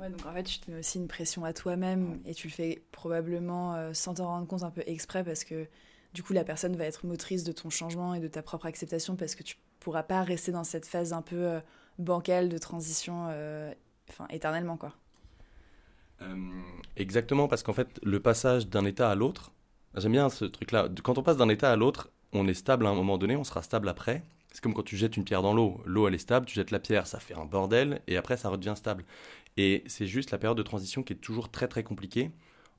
Ouais, 0.00 0.10
donc 0.10 0.26
en 0.26 0.32
fait, 0.32 0.42
tu 0.42 0.58
te 0.58 0.70
mets 0.70 0.78
aussi 0.78 0.98
une 0.98 1.06
pression 1.06 1.44
à 1.44 1.52
toi-même 1.52 2.20
et 2.26 2.34
tu 2.34 2.48
le 2.48 2.52
fais 2.52 2.82
probablement 2.90 3.74
euh, 3.74 3.92
sans 3.92 4.14
t'en 4.14 4.26
rendre 4.26 4.48
compte 4.48 4.64
un 4.64 4.70
peu 4.70 4.82
exprès 4.86 5.22
parce 5.22 5.44
que 5.44 5.68
du 6.14 6.22
coup, 6.22 6.32
la 6.32 6.44
personne 6.44 6.76
va 6.76 6.84
être 6.84 7.04
motrice 7.04 7.42
de 7.42 7.50
ton 7.52 7.70
changement 7.70 8.14
et 8.14 8.20
de 8.20 8.28
ta 8.28 8.40
propre 8.40 8.66
acceptation 8.66 9.16
parce 9.16 9.34
que 9.34 9.42
tu 9.42 9.56
pourras 9.80 10.04
pas 10.04 10.22
rester 10.22 10.52
dans 10.52 10.62
cette 10.62 10.86
phase 10.86 11.12
un 11.12 11.22
peu 11.22 11.36
euh, 11.36 11.60
bancale 11.98 12.48
de 12.48 12.56
transition 12.56 13.26
euh, 13.30 13.72
éternellement, 14.30 14.76
quoi. 14.76 14.92
exactement, 16.96 17.48
parce 17.48 17.64
qu'en 17.64 17.72
fait, 17.72 18.00
le 18.02 18.20
passage 18.20 18.68
d'un 18.68 18.84
état 18.84 19.10
à 19.10 19.16
l'autre, 19.16 19.50
j'aime 19.96 20.12
bien 20.12 20.30
ce 20.30 20.44
truc-là. 20.44 20.88
Quand 21.02 21.18
on 21.18 21.24
passe 21.24 21.36
d'un 21.36 21.48
état 21.48 21.72
à 21.72 21.76
l'autre, 21.76 22.10
on 22.32 22.46
est 22.46 22.54
stable 22.54 22.86
à 22.86 22.90
un 22.90 22.94
moment 22.94 23.18
donné, 23.18 23.34
on 23.34 23.44
sera 23.44 23.62
stable 23.62 23.88
après. 23.88 24.22
C'est 24.52 24.62
comme 24.62 24.72
quand 24.72 24.84
tu 24.84 24.96
jettes 24.96 25.16
une 25.16 25.24
pierre 25.24 25.42
dans 25.42 25.52
l'eau. 25.52 25.82
L'eau, 25.84 26.06
elle 26.06 26.14
est 26.14 26.18
stable, 26.18 26.46
tu 26.46 26.54
jettes 26.54 26.70
la 26.70 26.78
pierre, 26.78 27.08
ça 27.08 27.18
fait 27.18 27.34
un 27.34 27.44
bordel, 27.44 28.00
et 28.06 28.16
après, 28.16 28.36
ça 28.36 28.50
redevient 28.50 28.74
stable. 28.76 29.04
Et 29.56 29.82
c'est 29.88 30.06
juste 30.06 30.30
la 30.30 30.38
période 30.38 30.56
de 30.56 30.62
transition 30.62 31.02
qui 31.02 31.12
est 31.12 31.16
toujours 31.16 31.50
très 31.50 31.66
très 31.66 31.82
compliquée 31.82 32.30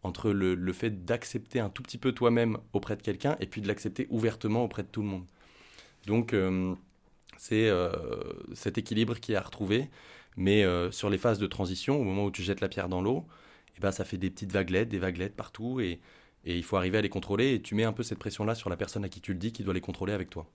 entre 0.05 0.31
le, 0.31 0.73
fait 0.73 1.05
d'accepter 1.05 1.59
un 1.59 1.69
tout 1.69 1.83
petit 1.83 1.97
peu 1.97 2.11
toi-même 2.11 2.57
auprès 2.73 2.95
de 2.95 3.01
quelqu'un 3.01 3.35
et 3.39 3.47
puis 3.47 3.61
de 3.61 3.67
l'accepter 3.67 4.07
ouvertement 4.09 4.63
auprès 4.63 4.83
de 4.83 4.87
tout 4.87 5.01
le 5.01 5.07
monde. 5.07 5.25
Donc 6.05 6.33
euh, 6.33 6.75
c'est 7.37 7.67
euh, 7.69 7.91
cet 8.53 8.77
équilibre 8.77 9.19
qui 9.19 9.33
est 9.33 9.35
à 9.35 9.41
retrouver. 9.41 9.89
Mais 10.37 10.63
euh, 10.63 10.91
sur 10.91 11.09
les 11.09 11.17
phases 11.17 11.39
de 11.39 11.47
transition, 11.47 11.99
au 11.99 12.03
moment 12.03 12.25
où 12.25 12.31
tu 12.31 12.43
jettes 12.43 12.61
la 12.61 12.67
pierre 12.69 12.89
dans 12.89 13.01
l'eau, 13.01 13.25
eh 13.77 13.81
ben, 13.81 13.91
ça 13.91 14.03
fait 14.05 14.17
des 14.17 14.29
petites 14.29 14.51
vaguelettes, 14.51 14.89
des 14.89 14.99
vaguelettes 14.99 15.35
partout. 15.35 15.79
Et, 15.79 15.99
Et 16.45 16.57
il 16.57 16.63
faut 16.63 16.77
arriver 16.77 16.99
à 16.99 17.01
les 17.01 17.09
contrôler 17.09 17.55
et 17.55 17.61
tu 17.61 17.75
mets 17.75 17.85
un 17.85 17.93
peu 17.93 18.03
cette 18.03 18.19
pression-là 18.19 18.55
sur 18.55 18.69
la 18.69 18.77
personne 18.77 19.03
à 19.05 19.09
qui 19.09 19.21
tu 19.21 19.33
le 19.33 19.39
dis 19.39 19.51
qui 19.51 19.63
doit 19.63 19.73
les 19.73 19.81
contrôler 19.81 20.13
avec 20.13 20.29
toi. 20.29 20.47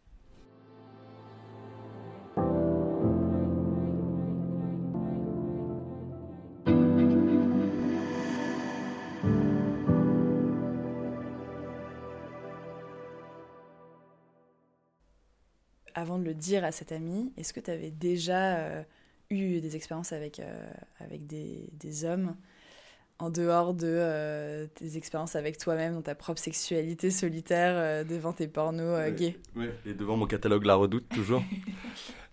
Avant 16.01 16.19
de 16.19 16.25
le 16.25 16.33
dire 16.33 16.65
à 16.65 16.73
cet 16.73 16.93
ami, 16.93 17.31
est-ce 17.37 17.53
que 17.53 17.61
tu 17.61 17.71
avais 17.71 17.91
déjà 17.91 18.57
euh, 18.57 18.83
eu 19.29 19.61
des 19.61 19.77
expériences 19.77 20.15
avec, 20.15 20.41
euh, 20.41 20.73
avec 20.99 21.27
des, 21.27 21.69
des 21.75 22.07
hommes 22.07 22.37
en 23.19 23.29
dehors 23.29 23.75
de 23.75 23.87
euh, 23.87 24.67
tes 24.75 24.97
expériences 24.97 25.37
avec 25.37 25.59
toi-même, 25.59 25.93
dans 25.93 26.01
ta 26.01 26.15
propre 26.15 26.41
sexualité 26.41 27.11
solitaire 27.11 28.07
devant 28.07 28.33
tes 28.33 28.49
pornos 28.49 29.13
gays? 29.13 29.37
Ouais, 29.55 29.75
et 29.85 29.93
devant 29.93 30.17
mon 30.17 30.27
catalogue 30.27 30.65
La 30.65 30.75
Redoute, 30.75 31.07
toujours. 31.11 31.43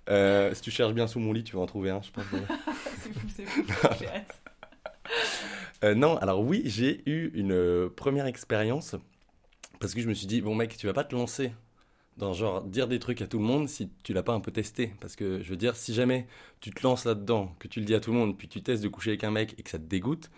si 0.53 0.61
tu 0.61 0.71
cherches 0.71 0.93
bien 0.93 1.07
sous 1.07 1.19
mon 1.19 1.33
lit, 1.33 1.43
tu 1.43 1.57
vas 1.57 1.61
en 1.63 1.65
trouver 1.65 1.89
un, 1.89 2.01
je 2.01 2.11
pense. 2.11 2.23
c'est 3.03 3.13
fou, 3.13 3.27
c'est 3.35 3.45
fou, 3.45 3.65
j'ai 3.99 4.07
hâte. 4.07 5.97
non, 5.97 6.15
alors 6.19 6.39
oui, 6.39 6.61
j'ai 6.63 7.03
eu 7.05 7.31
une 7.33 7.89
première 7.89 8.27
expérience 8.27 8.95
parce 9.81 9.93
que 9.93 9.99
je 9.99 10.07
me 10.07 10.13
suis 10.13 10.25
dit, 10.25 10.39
bon 10.39 10.55
mec, 10.55 10.77
tu 10.77 10.87
vas 10.87 10.93
pas 10.93 11.03
te 11.03 11.13
lancer 11.13 11.51
dans 12.17 12.33
genre 12.33 12.61
dire 12.63 12.87
des 12.87 12.99
trucs 12.99 13.21
à 13.21 13.27
tout 13.27 13.37
le 13.37 13.45
monde 13.45 13.69
si 13.69 13.89
tu 14.03 14.13
l'as 14.13 14.23
pas 14.23 14.33
un 14.33 14.39
peu 14.39 14.51
testé. 14.51 14.93
Parce 14.99 15.15
que 15.15 15.41
je 15.41 15.49
veux 15.49 15.55
dire, 15.55 15.75
si 15.75 15.93
jamais 15.93 16.27
tu 16.59 16.71
te 16.71 16.83
lances 16.83 17.05
là-dedans, 17.05 17.55
que 17.59 17.67
tu 17.67 17.79
le 17.79 17.85
dis 17.85 17.95
à 17.95 17.99
tout 17.99 18.11
le 18.11 18.17
monde, 18.17 18.37
puis 18.37 18.47
tu 18.47 18.61
testes 18.61 18.83
de 18.83 18.87
coucher 18.87 19.11
avec 19.11 19.23
un 19.23 19.31
mec 19.31 19.55
et 19.57 19.63
que 19.63 19.69
ça 19.69 19.77
te 19.77 19.83
dégoûte, 19.83 20.29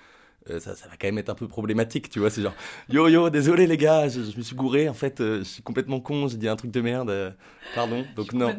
euh, 0.49 0.59
ça, 0.59 0.75
ça, 0.75 0.87
va 0.87 0.95
quand 0.97 1.07
même 1.07 1.17
être 1.17 1.29
un 1.29 1.35
peu 1.35 1.47
problématique, 1.47 2.09
tu 2.09 2.19
vois. 2.19 2.29
C'est 2.29 2.41
genre, 2.41 2.55
yo 2.89 3.07
yo, 3.07 3.29
désolé 3.29 3.67
les 3.67 3.77
gars, 3.77 4.07
je, 4.07 4.21
je 4.21 4.37
me 4.37 4.41
suis 4.41 4.55
gouré, 4.55 4.89
en 4.89 4.93
fait, 4.93 5.19
euh, 5.21 5.39
je 5.39 5.43
suis 5.43 5.61
complètement 5.61 5.99
con, 5.99 6.27
j'ai 6.27 6.37
dit 6.37 6.47
un 6.47 6.55
truc 6.55 6.71
de 6.71 6.81
merde, 6.81 7.09
euh, 7.09 7.31
pardon. 7.75 8.05
Donc 8.15 8.33
non. 8.33 8.55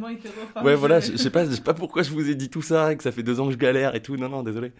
Ouais, 0.62 0.74
voilà, 0.74 1.00
je, 1.00 1.12
je 1.12 1.16
sais 1.16 1.30
pas, 1.30 1.44
je 1.44 1.52
sais 1.52 1.62
pas 1.62 1.74
pourquoi 1.74 2.02
je 2.02 2.10
vous 2.10 2.28
ai 2.28 2.34
dit 2.34 2.50
tout 2.50 2.62
ça, 2.62 2.94
que 2.94 3.02
ça 3.02 3.12
fait 3.12 3.22
deux 3.22 3.40
ans 3.40 3.46
que 3.46 3.52
je 3.52 3.58
galère 3.58 3.94
et 3.94 4.02
tout. 4.02 4.16
Non, 4.16 4.28
non, 4.28 4.42
désolé. 4.42 4.72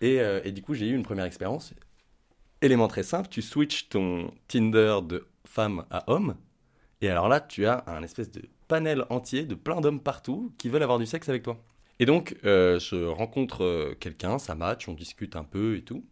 Et, 0.00 0.18
et 0.44 0.52
du 0.52 0.62
coup, 0.62 0.74
j'ai 0.74 0.86
eu 0.86 0.94
une 0.94 1.02
première 1.02 1.24
expérience. 1.24 1.74
Élément 2.62 2.88
très 2.88 3.02
simple, 3.02 3.28
tu 3.28 3.42
switches 3.42 3.88
ton 3.88 4.32
Tinder 4.46 4.98
de 5.02 5.26
femme 5.44 5.84
à 5.90 6.10
homme, 6.10 6.36
et 7.00 7.08
alors 7.08 7.28
là, 7.28 7.40
tu 7.40 7.66
as 7.66 7.84
un 7.86 8.02
espèce 8.02 8.30
de 8.30 8.42
panel 8.66 9.04
entier 9.10 9.44
de 9.44 9.54
plein 9.54 9.80
d'hommes 9.80 10.00
partout 10.00 10.52
qui 10.58 10.68
veulent 10.68 10.82
avoir 10.82 10.98
du 10.98 11.06
sexe 11.06 11.28
avec 11.28 11.42
toi. 11.42 11.62
Et 12.00 12.06
donc, 12.06 12.36
euh, 12.44 12.78
je 12.78 13.06
rencontre 13.06 13.94
quelqu'un, 14.00 14.38
ça 14.38 14.54
match, 14.54 14.88
on 14.88 14.94
discute 14.94 15.36
un 15.36 15.44
peu 15.44 15.76
et 15.76 15.82
tout. 15.82 16.04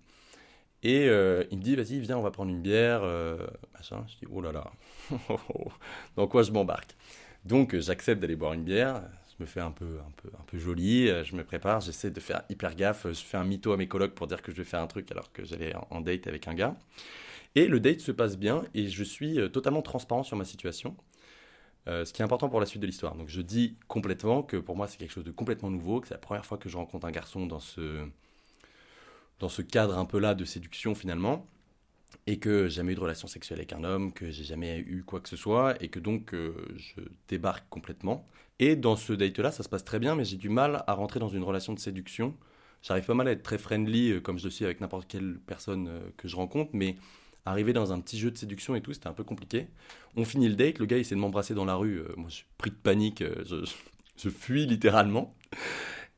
Et 0.82 1.08
euh, 1.08 1.44
il 1.50 1.58
me 1.58 1.62
dit, 1.62 1.76
vas-y, 1.76 1.98
viens, 2.00 2.16
on 2.18 2.22
va 2.22 2.30
prendre 2.30 2.50
une 2.50 2.62
bière, 2.62 3.00
euh, 3.02 3.46
machin. 3.74 4.04
Je 4.08 4.16
dis, 4.16 4.32
oh 4.32 4.40
là 4.40 4.52
là, 4.52 4.70
dans 6.16 6.26
quoi 6.26 6.42
je 6.42 6.52
m'embarque? 6.52 6.96
Donc, 7.44 7.76
j'accepte 7.76 8.20
d'aller 8.20 8.36
boire 8.36 8.52
une 8.52 8.64
bière. 8.64 9.02
Je 9.36 9.44
me 9.44 9.46
fais 9.46 9.60
un 9.60 9.70
peu, 9.70 9.98
un 10.06 10.10
peu, 10.22 10.28
un 10.38 10.42
peu 10.44 10.58
joli. 10.58 11.08
Je 11.24 11.36
me 11.36 11.44
prépare. 11.44 11.80
J'essaie 11.80 12.10
de 12.10 12.20
faire 12.20 12.42
hyper 12.48 12.74
gaffe. 12.74 13.06
Je 13.08 13.24
fais 13.24 13.36
un 13.36 13.44
mytho 13.44 13.72
à 13.72 13.76
mes 13.76 13.86
colocs 13.86 14.14
pour 14.14 14.26
dire 14.26 14.42
que 14.42 14.50
je 14.50 14.56
vais 14.56 14.64
faire 14.64 14.80
un 14.80 14.86
truc 14.86 15.10
alors 15.12 15.32
que 15.32 15.44
j'allais 15.44 15.74
en 15.90 16.00
date 16.00 16.26
avec 16.26 16.48
un 16.48 16.54
gars. 16.54 16.76
Et 17.56 17.66
le 17.66 17.80
date 17.80 18.00
se 18.00 18.12
passe 18.12 18.36
bien 18.36 18.64
et 18.74 18.88
je 18.88 19.02
suis 19.02 19.40
euh, 19.40 19.48
totalement 19.48 19.82
transparent 19.82 20.22
sur 20.22 20.36
ma 20.36 20.44
situation. 20.44 20.94
Euh, 21.88 22.04
ce 22.04 22.12
qui 22.12 22.20
est 22.20 22.24
important 22.24 22.48
pour 22.48 22.60
la 22.60 22.66
suite 22.66 22.82
de 22.82 22.86
l'histoire. 22.86 23.14
Donc 23.14 23.28
je 23.28 23.40
dis 23.40 23.76
complètement 23.88 24.42
que 24.42 24.56
pour 24.56 24.76
moi 24.76 24.86
c'est 24.86 24.98
quelque 24.98 25.12
chose 25.12 25.24
de 25.24 25.30
complètement 25.30 25.70
nouveau, 25.70 26.00
que 26.00 26.08
c'est 26.08 26.14
la 26.14 26.18
première 26.18 26.44
fois 26.44 26.58
que 26.58 26.68
je 26.68 26.76
rencontre 26.76 27.06
un 27.06 27.12
garçon 27.12 27.46
dans 27.46 27.60
ce, 27.60 28.04
dans 29.38 29.48
ce 29.48 29.62
cadre 29.62 29.96
un 29.96 30.04
peu 30.04 30.18
là 30.18 30.34
de 30.34 30.44
séduction 30.44 30.94
finalement, 30.94 31.46
et 32.26 32.38
que 32.38 32.68
j'ai 32.68 32.76
jamais 32.76 32.92
eu 32.92 32.94
de 32.96 33.00
relation 33.00 33.28
sexuelle 33.28 33.60
avec 33.60 33.72
un 33.72 33.84
homme, 33.84 34.12
que 34.12 34.30
j'ai 34.30 34.44
jamais 34.44 34.78
eu 34.80 35.04
quoi 35.04 35.20
que 35.20 35.28
ce 35.28 35.36
soit, 35.36 35.80
et 35.82 35.88
que 35.88 36.00
donc 36.00 36.34
euh, 36.34 36.54
je 36.76 37.00
débarque 37.28 37.68
complètement. 37.70 38.26
Et 38.58 38.74
dans 38.74 38.96
ce 38.96 39.12
date-là, 39.12 39.52
ça 39.52 39.62
se 39.62 39.68
passe 39.68 39.84
très 39.84 40.00
bien, 40.00 40.16
mais 40.16 40.24
j'ai 40.24 40.36
du 40.36 40.48
mal 40.48 40.82
à 40.86 40.92
rentrer 40.94 41.20
dans 41.20 41.28
une 41.28 41.44
relation 41.44 41.72
de 41.72 41.78
séduction. 41.78 42.34
J'arrive 42.82 43.04
pas 43.04 43.14
mal 43.14 43.28
à 43.28 43.30
être 43.30 43.42
très 43.42 43.58
friendly, 43.58 44.20
comme 44.22 44.38
je 44.38 44.44
le 44.44 44.50
suis 44.50 44.64
avec 44.64 44.80
n'importe 44.80 45.06
quelle 45.06 45.38
personne 45.46 45.88
que 46.16 46.26
je 46.26 46.36
rencontre, 46.36 46.70
mais 46.72 46.96
arriver 47.46 47.72
dans 47.72 47.92
un 47.92 48.00
petit 48.00 48.18
jeu 48.18 48.30
de 48.30 48.36
séduction 48.36 48.74
et 48.74 48.82
tout, 48.82 48.92
c'était 48.92 49.08
un 49.08 49.14
peu 49.14 49.24
compliqué. 49.24 49.68
On 50.16 50.24
finit 50.24 50.48
le 50.48 50.54
date, 50.54 50.78
le 50.78 50.86
gars 50.86 50.98
essaie 50.98 51.14
de 51.14 51.20
m'embrasser 51.20 51.54
dans 51.54 51.64
la 51.64 51.76
rue, 51.76 52.02
moi 52.16 52.28
je 52.28 52.36
suis 52.36 52.46
pris 52.58 52.70
de 52.70 52.76
panique, 52.76 53.24
je, 53.44 53.64
je 54.16 54.28
fuis 54.28 54.66
littéralement. 54.66 55.34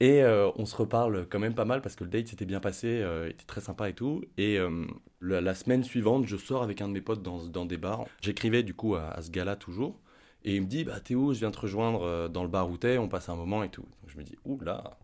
Et 0.00 0.22
euh, 0.22 0.50
on 0.56 0.64
se 0.64 0.76
reparle 0.76 1.26
quand 1.28 1.40
même 1.40 1.54
pas 1.54 1.64
mal 1.64 1.82
parce 1.82 1.96
que 1.96 2.04
le 2.04 2.10
date 2.10 2.28
s'était 2.28 2.44
bien 2.44 2.60
passé, 2.60 3.00
euh, 3.02 3.28
était 3.28 3.44
très 3.44 3.60
sympa 3.60 3.88
et 3.88 3.94
tout. 3.94 4.22
Et 4.36 4.58
euh, 4.58 4.84
la, 5.20 5.54
semaine 5.54 5.82
suivante, 5.82 6.26
je 6.26 6.36
sors 6.36 6.62
avec 6.62 6.80
un 6.80 6.88
de 6.88 6.92
mes 6.92 7.00
potes 7.00 7.22
dans, 7.22 7.44
dans 7.46 7.66
des 7.66 7.78
bars. 7.78 8.04
J'écrivais 8.20 8.62
du 8.62 8.74
coup 8.74 8.94
à, 8.94 9.20
ce 9.20 9.30
gars-là 9.30 9.56
toujours. 9.56 9.98
Et 10.44 10.54
il 10.54 10.62
me 10.62 10.66
dit, 10.66 10.84
bah 10.84 11.00
Théo, 11.00 11.34
je 11.34 11.40
viens 11.40 11.50
te 11.50 11.58
rejoindre 11.58 12.02
euh, 12.02 12.28
dans 12.28 12.44
le 12.44 12.48
bar 12.48 12.70
où 12.70 12.76
t'es, 12.76 12.96
on 12.96 13.08
passe 13.08 13.28
un 13.28 13.34
moment 13.34 13.64
et 13.64 13.70
tout. 13.70 13.82
Donc 13.82 14.10
je 14.10 14.16
me 14.18 14.22
dis, 14.22 14.36
ouh 14.44 14.60
là, 14.60 14.96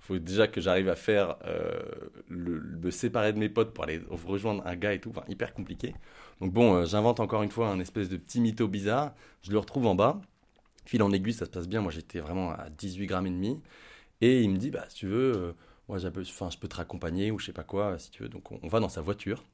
faut 0.00 0.18
déjà 0.18 0.48
que 0.48 0.60
j'arrive 0.60 0.88
à 0.88 0.96
faire, 0.96 1.36
euh, 1.44 1.80
me 2.30 2.90
séparer 2.90 3.32
de 3.32 3.38
mes 3.38 3.48
potes 3.48 3.74
pour 3.74 3.84
aller 3.84 4.00
rejoindre 4.10 4.66
un 4.66 4.76
gars 4.76 4.92
et 4.94 5.00
tout. 5.00 5.10
Enfin, 5.10 5.24
hyper 5.28 5.52
compliqué. 5.52 5.94
Donc 6.40 6.52
bon, 6.52 6.74
euh, 6.74 6.86
j'invente 6.86 7.20
encore 7.20 7.42
une 7.42 7.50
fois 7.50 7.68
un 7.68 7.80
espèce 7.80 8.08
de 8.08 8.16
petit 8.16 8.40
mytho 8.40 8.68
bizarre. 8.68 9.14
Je 9.42 9.50
le 9.50 9.58
retrouve 9.58 9.86
en 9.86 9.94
bas. 9.94 10.20
Fil 10.86 11.02
en 11.02 11.12
aiguille, 11.12 11.34
ça 11.34 11.44
se 11.44 11.50
passe 11.50 11.68
bien. 11.68 11.80
Moi, 11.82 11.92
j'étais 11.92 12.20
vraiment 12.20 12.50
à 12.52 12.70
18 12.70 13.06
grammes 13.06 13.26
et 13.26 13.30
demi. 13.30 13.60
Et 14.20 14.42
il 14.42 14.50
me 14.50 14.56
dit, 14.56 14.70
bah, 14.70 14.84
si 14.88 14.96
tu 14.96 15.06
veux, 15.06 15.32
euh, 15.36 15.52
moi, 15.88 15.98
je 15.98 16.08
peux 16.08 16.68
te 16.68 16.76
raccompagner 16.76 17.30
ou 17.30 17.38
je 17.38 17.46
sais 17.46 17.52
pas 17.52 17.64
quoi, 17.64 17.98
si 17.98 18.10
tu 18.10 18.22
veux. 18.22 18.28
Donc, 18.28 18.50
on, 18.52 18.60
on 18.62 18.68
va 18.68 18.80
dans 18.80 18.88
sa 18.88 19.02
voiture. 19.02 19.44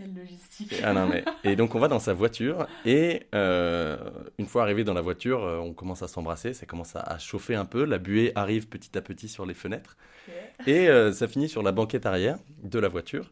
Quelle 0.00 0.14
logistique. 0.14 0.72
Et, 0.72 0.82
ah 0.82 0.94
non, 0.94 1.06
mais, 1.06 1.24
et 1.44 1.56
donc, 1.56 1.74
on 1.74 1.78
va 1.78 1.88
dans 1.88 1.98
sa 1.98 2.14
voiture. 2.14 2.66
Et 2.86 3.26
euh, 3.34 3.98
une 4.38 4.46
fois 4.46 4.62
arrivé 4.62 4.82
dans 4.82 4.94
la 4.94 5.02
voiture, 5.02 5.44
euh, 5.44 5.58
on 5.58 5.74
commence 5.74 6.02
à 6.02 6.08
s'embrasser. 6.08 6.54
Ça 6.54 6.64
commence 6.64 6.96
à, 6.96 7.18
chauffer 7.18 7.54
un 7.54 7.66
peu. 7.66 7.84
La 7.84 7.98
buée 7.98 8.32
arrive 8.34 8.68
petit 8.68 8.96
à 8.96 9.02
petit 9.02 9.28
sur 9.28 9.44
les 9.44 9.52
fenêtres. 9.52 9.98
Okay. 10.64 10.70
Et 10.70 10.88
euh, 10.88 11.12
ça 11.12 11.28
finit 11.28 11.50
sur 11.50 11.62
la 11.62 11.72
banquette 11.72 12.06
arrière 12.06 12.38
de 12.62 12.78
la 12.78 12.88
voiture. 12.88 13.30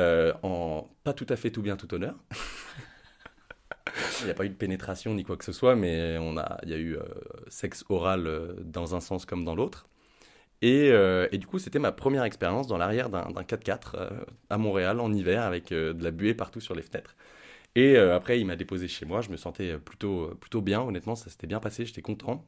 euh, 0.00 0.32
en 0.42 0.88
pas 1.04 1.12
tout 1.12 1.26
à 1.28 1.36
fait 1.36 1.50
tout 1.50 1.62
bien, 1.62 1.76
tout 1.76 1.94
honneur. 1.94 2.16
Il 4.20 4.24
n'y 4.24 4.30
a 4.30 4.34
pas 4.34 4.44
eu 4.44 4.50
de 4.50 4.54
pénétration 4.54 5.14
ni 5.14 5.22
quoi 5.22 5.36
que 5.36 5.44
ce 5.44 5.52
soit, 5.52 5.76
mais 5.76 6.18
on 6.18 6.36
a, 6.36 6.58
il 6.62 6.68
y 6.68 6.74
a 6.74 6.78
eu 6.78 6.96
sexe 7.48 7.84
oral 7.88 8.54
dans 8.62 8.94
un 8.94 9.00
sens 9.00 9.24
comme 9.24 9.44
dans 9.44 9.54
l'autre. 9.54 9.88
Et, 10.62 10.90
euh, 10.90 11.26
et, 11.32 11.38
du 11.38 11.46
coup, 11.46 11.58
c'était 11.58 11.78
ma 11.78 11.92
première 11.92 12.24
expérience 12.24 12.66
dans 12.66 12.76
l'arrière 12.76 13.08
d'un 13.08 13.24
4x4 13.30 13.92
euh, 13.94 14.10
à 14.50 14.58
Montréal 14.58 15.00
en 15.00 15.12
hiver 15.12 15.42
avec 15.42 15.72
euh, 15.72 15.94
de 15.94 16.04
la 16.04 16.10
buée 16.10 16.34
partout 16.34 16.60
sur 16.60 16.74
les 16.74 16.82
fenêtres. 16.82 17.16
Et 17.76 17.96
après, 17.96 18.40
il 18.40 18.46
m'a 18.46 18.56
déposé 18.56 18.88
chez 18.88 19.06
moi. 19.06 19.20
Je 19.20 19.30
me 19.30 19.36
sentais 19.36 19.78
plutôt, 19.78 20.34
plutôt 20.40 20.60
bien. 20.60 20.80
Honnêtement, 20.82 21.14
ça 21.14 21.30
s'était 21.30 21.46
bien 21.46 21.60
passé. 21.60 21.86
J'étais 21.86 22.02
content. 22.02 22.44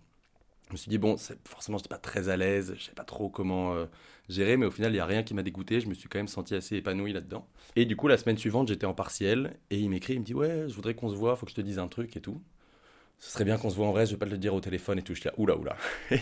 Je 0.67 0.73
me 0.73 0.77
suis 0.77 0.89
dit, 0.89 0.99
bon, 0.99 1.17
forcément, 1.45 1.79
je 1.79 1.85
n'étais 1.85 1.91
pas 1.91 1.99
très 1.99 2.29
à 2.29 2.37
l'aise. 2.37 2.71
Je 2.71 2.81
ne 2.81 2.87
sais 2.87 2.93
pas 2.93 3.05
trop 3.05 3.29
comment 3.29 3.87
gérer. 4.29 4.57
Mais 4.57 4.67
au 4.67 4.73
final, 4.73 4.91
il 4.91 4.95
n'y 4.95 5.01
a 5.01 5.07
rien 5.07 5.23
qui 5.23 5.33
m'a 5.33 5.45
dégoûté. 5.45 5.79
Je 5.81 5.89
me 5.89 5.95
suis 5.95 6.09
quand 6.09 6.19
même 6.19 6.27
senti 6.27 6.57
assez 6.57 6.75
épanoui 6.77 7.13
là-dedans. 7.13 7.47
Et 7.77 7.85
du 7.85 7.95
coup, 7.95 8.09
la 8.09 8.17
semaine 8.19 8.37
suivante, 8.37 8.67
j'étais 8.67 8.85
en 8.85 8.95
partiel. 8.95 9.57
Et 9.71 9.79
il 9.79 9.91
m'écrit, 9.91 10.15
il 10.15 10.21
me 10.21 10.25
dit, 10.25 10.35
ouais, 10.35 10.65
je 10.69 10.75
voudrais 10.75 10.95
qu'on 10.95 11.09
se 11.09 11.15
voit. 11.15 11.37
Faut 11.37 11.47
que 11.47 11.53
je 11.53 11.57
te 11.57 11.61
dise 11.61 11.79
un 11.79 11.87
truc 11.87 12.17
et 12.17 12.21
tout 12.21 12.43
ce 13.23 13.31
serait 13.31 13.45
bien 13.45 13.57
qu'on 13.57 13.71
se 13.71 13.77
voit 13.77 13.87
en 13.87 13.93
vrai, 13.93 14.05
je 14.05 14.11
vais 14.11 14.17
pas 14.17 14.27
te 14.27 14.33
le 14.33 14.37
dire 14.37 14.53
au 14.53 14.61
téléphone 14.61 14.99
et 14.99 15.03
tout. 15.03 15.15
Je 15.15 15.21
dis, 15.21 15.29
oula, 15.37 15.57
oula. 15.57 15.77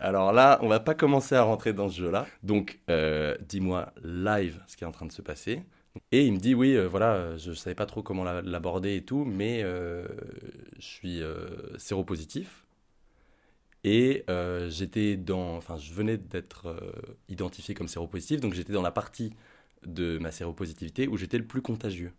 Alors 0.00 0.32
là, 0.32 0.58
on 0.62 0.68
va 0.68 0.80
pas 0.80 0.94
commencer 0.94 1.36
à 1.36 1.42
rentrer 1.44 1.72
dans 1.72 1.88
ce 1.88 2.00
jeu-là. 2.00 2.26
Donc, 2.42 2.80
euh, 2.90 3.36
dis-moi 3.48 3.92
live 4.02 4.60
ce 4.66 4.76
qui 4.76 4.82
est 4.82 4.86
en 4.86 4.90
train 4.90 5.06
de 5.06 5.12
se 5.12 5.22
passer. 5.22 5.62
Et 6.10 6.26
il 6.26 6.32
me 6.32 6.38
dit, 6.38 6.56
oui, 6.56 6.74
euh, 6.74 6.88
voilà, 6.88 7.36
je 7.36 7.52
savais 7.52 7.76
pas 7.76 7.86
trop 7.86 8.02
comment 8.02 8.24
l'aborder 8.24 8.96
et 8.96 9.04
tout, 9.04 9.24
mais 9.24 9.62
euh, 9.62 10.08
je 10.80 10.86
suis 10.86 11.22
séropositif. 11.78 12.64
Et 13.84 14.24
j'étais 14.70 15.16
dans. 15.16 15.56
Enfin, 15.56 15.76
je 15.76 15.94
venais 15.94 16.16
d'être 16.16 16.74
identifié 17.28 17.76
comme 17.76 17.86
séropositif, 17.86 18.40
donc 18.40 18.54
j'étais 18.54 18.72
dans 18.72 18.82
la 18.82 18.90
partie 18.90 19.32
de 19.86 20.18
ma 20.18 20.32
séropositivité 20.32 21.06
où 21.06 21.16
j'étais 21.16 21.38
le 21.38 21.46
plus 21.46 21.62
contagieux. 21.62 22.12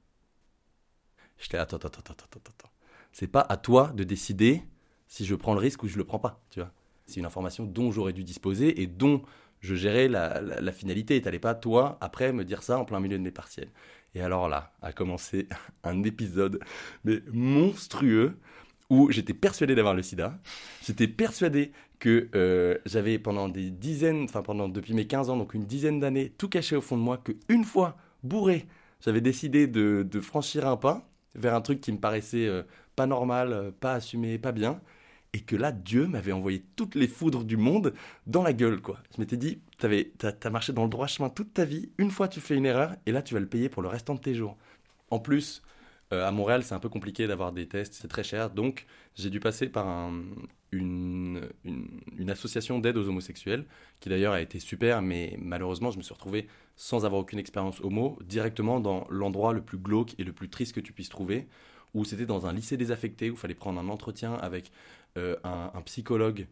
J'étais, 1.38 1.58
attends, 1.58 1.78
attends, 1.78 2.00
attends, 2.00 2.14
attends, 2.14 2.40
attends 2.48 2.71
c'est 3.12 3.28
pas 3.28 3.46
à 3.48 3.58
toi 3.58 3.92
de 3.96 4.04
décider 4.04 4.64
si 5.08 5.26
je 5.26 5.36
prends 5.36 5.54
le 5.54 5.60
risque 5.60 5.84
ou 5.84 5.88
je 5.88 5.98
le 5.98 6.06
prends 6.06 6.20
pas, 6.20 6.42
tu 6.50 6.60
vois. 6.60 6.72
C'est 7.06 7.20
une 7.20 7.26
information 7.26 7.66
dont 7.66 7.92
j'aurais 7.92 8.14
dû 8.14 8.24
disposer 8.24 8.82
et 8.82 8.88
dont 8.88 9.22
je 9.60 9.76
gérais 9.76 10.08
la, 10.08 10.72
finalité. 10.72 11.18
Et 11.18 11.22
t'allais 11.22 11.40
pas, 11.40 11.56
toi, 11.56 11.98
après, 12.02 12.32
me 12.34 12.46
dire 12.46 12.64
ça 12.64 12.80
en 12.80 12.86
plein 12.86 13.00
milieu 13.00 13.18
de 13.18 13.24
mes 13.24 13.32
partiels. 13.32 13.70
Et 14.16 14.22
alors 14.22 14.50
là, 14.50 14.74
a 14.82 14.92
commencé 14.94 15.48
un 15.84 16.04
épisode 16.04 16.60
monstrueux 17.32 18.38
où 18.90 19.10
j'étais 19.12 19.34
persuadé 19.34 19.76
d'avoir 19.76 19.94
le 19.94 20.02
sida. 20.02 20.38
J'étais 20.86 21.08
persuadé 21.08 21.72
que 22.00 22.30
euh, 22.36 22.78
j'avais 22.86 23.20
pendant 23.20 23.48
des 23.48 23.70
dizaines, 23.70 24.24
enfin 24.24 24.42
pendant 24.42 24.68
depuis 24.68 24.94
mes 24.94 25.08
15 25.08 25.30
ans, 25.30 25.38
donc 25.38 25.54
une 25.54 25.66
dizaine 25.66 26.00
d'années, 26.00 26.30
tout 26.30 26.50
caché 26.50 26.76
au 26.76 26.82
fond 26.82 26.98
de 26.98 27.02
moi, 27.02 27.18
qu'une 27.18 27.64
fois 27.64 27.96
bourré, 28.24 28.66
j'avais 29.00 29.22
décidé 29.22 29.68
de, 29.68 30.06
de, 30.10 30.20
franchir 30.20 30.68
un 30.68 30.78
pas 30.78 31.10
vers 31.36 31.56
un 31.56 31.62
truc 31.62 31.80
qui 31.80 31.92
me 31.92 32.00
paraissait 32.00 32.48
euh, 32.48 32.64
pas 33.02 33.08
normal, 33.08 33.52
euh, 33.52 33.72
pas 33.72 33.96
assumé, 33.96 34.38
pas 34.38 34.52
bien. 34.52 34.80
Et 35.34 35.40
que 35.40 35.56
là, 35.56 35.72
Dieu 35.72 36.06
m'avait 36.06 36.34
envoyé 36.34 36.64
toutes 36.76 36.94
les 36.94 37.08
foudres 37.08 37.44
du 37.44 37.58
monde 37.58 37.96
dans 38.28 38.44
la 38.44 38.54
gueule, 38.54 38.80
quoi. 38.80 39.00
Je 39.16 39.20
m'étais 39.20 39.38
dit, 39.38 39.60
tu 39.80 39.88
as, 40.24 40.36
as, 40.44 40.50
marché 40.52 40.72
dans 40.72 40.84
le 40.84 40.90
droit 40.90 41.08
chemin 41.08 41.30
toute 41.30 41.52
ta 41.52 41.66
vie, 41.66 41.90
une 41.98 42.12
fois 42.12 42.28
tu 42.28 42.40
fais 42.40 42.56
une 42.56 42.68
erreur, 42.68 42.96
et 43.08 43.12
là 43.12 43.24
tu 43.24 43.34
vas 43.34 43.40
le 43.40 43.48
payer 43.48 43.70
pour 43.70 43.82
le 43.82 43.88
restant 43.88 44.14
de 44.14 44.20
tes 44.20 44.36
jours. 44.36 44.56
en 45.10 45.20
plus, 45.20 45.64
euh, 46.14 46.28
à 46.28 46.32
Montréal, 46.32 46.64
c'est 46.64 46.76
un 46.76 46.80
peu 46.80 46.90
compliqué 46.90 47.26
d'avoir 47.26 47.54
des 47.54 47.68
tests, 47.68 47.96
c'est 47.96 48.08
très 48.08 48.24
cher. 48.24 48.52
Donc, 48.52 48.86
j'ai 49.16 49.32
dû 49.32 49.40
passer 49.40 49.68
par 49.68 50.12
une, 50.72 51.50
association 52.30 52.78
d'aide 52.78 52.98
aux 52.98 53.08
homosexuels, 53.10 53.66
qui 54.00 54.10
d'ailleurs 54.10 54.34
a 54.34 54.42
été 54.42 54.60
super, 54.60 55.02
mais 55.02 55.38
malheureusement, 55.42 55.90
je 55.90 55.98
me 55.98 56.04
suis 56.04 56.14
retrouvé 56.14 56.48
sans 56.76 57.06
avoir 57.06 57.22
aucune 57.22 57.40
expérience 57.40 57.82
homo, 57.82 58.20
directement 58.26 58.80
dans 58.80 59.08
l'endroit 59.10 59.54
le 59.54 59.62
plus 59.62 59.80
glauque 59.80 60.14
et 60.20 60.24
le 60.24 60.34
plus 60.34 60.50
triste 60.50 60.76
que 60.76 60.80
tu 60.82 60.94
puisses 60.94 61.10
trouver, 61.10 61.48
où 61.94 62.06
c'était 62.06 62.26
dans 62.26 62.46
un 62.46 62.54
lycée 62.54 62.78
désaffecté, 62.78 63.30
où 63.30 63.34
il 63.34 63.40
fallait 63.40 63.56
prendre 63.56 63.80
un 63.80 63.90
entretien 63.90 64.34
avec 64.36 64.72
euh, 65.18 65.36
un, 65.44 65.82
psychologue 65.84 66.48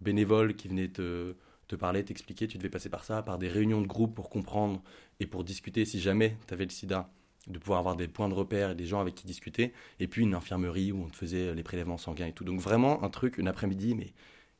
bénévole 0.00 0.54
qui 0.54 0.68
venait 0.68 0.88
te, 0.88 1.34
te 1.66 1.76
parler, 1.76 2.04
t'expliquer, 2.04 2.48
tu 2.48 2.58
devais 2.58 2.70
passer 2.70 2.88
par 2.88 3.04
ça, 3.04 3.22
par 3.22 3.38
des 3.38 3.48
réunions 3.48 3.82
de 3.82 3.86
groupe 3.86 4.14
pour 4.14 4.30
comprendre 4.30 4.82
et 5.20 5.26
pour 5.26 5.44
discuter 5.44 5.84
si 5.84 6.00
jamais 6.00 6.36
tu 6.46 6.54
avais 6.54 6.64
le 6.64 6.70
sida 6.70 7.10
de 7.48 7.58
pouvoir 7.58 7.78
avoir 7.78 7.96
des 7.96 8.08
points 8.08 8.28
de 8.28 8.34
repère 8.34 8.70
et 8.70 8.74
des 8.74 8.86
gens 8.86 9.00
avec 9.00 9.14
qui 9.14 9.26
discuter, 9.26 9.72
et 10.00 10.06
puis 10.06 10.22
une 10.22 10.34
infirmerie 10.34 10.92
où 10.92 11.04
on 11.04 11.08
te 11.08 11.16
faisait 11.16 11.54
les 11.54 11.62
prélèvements 11.62 11.98
sanguins 11.98 12.26
et 12.26 12.32
tout. 12.32 12.44
Donc 12.44 12.60
vraiment 12.60 13.02
un 13.02 13.08
truc, 13.08 13.38
une 13.38 13.48
après-midi, 13.48 13.94
mais 13.94 14.12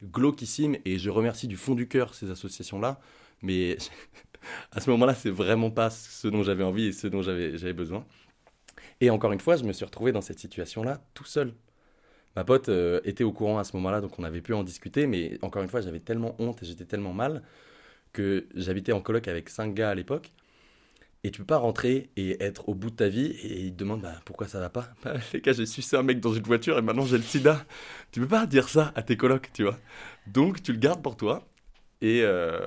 glauquissime, 0.02 0.76
et 0.84 0.98
je 0.98 1.10
remercie 1.10 1.48
du 1.48 1.56
fond 1.56 1.74
du 1.74 1.88
cœur 1.88 2.14
ces 2.14 2.30
associations-là, 2.30 3.00
mais 3.42 3.76
à 4.72 4.80
ce 4.80 4.90
moment-là, 4.90 5.14
c'est 5.14 5.30
vraiment 5.30 5.70
pas 5.70 5.90
ce 5.90 6.28
dont 6.28 6.42
j'avais 6.42 6.64
envie 6.64 6.86
et 6.86 6.92
ce 6.92 7.06
dont 7.06 7.22
j'avais 7.22 7.72
besoin. 7.72 8.04
Et 9.00 9.10
encore 9.10 9.32
une 9.32 9.40
fois, 9.40 9.56
je 9.56 9.64
me 9.64 9.72
suis 9.72 9.84
retrouvé 9.84 10.12
dans 10.12 10.20
cette 10.20 10.38
situation-là 10.38 11.00
tout 11.14 11.24
seul. 11.24 11.54
Ma 12.36 12.44
pote 12.44 12.68
euh, 12.68 13.00
était 13.04 13.24
au 13.24 13.32
courant 13.32 13.58
à 13.58 13.64
ce 13.64 13.76
moment-là, 13.76 14.00
donc 14.00 14.18
on 14.18 14.24
avait 14.24 14.42
pu 14.42 14.54
en 14.54 14.64
discuter, 14.64 15.06
mais 15.06 15.38
encore 15.42 15.62
une 15.62 15.68
fois, 15.68 15.80
j'avais 15.80 16.00
tellement 16.00 16.36
honte 16.40 16.62
et 16.62 16.66
j'étais 16.66 16.84
tellement 16.84 17.14
mal 17.14 17.42
que 18.12 18.48
j'habitais 18.54 18.92
en 18.92 19.02
coloc 19.02 19.28
avec 19.28 19.48
cinq 19.50 19.74
gars 19.74 19.90
à 19.90 19.96
l'époque. 19.96 20.32
Et 21.24 21.32
tu 21.32 21.40
peux 21.40 21.46
pas 21.46 21.58
rentrer 21.58 22.10
et 22.16 22.42
être 22.42 22.68
au 22.68 22.74
bout 22.74 22.90
de 22.90 22.96
ta 22.96 23.08
vie 23.08 23.26
et 23.26 23.62
ils 23.62 23.72
te 23.72 23.78
demandent 23.78 24.02
bah, 24.02 24.20
pourquoi 24.24 24.46
ça 24.48 24.60
va 24.60 24.70
pas? 24.70 24.90
Bah, 25.04 25.14
les 25.32 25.40
gars, 25.40 25.52
j'ai 25.52 25.66
sucé 25.66 25.96
un 25.96 26.04
mec 26.04 26.20
dans 26.20 26.32
une 26.34 26.44
voiture 26.44 26.78
et 26.78 26.82
maintenant 26.82 27.06
j'ai 27.06 27.16
le 27.18 27.24
sida. 27.24 27.66
Tu 28.12 28.20
peux 28.20 28.28
pas 28.28 28.46
dire 28.46 28.68
ça 28.68 28.92
à 28.94 29.02
tes 29.02 29.16
colocs, 29.16 29.50
tu 29.52 29.64
vois. 29.64 29.78
Donc 30.26 30.62
tu 30.62 30.72
le 30.72 30.78
gardes 30.78 31.02
pour 31.02 31.16
toi. 31.16 31.47
Et, 32.00 32.20
euh, 32.22 32.60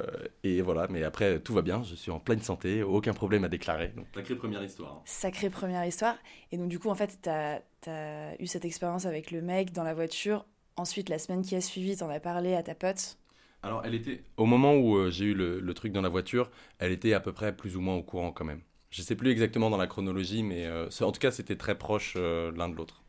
et 0.44 0.62
voilà, 0.62 0.88
mais 0.89 1.04
après 1.04 1.39
tout 1.39 1.54
va 1.54 1.62
bien, 1.62 1.84
je 1.84 1.96
suis 1.96 2.12
en 2.12 2.20
pleine 2.20 2.41
santé, 2.41 2.84
aucun 2.84 3.13
problème 3.13 3.46
à 3.46 3.50
déclarer. 3.50 3.94
Donc, 3.96 4.06
sacrée 4.13 4.36
première 4.36 4.63
histoire. 4.63 5.02
Sacrée 5.06 5.50
première 5.50 5.86
histoire. 5.86 6.15
Et 6.52 6.58
donc 6.58 6.67
du 6.67 6.80
coup, 6.80 6.89
en 6.89 6.96
fait, 6.96 7.20
tu 7.22 7.30
as, 7.30 7.62
as, 7.88 8.36
eu 8.39 8.48
cette 8.48 8.65
expérience 8.65 9.06
avec 9.06 9.32
le 9.32 9.41
mec 9.41 9.72
dans 9.72 9.84
la 9.84 9.94
voiture. 9.94 10.46
Ensuite, 10.76 11.10
la 11.10 11.20
semaine 11.20 11.44
qui 11.44 11.56
a 11.56 11.62
suivi, 11.62 11.96
tu 11.96 12.04
en 12.04 12.10
as 12.10 12.20
parlé 12.20 12.56
à 12.56 12.63
ta 12.63 12.76
pote. 12.76 13.17
Alors, 13.63 13.84
elle 13.86 13.94
était. 13.94 14.24
Au 14.38 14.46
moment 14.46 14.74
où 14.76 14.96
euh, 14.96 15.12
j'ai 15.12 15.26
eu 15.26 15.34
le, 15.34 15.74
truc 15.74 15.91
dans 15.94 16.02
la 16.02 16.10
voiture, 16.10 16.50
elle 16.80 16.91
était 16.91 17.13
à 17.13 17.20
peu 17.20 17.32
près 17.32 17.56
plus 17.56 17.78
ou 17.78 17.82
moins 17.82 17.96
au 17.96 18.04
courant 18.04 18.32
quand 18.32 18.46
même. 18.46 18.62
Je 18.89 19.02
sais 19.02 19.15
plus 19.15 19.32
exactement 19.32 19.70
dans 19.70 19.78
la 19.78 19.88
chronologie, 19.88 20.44
mais 20.44 20.65
euh, 20.65 20.89
en 21.02 21.12
tout 21.12 21.20
cas, 21.20 21.32
c'était 21.32 21.56
très 21.56 21.78
proche 21.78 22.15
euh, 22.17 22.52
l'un 22.56 22.70
de 22.70 22.76
l'autre. 22.76 23.04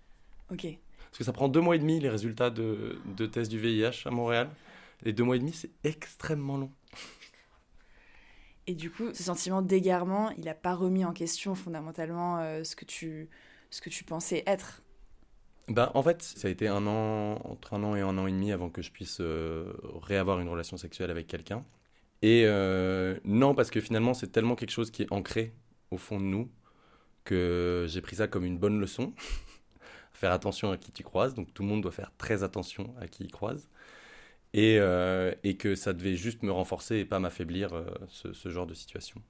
Ok. 0.51 0.67
Parce 0.99 1.19
que 1.19 1.25
ça 1.25 1.33
prend 1.33 1.49
deux 1.49 1.61
mois 1.61 1.77
et 1.77 1.79
demi 1.79 2.01
les 2.01 2.09
résultats 2.09 2.51
de, 2.51 2.99
de 3.17 3.27
test 3.27 3.51
du 3.51 3.59
VIH 3.59 4.07
à 4.07 4.11
Montréal. 4.11 4.49
Et 5.05 5.13
deux 5.13 5.25
mois 5.25 5.37
et 5.37 5.39
demi, 5.39 5.53
c'est 5.53 5.71
extrêmement 5.85 6.59
long. 6.59 6.71
Et 8.67 8.75
du 8.75 8.91
coup, 8.91 9.13
ce 9.13 9.23
sentiment 9.23 9.63
d'égarement, 9.63 10.31
il 10.31 10.45
n'a 10.45 10.55
pas 10.55 10.75
remis 10.75 11.05
en 11.05 11.13
question 11.13 11.55
fondamentalement 11.55 12.39
ce, 12.63 12.77
que 12.77 12.85
tu, 12.85 13.29
ce 13.71 13.81
que 13.81 13.91
tu 13.91 14.05
pensais 14.05 14.45
être? 14.47 14.83
Bah, 15.69 15.93
en 15.95 16.03
fait, 16.03 16.23
ça 16.23 16.49
a 16.49 16.51
été 16.51 16.67
un 16.69 16.87
an, 16.87 17.41
entre 17.45 17.75
un 17.75 17.83
an 17.85 17.95
et 17.95 18.01
un 18.01 18.19
an 18.19 18.27
et 18.27 18.33
demi 18.33 18.53
avant 18.53 18.69
que 18.69 18.83
je 18.83 18.91
puisse 18.91 19.19
euh, 19.21 19.73
réavoir 20.03 20.41
une 20.41 20.49
relation 20.49 20.77
sexuelle 20.77 21.11
avec 21.11 21.27
quelqu'un. 21.27 21.65
Et 22.21 22.45
euh, 22.47 23.19
non, 23.25 23.55
parce 23.55 23.71
que 23.71 23.81
finalement, 23.81 24.15
c'est 24.15 24.29
tellement 24.29 24.55
quelque 24.57 24.71
chose 24.71 24.91
qui 24.91 25.03
est 25.03 25.13
ancré 25.13 25.53
au 25.91 25.99
fond 25.99 26.19
de 26.19 26.25
nous 26.25 26.51
que 27.25 27.87
j'ai 27.89 28.01
pris 28.01 28.17
ça 28.17 28.27
comme 28.29 28.45
une 28.45 28.59
bonne 28.59 28.81
leçon. 28.81 29.15
faire 30.13 30.33
attention 30.33 30.73
à 30.73 30.77
qui 30.77 30.93
tu 30.93 31.03
croises. 31.03 31.35
Donc 31.35 31.55
tout 31.55 31.63
le 31.63 31.69
monde 31.69 31.83
doit 31.83 31.93
faire 31.93 32.13
très 32.19 32.43
attention 32.43 32.95
à 33.01 33.07
qui 33.07 33.25
il 33.25 33.31
croise. 33.31 33.69
Et, 34.55 34.79
euh, 34.79 35.35
et 35.45 35.57
que 35.57 35.75
ça 35.75 35.93
devait 35.95 36.17
juste 36.17 36.43
me 36.43 36.53
renforcer 36.53 36.97
et 36.97 37.05
pas 37.07 37.19
m'affaiblir 37.19 37.71
ce, 38.09 38.33
ce 38.33 38.49
genre 38.51 38.67
de 38.67 38.75
situation. 38.75 39.23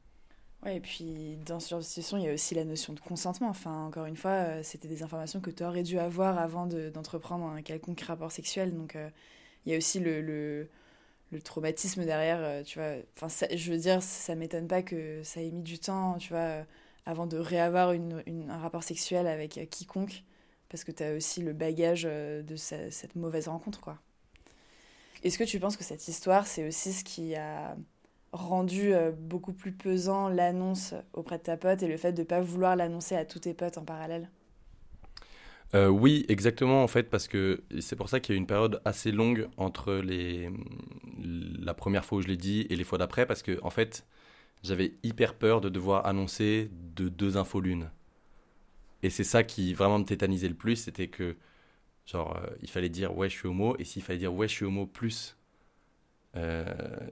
Ouais, 0.62 0.76
et 0.76 0.80
puis 0.80 1.36
dans 1.44 1.58
ce 1.58 1.70
genre 1.70 1.80
de 1.80 1.84
situation, 1.84 2.16
il 2.18 2.24
y 2.24 2.28
a 2.28 2.32
aussi 2.32 2.54
la 2.54 2.64
notion 2.64 2.92
de 2.92 3.00
consentement. 3.00 3.48
Enfin, 3.48 3.86
encore 3.86 4.06
une 4.06 4.16
fois, 4.16 4.30
euh, 4.30 4.60
c'était 4.62 4.86
des 4.86 5.02
informations 5.02 5.40
que 5.40 5.50
tu 5.50 5.64
aurais 5.64 5.82
dû 5.82 5.98
avoir 5.98 6.38
avant 6.38 6.66
d'entreprendre 6.66 7.46
un 7.46 7.62
quelconque 7.62 8.00
rapport 8.02 8.30
sexuel. 8.30 8.72
Donc, 8.72 8.94
euh, 8.94 9.10
il 9.66 9.72
y 9.72 9.74
a 9.74 9.78
aussi 9.78 9.98
le, 10.00 10.20
le, 10.20 10.68
traumatisme 11.42 12.04
derrière, 12.04 12.38
euh, 12.42 12.62
tu 12.62 12.78
vois. 12.78 12.94
Enfin, 13.16 13.46
je 13.54 13.72
veux 13.72 13.78
dire, 13.78 14.02
ça 14.02 14.34
m'étonne 14.36 14.68
pas 14.68 14.82
que 14.82 15.22
ça 15.24 15.40
ait 15.42 15.50
mis 15.50 15.62
du 15.62 15.78
temps, 15.80 16.18
tu 16.18 16.28
vois, 16.30 16.64
avant 17.06 17.26
de 17.26 17.38
réavoir 17.38 17.92
une, 17.92 18.22
un 18.48 18.58
rapport 18.58 18.84
sexuel 18.84 19.26
avec 19.26 19.68
quiconque, 19.70 20.24
parce 20.68 20.84
que 20.84 20.92
tu 20.92 21.02
as 21.02 21.14
aussi 21.14 21.42
le 21.42 21.52
bagage 21.52 22.04
de 22.04 22.56
cette 22.56 23.16
mauvaise 23.16 23.48
rencontre, 23.48 23.80
quoi. 23.80 23.98
Est-ce 25.22 25.38
que 25.38 25.44
tu 25.44 25.60
penses 25.60 25.76
que 25.76 25.84
cette 25.84 26.08
histoire, 26.08 26.46
c'est 26.46 26.66
aussi 26.66 26.92
ce 26.92 27.04
qui 27.04 27.34
a 27.36 27.76
rendu 28.32 28.92
euh, 28.92 29.12
beaucoup 29.12 29.52
plus 29.52 29.72
pesant 29.72 30.28
l'annonce 30.28 30.94
auprès 31.12 31.38
de 31.38 31.44
ta 31.44 31.56
pote 31.56 31.82
et 31.82 31.88
le 31.88 31.96
fait 31.96 32.12
de 32.12 32.22
ne 32.22 32.26
pas 32.26 32.40
vouloir 32.40 32.76
l'annoncer 32.76 33.14
à 33.14 33.24
tous 33.24 33.40
tes 33.40 33.54
potes 33.54 33.78
en 33.78 33.84
parallèle? 33.84 34.30
Euh, 35.74 35.88
oui, 35.88 36.26
exactement, 36.28 36.82
en 36.82 36.88
fait, 36.88 37.04
parce 37.08 37.28
que 37.28 37.62
c'est 37.80 37.96
pour 37.96 38.08
ça 38.08 38.20
qu'il 38.20 38.34
y 38.34 38.36
a 38.36 38.36
eu 38.36 38.40
une 38.40 38.46
période 38.46 38.82
assez 38.84 39.10
longue 39.10 39.48
entre 39.56 40.02
la 41.18 41.74
première 41.74 42.04
fois 42.04 42.18
où 42.18 42.22
je 42.22 42.28
l'ai 42.28 42.36
dit 42.36 42.66
et 42.68 42.76
les 42.76 42.84
fois 42.84 42.98
d'après, 42.98 43.24
parce 43.24 43.42
que, 43.42 43.58
en 43.62 43.70
fait, 43.70 44.04
j'avais 44.62 44.94
hyper 45.02 45.34
peur 45.34 45.60
de 45.60 45.68
devoir 45.68 46.06
annoncer 46.06 46.70
de 46.94 47.08
deux 47.08 47.36
infos 47.36 47.60
l'une. 47.60 47.90
Et 49.02 49.10
c'est 49.10 49.24
ça 49.24 49.42
qui 49.42 49.74
vraiment 49.74 49.98
me 49.98 50.04
tétanisait 50.04 50.48
le 50.48 50.54
plus, 50.54 50.76
c'était 50.76 51.08
que, 51.08 51.36
genre, 52.06 52.36
euh, 52.36 52.46
il 52.62 52.68
fallait 52.70 52.88
dire 52.88 53.16
ouais, 53.16 53.28
je 53.28 53.34
suis 53.36 53.48
homo, 53.48 53.76
et 53.78 53.84
s'il 53.84 54.02
fallait 54.02 54.18
dire 54.18 54.34
ouais, 54.34 54.48
je 54.48 54.52
suis 54.52 54.64
homo 54.64 54.86
plus 54.86 55.36
euh, 56.36 56.64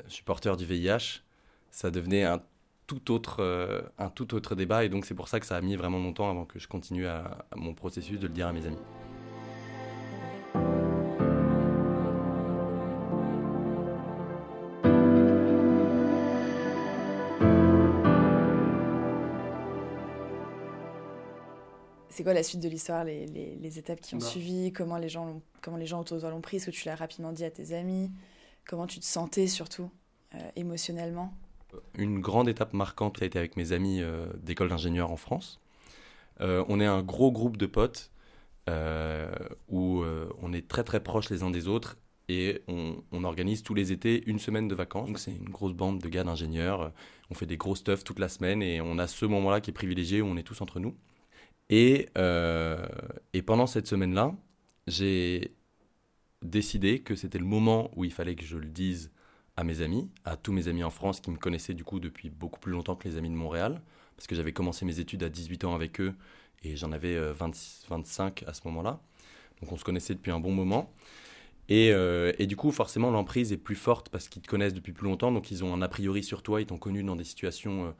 je 0.06 0.14
suis 0.14 0.24
porteur 0.24 0.56
du 0.56 0.64
VIH, 0.64 1.22
ça 1.70 1.90
devenait 1.90 2.24
un 2.24 2.40
tout 2.86 3.12
autre, 3.12 3.40
euh, 3.40 3.82
un 3.98 4.10
tout 4.10 4.34
autre 4.34 4.54
débat. 4.54 4.84
Et 4.84 4.88
donc 4.88 5.04
c'est 5.04 5.14
pour 5.14 5.28
ça 5.28 5.40
que 5.40 5.46
ça 5.46 5.56
a 5.56 5.60
mis 5.60 5.76
vraiment 5.76 5.98
longtemps 5.98 6.30
avant 6.30 6.44
que 6.44 6.58
je 6.58 6.68
continue 6.68 7.06
à, 7.06 7.46
mon 7.56 7.74
processus 7.74 8.18
de 8.18 8.26
le 8.26 8.32
dire 8.32 8.48
à 8.48 8.52
mes 8.52 8.66
amis. 8.66 8.78
C'est 22.20 22.24
quoi 22.24 22.34
la 22.34 22.42
suite 22.42 22.60
de 22.60 22.68
l'histoire, 22.68 23.02
les, 23.02 23.24
les, 23.24 23.78
étapes 23.78 24.02
qui 24.02 24.14
ont 24.14 24.18
bah. 24.18 24.26
suivi, 24.26 24.74
comment 24.74 24.98
les 24.98 25.08
gens, 25.08 25.40
comment 25.62 25.78
les 25.78 25.86
gens 25.86 26.00
autour 26.00 26.18
de 26.18 26.20
toi 26.20 26.28
l'ont 26.28 26.42
pris, 26.42 26.58
est-ce 26.58 26.66
que 26.66 26.70
tu 26.70 26.84
l'as 26.84 26.94
rapidement 26.94 27.32
dit 27.32 27.46
à 27.46 27.50
tes 27.50 27.72
amis? 27.72 28.10
Comment 28.68 28.86
tu 28.86 29.00
te 29.00 29.06
sentais 29.06 29.46
surtout 29.46 29.90
euh, 30.34 30.38
émotionnellement? 30.54 31.32
Une 31.94 32.20
grande 32.20 32.50
étape 32.50 32.74
marquante 32.74 33.16
ça 33.16 33.24
a 33.24 33.26
été 33.26 33.38
avec 33.38 33.56
mes 33.56 33.72
amis 33.72 34.02
euh, 34.02 34.26
d'école 34.42 34.68
d'ingénieur 34.68 35.10
en 35.10 35.16
France. 35.16 35.60
Euh, 36.42 36.62
on 36.68 36.78
est 36.78 36.84
un 36.84 37.02
gros 37.02 37.32
groupe 37.32 37.56
de 37.56 37.64
potes 37.64 38.10
où 39.70 40.04
on 40.42 40.52
est 40.52 40.68
très 40.68 40.84
très 40.84 41.02
proches 41.02 41.30
les 41.30 41.42
uns 41.42 41.50
des 41.50 41.68
autres 41.68 41.96
et 42.28 42.60
on, 42.68 43.24
organise 43.24 43.62
tous 43.62 43.72
les 43.72 43.92
étés 43.92 44.22
une 44.26 44.38
semaine 44.38 44.68
de 44.68 44.74
vacances. 44.74 45.06
Donc 45.06 45.18
c'est 45.18 45.34
une 45.34 45.48
grosse 45.48 45.72
bande 45.72 46.00
de 46.00 46.08
gars 46.10 46.24
d'ingénieurs. 46.24 46.92
On 47.30 47.34
fait 47.34 47.46
des 47.46 47.56
gros 47.56 47.76
stuff 47.76 48.04
toute 48.04 48.18
la 48.18 48.28
semaine 48.28 48.62
et 48.62 48.82
on 48.82 48.98
a 48.98 49.06
ce 49.06 49.24
moment-là 49.24 49.62
qui 49.62 49.70
est 49.70 49.72
privilégié 49.72 50.20
où 50.20 50.26
on 50.26 50.36
est 50.36 50.42
tous 50.42 50.60
entre 50.60 50.80
nous. 50.80 50.94
Et, 51.70 52.08
et 53.32 53.42
pendant 53.42 53.66
cette 53.66 53.86
semaine-là, 53.86 54.34
j'ai 54.86 55.54
décidé 56.42 57.00
que 57.00 57.14
c'était 57.14 57.38
le 57.38 57.44
moment 57.44 57.90
où 57.96 58.04
il 58.04 58.12
fallait 58.12 58.34
que 58.34 58.44
je 58.44 58.56
le 58.56 58.66
dise 58.66 59.10
à 59.56 59.64
mes 59.64 59.82
amis, 59.82 60.08
à 60.24 60.36
tous 60.36 60.52
mes 60.52 60.68
amis 60.68 60.84
en 60.84 60.90
France 60.90 61.20
qui 61.20 61.30
me 61.30 61.36
connaissaient 61.36 61.74
du 61.74 61.84
coup 61.84 62.00
depuis 62.00 62.30
beaucoup 62.30 62.60
plus 62.60 62.72
longtemps 62.72 62.96
que 62.96 63.06
les 63.08 63.16
amis 63.16 63.28
de 63.28 63.34
Montréal, 63.34 63.82
parce 64.16 64.26
que 64.26 64.34
j'avais 64.34 64.52
commencé 64.52 64.84
mes 64.84 65.00
études 65.00 65.22
à 65.22 65.28
18 65.28 65.64
ans 65.64 65.74
avec 65.74 66.00
eux 66.00 66.14
et 66.62 66.76
j'en 66.76 66.92
avais 66.92 67.18
26, 67.32 67.84
euh, 67.84 67.94
25 67.96 68.44
à 68.46 68.54
ce 68.54 68.62
moment-là. 68.66 69.00
Donc 69.60 69.72
on 69.72 69.76
se 69.76 69.84
connaissait 69.84 70.14
depuis 70.14 70.30
un 70.30 70.40
bon 70.40 70.52
moment. 70.52 70.92
Et, 71.68 71.92
euh, 71.92 72.32
et 72.38 72.46
du 72.46 72.56
coup, 72.56 72.72
forcément, 72.72 73.10
l'emprise 73.10 73.52
est 73.52 73.56
plus 73.56 73.76
forte 73.76 74.08
parce 74.08 74.28
qu'ils 74.28 74.42
te 74.42 74.48
connaissent 74.48 74.74
depuis 74.74 74.92
plus 74.92 75.06
longtemps, 75.06 75.30
donc 75.30 75.50
ils 75.50 75.62
ont 75.62 75.72
un 75.72 75.82
a 75.82 75.88
priori 75.88 76.24
sur 76.24 76.42
toi, 76.42 76.60
ils 76.60 76.66
t'ont 76.66 76.78
connu 76.78 77.04
dans 77.04 77.16
des 77.16 77.24
situations 77.24 77.94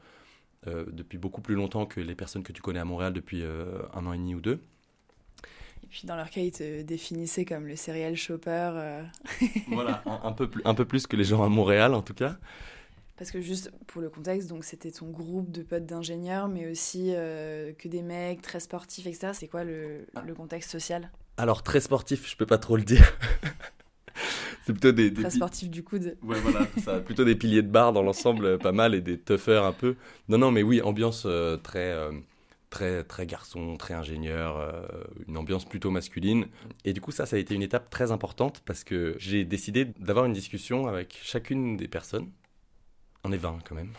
euh, 0.67 0.85
depuis 0.91 1.17
beaucoup 1.17 1.41
plus 1.41 1.55
longtemps 1.55 1.85
que 1.85 1.99
les 1.99 2.15
personnes 2.15 2.43
que 2.43 2.53
tu 2.53 2.61
connais 2.61 2.79
à 2.79 2.85
Montréal 2.85 3.13
depuis 3.13 3.43
un 3.43 4.05
an 4.05 4.13
et 4.13 4.17
demi 4.17 4.35
ou 4.35 4.41
deux 4.41 4.61
puis 5.91 6.07
dans 6.07 6.15
leur 6.15 6.29
cas, 6.29 6.39
ils 6.39 6.53
te 6.53 6.81
définissaient 6.83 7.43
comme 7.43 7.67
le 7.67 7.75
serial 7.75 8.15
shopper. 8.15 8.71
Euh. 8.73 9.03
voilà, 9.67 10.01
un, 10.05 10.31
peu 10.31 10.49
plus, 10.49 10.61
un 10.63 10.73
peu 10.73 10.85
plus 10.85 11.05
que 11.05 11.17
les 11.17 11.25
gens 11.25 11.43
à 11.43 11.49
Montréal 11.49 11.93
en 11.93 12.01
tout 12.01 12.13
cas. 12.13 12.37
Parce 13.17 13.29
que 13.29 13.41
juste 13.41 13.71
pour 13.87 14.01
le 14.01 14.09
contexte, 14.09 14.49
donc 14.49 14.63
c'était 14.63 14.89
ton 14.89 15.09
groupe 15.09 15.51
de 15.51 15.61
potes 15.61 15.85
d'ingénieurs, 15.85 16.47
mais 16.47 16.71
aussi 16.71 17.11
euh, 17.13 17.73
que 17.73 17.89
des 17.89 18.01
mecs 18.01 18.41
très 18.41 18.61
sportifs, 18.61 19.05
etc. 19.05 19.33
C'est 19.33 19.49
quoi 19.49 19.65
le, 19.65 20.07
le, 20.25 20.33
contexte 20.33 20.71
social? 20.71 21.11
Alors 21.35 21.61
très 21.61 21.81
sportif, 21.81 22.27
je 22.27 22.37
peux 22.37 22.45
pas 22.45 22.57
trop 22.57 22.77
le 22.77 22.83
dire. 22.83 23.17
c'est 24.65 24.73
plutôt 24.73 24.91
des, 24.91 25.13
très 25.13 25.29
sportifs 25.29 25.69
du 25.69 25.83
coude. 25.83 26.17
Ouais, 26.21 26.39
voilà, 26.39 26.67
ça, 26.83 26.99
plutôt 26.99 27.23
des 27.23 27.35
piliers 27.35 27.61
de 27.61 27.67
bar 27.67 27.93
dans 27.93 28.03
l'ensemble, 28.03 28.57
pas 28.57 28.71
mal, 28.71 28.95
et 28.95 29.01
des 29.01 29.17
toughers 29.17 29.63
un 29.63 29.73
peu. 29.73 29.95
Non, 30.29 30.37
non, 30.37 30.51
mais 30.51 30.63
oui, 30.63 30.81
ambiance 30.81 31.23
euh, 31.25 31.57
très 31.57 31.95
très, 32.71 33.03
très 33.03 33.27
garçon, 33.27 33.77
très 33.77 33.93
ingénieur, 33.93 34.57
euh, 34.57 34.81
une 35.27 35.37
ambiance 35.37 35.65
plutôt 35.65 35.91
masculine. 35.91 36.47
Et 36.85 36.93
du 36.93 37.01
coup, 37.01 37.11
ça, 37.11 37.27
ça 37.27 37.35
a 37.35 37.39
été 37.39 37.53
une 37.53 37.61
étape 37.61 37.91
très 37.91 38.11
importante 38.11 38.63
parce 38.65 38.83
que 38.83 39.13
j'ai 39.19 39.45
décidé 39.45 39.85
d'avoir 39.99 40.25
une 40.25 40.33
discussion 40.33 40.87
avec 40.87 41.19
chacune 41.21 41.77
des 41.77 41.87
personnes. 41.87 42.31
On 43.23 43.31
est 43.31 43.37
20 43.37 43.59
quand 43.67 43.75
même. 43.75 43.91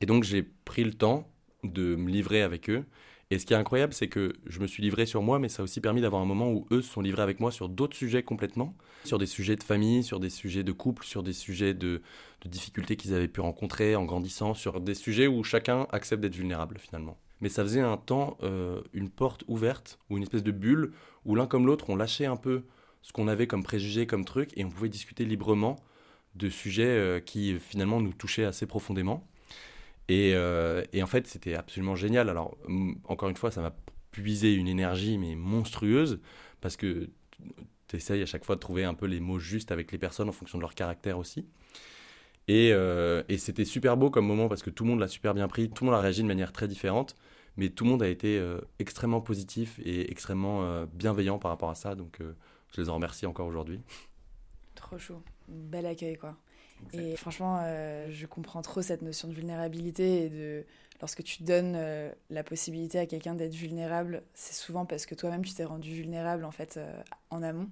Et 0.00 0.06
donc, 0.06 0.24
j'ai 0.24 0.42
pris 0.42 0.82
le 0.82 0.94
temps 0.94 1.30
de 1.62 1.94
me 1.94 2.10
livrer 2.10 2.42
avec 2.42 2.68
eux 2.70 2.84
et 3.30 3.40
ce 3.40 3.46
qui 3.46 3.54
est 3.54 3.56
incroyable, 3.56 3.92
c'est 3.92 4.06
que 4.06 4.34
je 4.46 4.60
me 4.60 4.68
suis 4.68 4.84
livré 4.84 5.04
sur 5.04 5.20
moi, 5.20 5.40
mais 5.40 5.48
ça 5.48 5.62
a 5.62 5.64
aussi 5.64 5.80
permis 5.80 6.00
d'avoir 6.00 6.22
un 6.22 6.26
moment 6.26 6.52
où 6.52 6.64
eux 6.70 6.80
se 6.80 6.92
sont 6.92 7.00
livrés 7.00 7.22
avec 7.22 7.40
moi 7.40 7.50
sur 7.50 7.68
d'autres 7.68 7.96
sujets 7.96 8.22
complètement, 8.22 8.76
sur 9.04 9.18
des 9.18 9.26
sujets 9.26 9.56
de 9.56 9.64
famille, 9.64 10.04
sur 10.04 10.20
des 10.20 10.30
sujets 10.30 10.62
de 10.62 10.70
couple, 10.70 11.04
sur 11.04 11.24
des 11.24 11.32
sujets 11.32 11.74
de, 11.74 12.02
difficultés 12.44 12.94
qu'ils 12.94 13.14
avaient 13.14 13.26
pu 13.26 13.40
rencontrer 13.40 13.96
en 13.96 14.04
grandissant, 14.04 14.54
sur 14.54 14.80
des 14.80 14.94
sujets 14.94 15.26
où 15.26 15.42
chacun 15.42 15.88
accepte 15.90 16.22
d'être 16.22 16.36
vulnérable 16.36 16.78
finalement. 16.78 17.18
Mais 17.40 17.48
ça 17.48 17.64
faisait 17.64 17.80
un 17.80 17.96
temps 17.96 18.38
euh, 18.44 18.80
une 18.92 19.10
porte 19.10 19.42
ouverte 19.48 19.98
ou 20.08 20.16
une 20.16 20.22
espèce 20.22 20.44
de 20.44 20.52
bulle 20.52 20.92
où 21.24 21.34
l'un 21.34 21.48
comme 21.48 21.66
l'autre 21.66 21.90
on 21.90 21.96
lâchait 21.96 22.26
un 22.26 22.36
peu 22.36 22.62
ce 23.02 23.12
qu'on 23.12 23.26
avait 23.26 23.48
comme 23.48 23.64
préjugés, 23.64 24.06
comme 24.06 24.24
trucs, 24.24 24.56
et 24.56 24.64
on 24.64 24.70
pouvait 24.70 24.88
discuter 24.88 25.24
librement 25.24 25.76
de 26.36 26.48
sujets 26.48 26.84
euh, 26.84 27.18
qui 27.18 27.58
finalement 27.58 28.00
nous 28.00 28.12
touchaient 28.12 28.44
assez 28.44 28.66
profondément. 28.66 29.26
Euh, 30.10 30.84
et, 30.92 31.02
en 31.02 31.06
fait, 31.06 31.26
c'était 31.26 31.54
absolument 31.54 31.96
génial. 31.96 32.28
Alors, 32.28 32.56
encore 33.04 33.28
une 33.28 33.36
fois, 33.36 33.50
ça 33.50 33.60
m'a 33.60 33.74
puisé 34.10 34.54
une 34.54 34.68
énergie, 34.68 35.18
mais 35.18 35.34
monstrueuse, 35.34 36.20
parce 36.60 36.76
que 36.76 37.10
tu 37.88 37.96
essayes 37.96 38.22
à 38.22 38.26
chaque 38.26 38.44
fois 38.44 38.54
de 38.54 38.60
trouver 38.60 38.84
un 38.84 38.94
peu 38.94 39.06
les 39.06 39.20
mots 39.20 39.38
justes 39.38 39.72
avec 39.72 39.92
les 39.92 39.98
personnes 39.98 40.28
en 40.28 40.32
fonction 40.32 40.58
de 40.58 40.62
leur 40.62 40.74
caractère 40.74 41.18
aussi. 41.18 41.46
Et, 42.48 42.70
euh, 42.72 43.22
et 43.28 43.38
c'était 43.38 43.64
super 43.64 43.96
beau 43.96 44.08
comme 44.08 44.26
moment 44.26 44.48
parce 44.48 44.62
que 44.62 44.70
tout 44.70 44.84
le 44.84 44.90
monde 44.90 45.00
l'a 45.00 45.08
super 45.08 45.34
bien 45.34 45.48
pris, 45.48 45.68
tout 45.68 45.82
le 45.84 45.90
monde 45.90 45.98
a 45.98 46.00
réagi 46.00 46.22
de 46.22 46.28
manière 46.28 46.52
très 46.52 46.68
différente, 46.68 47.16
mais 47.56 47.70
tout 47.70 47.82
le 47.82 47.90
monde 47.90 48.02
a 48.02 48.08
été 48.08 48.38
euh, 48.38 48.60
extrêmement 48.78 49.20
positif 49.20 49.80
et 49.84 50.10
extrêmement 50.12 50.84
bienveillant 50.86 51.38
par 51.38 51.50
rapport 51.50 51.70
à 51.70 51.74
ça. 51.74 51.94
Donc, 51.96 52.20
je 52.72 52.80
les 52.80 52.88
en 52.88 52.94
remercie 52.94 53.26
encore 53.26 53.46
aujourd'hui. 53.46 53.80
Trop 54.76 54.98
chaud. 54.98 55.22
Bel 55.48 55.86
accueil, 55.86 56.16
quoi. 56.16 56.36
Et 56.92 57.16
franchement, 57.16 57.60
euh, 57.62 58.06
je 58.10 58.26
comprends 58.26 58.62
trop 58.62 58.82
cette 58.82 59.02
notion 59.02 59.28
de 59.28 59.32
vulnérabilité 59.34 60.24
et 60.26 60.30
de 60.30 60.64
lorsque 61.00 61.22
tu 61.22 61.42
donnes 61.42 61.74
euh, 61.76 62.10
la 62.30 62.42
possibilité 62.42 62.98
à 62.98 63.06
quelqu'un 63.06 63.34
d'être 63.34 63.54
vulnérable, 63.54 64.22
c'est 64.34 64.54
souvent 64.54 64.86
parce 64.86 65.04
que 65.04 65.14
toi-même 65.14 65.44
tu 65.44 65.52
t'es 65.52 65.64
rendu 65.64 65.92
vulnérable 65.92 66.44
en 66.44 66.50
fait 66.50 66.76
euh, 66.76 67.02
en 67.30 67.42
amont. 67.42 67.68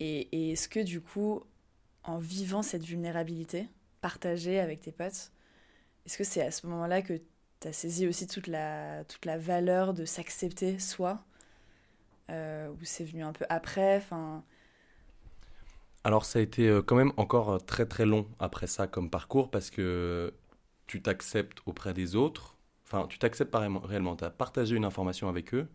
Et, 0.00 0.52
est-ce 0.52 0.68
que 0.68 0.80
du 0.80 1.00
coup, 1.00 1.42
en 2.02 2.18
vivant 2.18 2.62
cette 2.62 2.84
vulnérabilité 2.84 3.68
partagée 4.00 4.58
avec 4.60 4.80
tes 4.80 4.92
potes, 4.92 5.30
est-ce 6.04 6.18
que 6.18 6.24
c'est 6.24 6.42
à 6.42 6.50
ce 6.50 6.66
moment-là 6.66 7.00
que 7.00 7.20
tu 7.60 7.68
as 7.68 7.72
saisi 7.72 8.06
aussi 8.06 8.26
toute 8.26 8.48
la, 8.48 9.04
toute 9.04 9.24
la 9.24 9.38
valeur 9.38 9.94
de 9.94 10.04
s'accepter 10.04 10.78
soi 10.78 11.24
Ou 12.28 12.84
c'est 12.84 13.04
venu 13.04 13.22
un 13.22 13.32
peu 13.32 13.46
après? 13.48 14.02
Alors 16.04 16.24
ça 16.24 16.38
a 16.38 16.42
été 16.42 16.68
euh, 16.68 16.82
quand 16.82 16.96
même 16.96 17.12
encore 17.16 17.50
euh, 17.52 17.58
très 17.58 17.86
très 17.86 18.06
long 18.06 18.28
après 18.38 18.66
ça 18.66 18.86
comme 18.86 19.10
parcours 19.10 19.50
parce 19.50 19.70
que 19.70 20.32
tu 20.86 21.02
t'acceptes 21.02 21.60
auprès 21.66 21.94
des 21.94 22.14
autres, 22.16 22.56
enfin 22.84 23.06
tu 23.08 23.18
t'acceptes 23.18 23.54
réellement, 23.54 24.16
tu 24.16 24.24
as 24.24 24.30
partagé 24.30 24.76
une 24.76 24.84
information 24.84 25.28
avec 25.28 25.54
eux, 25.54 25.66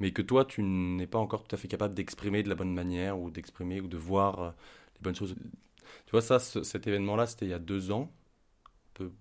mais 0.00 0.12
que 0.12 0.22
toi 0.22 0.44
tu 0.44 0.62
n'es 0.62 1.06
pas 1.06 1.18
encore 1.18 1.44
tout 1.44 1.54
à 1.54 1.58
fait 1.58 1.68
capable 1.68 1.94
d'exprimer 1.94 2.42
de 2.42 2.48
la 2.48 2.54
bonne 2.54 2.74
manière 2.74 3.18
ou 3.18 3.30
d'exprimer 3.30 3.80
ou 3.80 3.88
de 3.88 3.96
voir 3.98 4.42
euh, 4.42 4.50
les 4.96 5.00
bonnes 5.02 5.14
choses. 5.14 5.36
Tu 6.06 6.10
vois 6.12 6.22
ça, 6.22 6.38
cet 6.40 6.86
événement-là 6.86 7.26
c'était 7.26 7.46
il 7.46 7.50
y 7.50 7.54
a 7.54 7.58
deux 7.58 7.90
ans, 7.92 8.10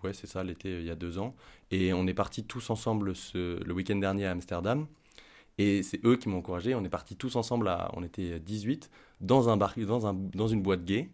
ouais 0.04 0.13
c'est 0.13 0.28
ça 0.28 0.44
l'été 0.44 0.80
il 0.80 0.86
y 0.86 0.91
a 0.91 0.96
deux 0.96 1.20
ans, 1.20 1.36
et 1.72 1.94
on 1.94 2.08
est 2.08 2.13
partis 2.13 2.46
tous 2.46 2.70
ensemble 2.70 3.13
le 3.34 3.74
week-end 3.74 3.98
dernier 3.98 4.26
à 4.28 4.32
Amsterdam. 4.32 4.88
Et 5.58 5.84
c'est 5.84 6.04
eux 6.06 6.18
qui 6.18 6.28
m'ont 6.28 6.39
encouragé. 6.39 6.76
On 6.76 6.84
est 6.84 6.89
partis 6.89 7.15
tous 7.15 7.38
ensemble, 7.38 7.74
on 7.94 8.04
était 8.04 8.39
18, 8.41 8.89
dans, 9.21 9.49
un 9.49 9.58
bar, 9.58 9.73
dans, 9.78 10.08
un, 10.08 10.13
dans 10.13 10.47
une 10.47 10.62
boîte 10.62 10.86
gay, 10.86 11.10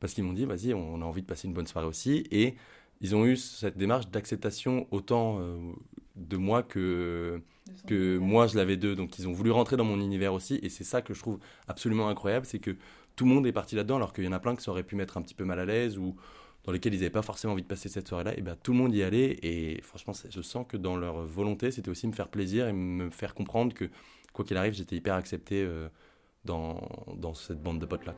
parce 0.00 0.14
qu'ils 0.14 0.24
m'ont 0.24 0.32
dit, 0.32 0.44
vas-y, 0.44 0.74
on 0.74 1.00
a 1.00 1.04
envie 1.04 1.22
de 1.22 1.26
passer 1.26 1.48
une 1.48 1.54
bonne 1.54 1.66
soirée 1.66 1.86
aussi. 1.86 2.24
Et 2.30 2.56
ils 3.00 3.14
ont 3.14 3.24
eu 3.24 3.36
cette 3.36 3.76
démarche 3.76 4.08
d'acceptation 4.08 4.86
autant 4.90 5.38
euh, 5.40 5.72
de 6.16 6.36
moi 6.36 6.62
que, 6.62 7.40
que 7.86 8.18
moi 8.18 8.46
je 8.46 8.56
l'avais 8.56 8.76
d'eux. 8.76 8.94
Donc 8.94 9.18
ils 9.18 9.28
ont 9.28 9.32
voulu 9.32 9.50
rentrer 9.50 9.76
dans 9.76 9.84
mon 9.84 10.00
univers 10.00 10.32
aussi. 10.32 10.58
Et 10.62 10.68
c'est 10.68 10.84
ça 10.84 11.02
que 11.02 11.14
je 11.14 11.20
trouve 11.20 11.38
absolument 11.68 12.08
incroyable, 12.08 12.46
c'est 12.46 12.58
que 12.58 12.76
tout 13.16 13.24
le 13.24 13.30
monde 13.30 13.46
est 13.46 13.52
parti 13.52 13.74
là-dedans, 13.76 13.96
alors 13.96 14.12
qu'il 14.12 14.24
y 14.24 14.28
en 14.28 14.32
a 14.32 14.40
plein 14.40 14.54
qui 14.54 14.62
ça 14.62 14.70
aurait 14.70 14.82
pu 14.82 14.96
mettre 14.96 15.16
un 15.16 15.22
petit 15.22 15.34
peu 15.34 15.44
mal 15.44 15.58
à 15.58 15.64
l'aise 15.64 15.98
ou 15.98 16.16
dans 16.64 16.72
lesquels 16.72 16.92
ils 16.94 16.98
n'avaient 16.98 17.10
pas 17.10 17.22
forcément 17.22 17.52
envie 17.52 17.62
de 17.62 17.68
passer 17.68 17.88
cette 17.88 18.08
soirée-là, 18.08 18.36
et 18.36 18.42
bien 18.42 18.56
tout 18.60 18.72
le 18.72 18.78
monde 18.78 18.94
y 18.94 19.02
allait. 19.02 19.38
Et 19.42 19.80
franchement, 19.82 20.12
je 20.28 20.42
sens 20.42 20.66
que 20.68 20.76
dans 20.76 20.96
leur 20.96 21.24
volonté, 21.24 21.70
c'était 21.70 21.88
aussi 21.88 22.06
me 22.08 22.12
faire 22.12 22.28
plaisir 22.28 22.66
et 22.66 22.72
me 22.72 23.08
faire 23.10 23.34
comprendre 23.34 23.72
que, 23.72 23.88
quoi 24.32 24.44
qu'il 24.44 24.56
arrive, 24.56 24.74
j'étais 24.74 24.96
hyper 24.96 25.14
accepté 25.14 25.62
euh, 25.62 25.88
dans, 26.46 27.34
cette 27.34 27.62
bande 27.62 27.78
de 27.78 27.86
potes-là. 27.86 28.14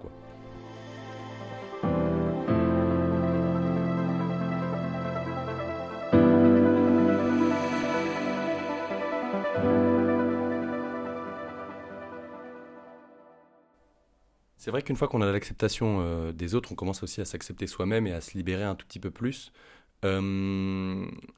C'est 14.56 14.70
vrai 14.70 14.82
qu'une 14.82 14.96
fois 14.96 15.08
qu'on 15.08 15.22
a 15.22 15.32
l'acceptation 15.32 16.00
euh, 16.02 16.32
des 16.32 16.54
autres, 16.54 16.72
on 16.72 16.74
commence 16.74 17.02
aussi 17.02 17.22
à 17.22 17.24
s'accepter 17.24 17.66
soi-même 17.66 18.06
et 18.06 18.12
à 18.12 18.20
se 18.20 18.36
libérer 18.36 18.64
un 18.64 18.74
tout 18.74 18.86
petit 18.86 18.98
peu 18.98 19.10
plus. 19.10 19.50
Euh, 20.04 20.20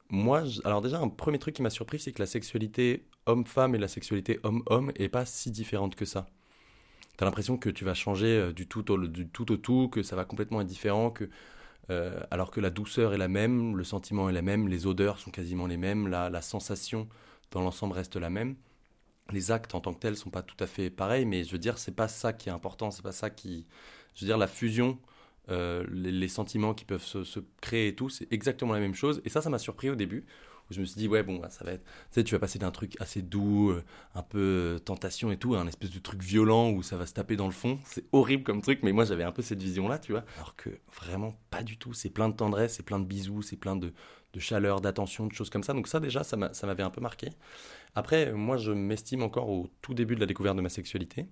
moi, 0.09 0.43
alors 0.65 0.81
déjà, 0.81 0.99
un 0.99 1.07
premier 1.07 1.39
truc 1.39 1.55
qui 1.55 1.61
m'a 1.61 1.69
surpris, 1.69 1.99
c'est 1.99 2.11
que 2.11 2.21
la 2.21 2.25
sexualité 2.25 3.07
homme-femme 3.25 3.73
et 3.75 3.77
la 3.77 3.87
sexualité 3.87 4.39
homme-homme 4.43 4.91
est 4.95 5.07
pas 5.07 5.25
si 5.25 5.51
différente 5.51 5.95
que 5.95 6.05
ça. 6.05 6.27
Tu 7.17 7.23
as 7.23 7.25
l'impression 7.25 7.57
que 7.57 7.69
tu 7.69 7.85
vas 7.85 7.93
changer 7.93 8.27
euh, 8.27 8.53
du 8.53 8.67
tout, 8.67 8.91
au, 8.91 8.97
tout 9.57 9.89
que 9.89 10.03
ça 10.03 10.15
va 10.15 10.25
complètement 10.25 10.61
être 10.61 10.67
différent, 10.67 11.11
que, 11.11 11.29
alors 12.31 12.51
que 12.51 12.61
la 12.61 12.69
douceur 12.69 13.13
est 13.13 13.17
la 13.17 13.27
même, 13.27 13.75
le 13.75 13.83
sentiment 13.83 14.29
est 14.29 14.33
la 14.33 14.41
même, 14.41 14.69
les 14.69 14.87
odeurs 14.87 15.19
sont 15.19 15.29
quasiment 15.29 15.67
les 15.67 15.75
mêmes, 15.75 16.07
la, 16.07 16.41
sensation 16.41 17.09
dans 17.51 17.61
l'ensemble 17.61 17.93
reste 17.93 18.15
la 18.15 18.29
même 18.29 18.55
les 19.31 19.51
actes 19.51 19.75
en 19.75 19.81
tant 19.81 19.93
que 19.93 19.99
tels 19.99 20.17
sont 20.17 20.29
pas 20.29 20.41
tout 20.41 20.61
à 20.61 20.67
fait 20.67 20.89
pareils, 20.89 21.25
mais 21.25 21.43
je 21.43 21.51
veux 21.51 21.57
dire, 21.57 21.77
c'est 21.77 21.95
pas 21.95 22.07
ça 22.07 22.33
qui 22.33 22.49
est 22.49 22.51
important, 22.51 22.91
c'est 22.91 23.01
pas 23.01 23.11
ça 23.11 23.29
qui. 23.29 23.65
Je 24.15 24.21
veux 24.21 24.27
dire, 24.27 24.37
la 24.37 24.47
fusion, 24.47 24.99
euh, 25.49 25.85
les, 25.91 26.27
sentiments 26.27 26.73
qui 26.73 26.85
peuvent 26.85 27.03
se, 27.03 27.39
créer 27.61 27.89
et 27.89 27.95
tout, 27.95 28.09
c'est 28.09 28.31
exactement 28.31 28.73
la 28.73 28.79
même 28.79 28.95
chose. 28.95 29.21
Et 29.25 29.29
ça, 29.29 29.41
ça 29.41 29.49
m'a 29.49 29.59
surpris 29.59 29.89
au 29.89 29.95
début, 29.95 30.25
je 30.71 30.81
me 30.81 30.85
suis 30.85 30.97
dit, 30.97 31.07
ouais, 31.07 31.23
bon, 31.23 31.37
bah, 31.37 31.49
ça 31.49 31.63
va 31.63 31.73
être. 31.73 31.83
Tu 31.83 31.91
sais, 32.11 32.23
tu 32.23 32.33
vas 32.33 32.39
passer 32.39 32.59
d'un 32.59 32.71
truc 32.71 32.95
assez 32.99 33.21
doux, 33.21 33.69
euh, 33.69 33.83
un 34.15 34.23
peu 34.23 34.39
euh, 34.39 34.79
tentation 34.79 35.31
et 35.31 35.37
tout, 35.37 35.55
à 35.55 35.59
un 35.59 35.67
espèce 35.67 35.91
de 35.91 35.99
truc 35.99 36.21
violent 36.21 36.71
où 36.71 36.83
ça 36.83 36.97
va 36.97 37.05
se 37.05 37.13
taper 37.13 37.35
dans 37.35 37.45
le 37.45 37.51
fond. 37.51 37.79
C'est 37.85 38.05
horrible 38.11 38.43
comme 38.43 38.61
truc, 38.61 38.79
mais 38.83 38.91
moi, 38.91 39.05
j'avais 39.05 39.23
un 39.23 39.31
peu 39.31 39.41
cette 39.41 39.61
vision-là, 39.61 39.99
tu 39.99 40.11
vois. 40.11 40.23
Alors 40.37 40.55
que 40.55 40.69
vraiment, 40.95 41.33
pas 41.49 41.63
du 41.63 41.77
tout. 41.77 41.93
C'est 41.93 42.09
plein 42.09 42.29
de 42.29 42.35
tendresse, 42.35 42.75
c'est 42.75 42.83
plein 42.83 42.99
de 42.99 43.05
bisous, 43.05 43.41
c'est 43.41 43.57
plein 43.57 43.75
de, 43.75 43.93
de 44.33 44.39
chaleur, 44.39 44.81
d'attention, 44.81 45.27
de 45.27 45.33
choses 45.33 45.49
comme 45.49 45.63
ça. 45.63 45.73
Donc, 45.73 45.87
ça, 45.87 45.99
déjà, 45.99 46.23
ça 46.23 46.37
m'avait 46.37 46.83
un 46.83 46.89
peu 46.89 47.01
marqué. 47.01 47.29
Après, 47.95 48.31
moi, 48.31 48.57
je 48.57 48.71
m'estime 48.71 49.21
encore 49.23 49.49
au 49.49 49.69
tout 49.81 49.93
début 49.93 50.15
de 50.15 50.21
la 50.21 50.25
découverte 50.25 50.55
de 50.55 50.61
ma 50.61 50.69
sexualité, 50.69 51.27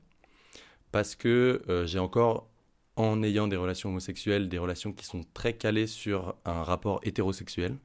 parce 0.92 1.16
que 1.16 1.62
euh, 1.70 1.86
j'ai 1.86 2.00
encore, 2.00 2.50
en 2.96 3.24
ayant 3.24 3.48
des 3.48 3.56
relations 3.56 3.90
homosexuelles, 3.90 4.50
des 4.50 4.58
relations 4.58 4.92
qui 4.92 5.06
sont 5.06 5.24
très 5.34 5.54
calées 5.54 5.88
sur 5.88 6.36
un 6.44 6.64
rapport 6.64 7.00
hétérosexuel. 7.04 7.78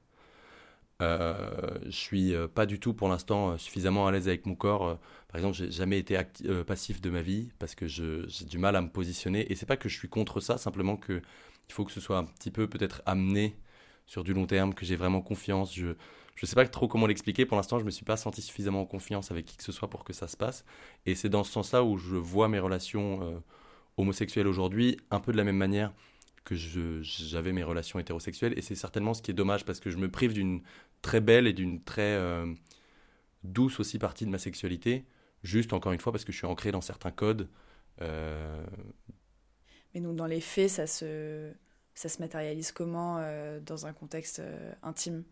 Euh, 1.02 1.78
je 1.86 1.90
suis 1.90 2.34
euh, 2.34 2.46
pas 2.46 2.66
du 2.66 2.78
tout 2.78 2.94
pour 2.94 3.08
l'instant 3.08 3.58
suffisamment 3.58 4.06
à 4.06 4.12
l'aise 4.12 4.28
avec 4.28 4.46
mon 4.46 4.54
corps. 4.54 4.98
Par 5.28 5.36
exemple, 5.36 5.56
j'ai 5.56 5.70
jamais 5.70 5.98
été 5.98 6.18
passif 6.66 7.00
de 7.00 7.10
ma 7.10 7.22
vie 7.22 7.50
parce 7.58 7.74
que 7.74 7.86
j'ai 7.86 8.44
du 8.44 8.58
mal 8.58 8.76
à 8.76 8.80
me 8.80 8.88
positionner. 8.88 9.50
Et 9.50 9.56
c'est 9.56 9.66
pas 9.66 9.76
que 9.76 9.88
je 9.88 9.96
suis 9.96 10.08
contre 10.08 10.40
ça, 10.40 10.58
simplement 10.58 10.96
que 10.96 11.20
il 11.68 11.72
faut 11.72 11.84
que 11.84 11.92
ce 11.92 12.00
soit 12.00 12.18
un 12.18 12.24
petit 12.24 12.50
peu 12.50 12.68
peut-être 12.68 13.02
amené 13.06 13.56
sur 14.06 14.22
du 14.24 14.34
long 14.34 14.46
terme, 14.46 14.74
que 14.74 14.84
j'ai 14.84 14.96
vraiment 14.96 15.22
confiance. 15.22 15.74
Je, 15.74 15.94
je 16.34 16.46
sais 16.46 16.54
pas 16.54 16.66
trop 16.66 16.88
comment 16.88 17.06
l'expliquer. 17.06 17.46
Pour 17.46 17.56
l'instant, 17.56 17.78
je 17.78 17.84
me 17.84 17.90
suis 17.90 18.04
pas 18.04 18.16
senti 18.16 18.42
suffisamment 18.42 18.82
en 18.82 18.86
confiance 18.86 19.30
avec 19.30 19.46
qui 19.46 19.56
que 19.56 19.64
ce 19.64 19.72
soit 19.72 19.88
pour 19.88 20.04
que 20.04 20.12
ça 20.12 20.28
se 20.28 20.36
passe. 20.36 20.64
Et 21.06 21.14
c'est 21.14 21.28
dans 21.28 21.44
ce 21.44 21.52
sens-là 21.52 21.84
où 21.84 21.96
je 21.96 22.16
vois 22.16 22.48
mes 22.48 22.58
relations 22.58 23.20
euh, 23.22 23.38
homosexuelles 23.96 24.46
aujourd'hui 24.46 24.98
un 25.10 25.20
peu 25.20 25.32
de 25.32 25.36
la 25.36 25.44
même 25.44 25.56
manière 25.56 25.92
que 26.44 26.54
j'avais 26.54 27.52
mes 27.52 27.62
relations 27.62 27.98
hétérosexuelles. 27.98 28.56
Et 28.58 28.62
c'est 28.62 28.74
certainement 28.74 29.14
ce 29.14 29.22
qui 29.22 29.30
est 29.30 29.34
dommage 29.34 29.64
parce 29.64 29.80
que 29.80 29.90
je 29.90 29.96
me 29.96 30.10
prive 30.10 30.32
d'une 30.34 30.62
très 31.02 31.20
belle 31.20 31.46
et 31.46 31.52
d'une 31.52 31.82
très 31.82 32.14
euh, 32.14 32.52
douce 33.42 33.80
aussi 33.80 33.98
partie 33.98 34.24
de 34.26 34.30
ma 34.30 34.38
sexualité. 34.38 35.04
Juste, 35.42 35.72
encore 35.72 35.92
une 35.92 36.00
fois, 36.00 36.12
parce 36.12 36.24
que 36.24 36.32
je 36.32 36.38
suis 36.38 36.46
ancré 36.46 36.72
dans 36.72 36.80
certains 36.80 37.10
codes. 37.10 37.48
Euh, 38.02 38.64
Mais 39.94 40.00
donc, 40.00 40.16
dans 40.16 40.26
les 40.26 40.40
faits, 40.40 40.70
ça 40.70 40.86
se, 40.86 41.52
ça 41.94 42.08
se 42.08 42.20
matérialise 42.20 42.72
comment 42.72 43.18
dans 43.64 43.86
un 43.86 43.92
contexte 43.92 44.42
intime? 44.82 45.24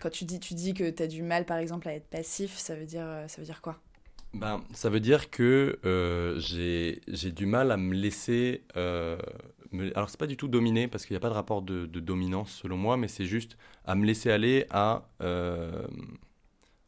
Quand 0.00 0.10
tu 0.10 0.24
dis, 0.24 0.40
tu 0.40 0.54
dis 0.54 0.74
que 0.74 0.90
tu 0.90 1.02
as 1.02 1.06
du 1.06 1.22
mal, 1.22 1.46
par 1.46 1.58
exemple, 1.58 1.88
à 1.88 1.94
être 1.94 2.08
passif, 2.08 2.56
ça 2.58 2.74
veut 2.74 2.86
dire, 2.86 3.06
ça 3.28 3.40
veut 3.40 3.46
dire 3.46 3.62
quoi? 3.62 3.80
Ben, 4.34 4.64
Ça 4.74 4.88
veut 4.88 5.00
dire 5.00 5.30
que 5.30 5.78
euh, 5.84 6.38
j'ai 6.38 7.32
du 7.32 7.46
mal 7.46 7.70
à 7.70 7.76
me 7.76 7.94
laisser 7.94 8.64
euh, 8.76 9.18
me... 9.72 9.96
alors 9.96 10.10
c'est 10.10 10.18
pas 10.18 10.26
du 10.26 10.36
tout 10.36 10.48
dominer 10.48 10.88
parce 10.88 11.06
qu'il 11.06 11.14
n'y 11.14 11.18
a 11.18 11.20
pas 11.20 11.28
de 11.28 11.34
rapport 11.34 11.62
de, 11.62 11.86
dominance 11.86 12.52
selon 12.62 12.76
moi, 12.76 12.96
mais 12.96 13.08
c'est 13.08 13.24
juste 13.24 13.56
à 13.84 13.94
me 13.94 14.04
laisser 14.04 14.30
aller 14.30 14.66
à 14.70 15.04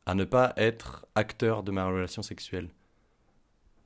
à 0.06 0.14
ne 0.14 0.24
pas 0.24 0.52
être 0.56 1.06
acteur 1.14 1.62
de 1.62 1.70
ma 1.70 1.86
relation 1.86 2.22
sexuelle. 2.22 2.68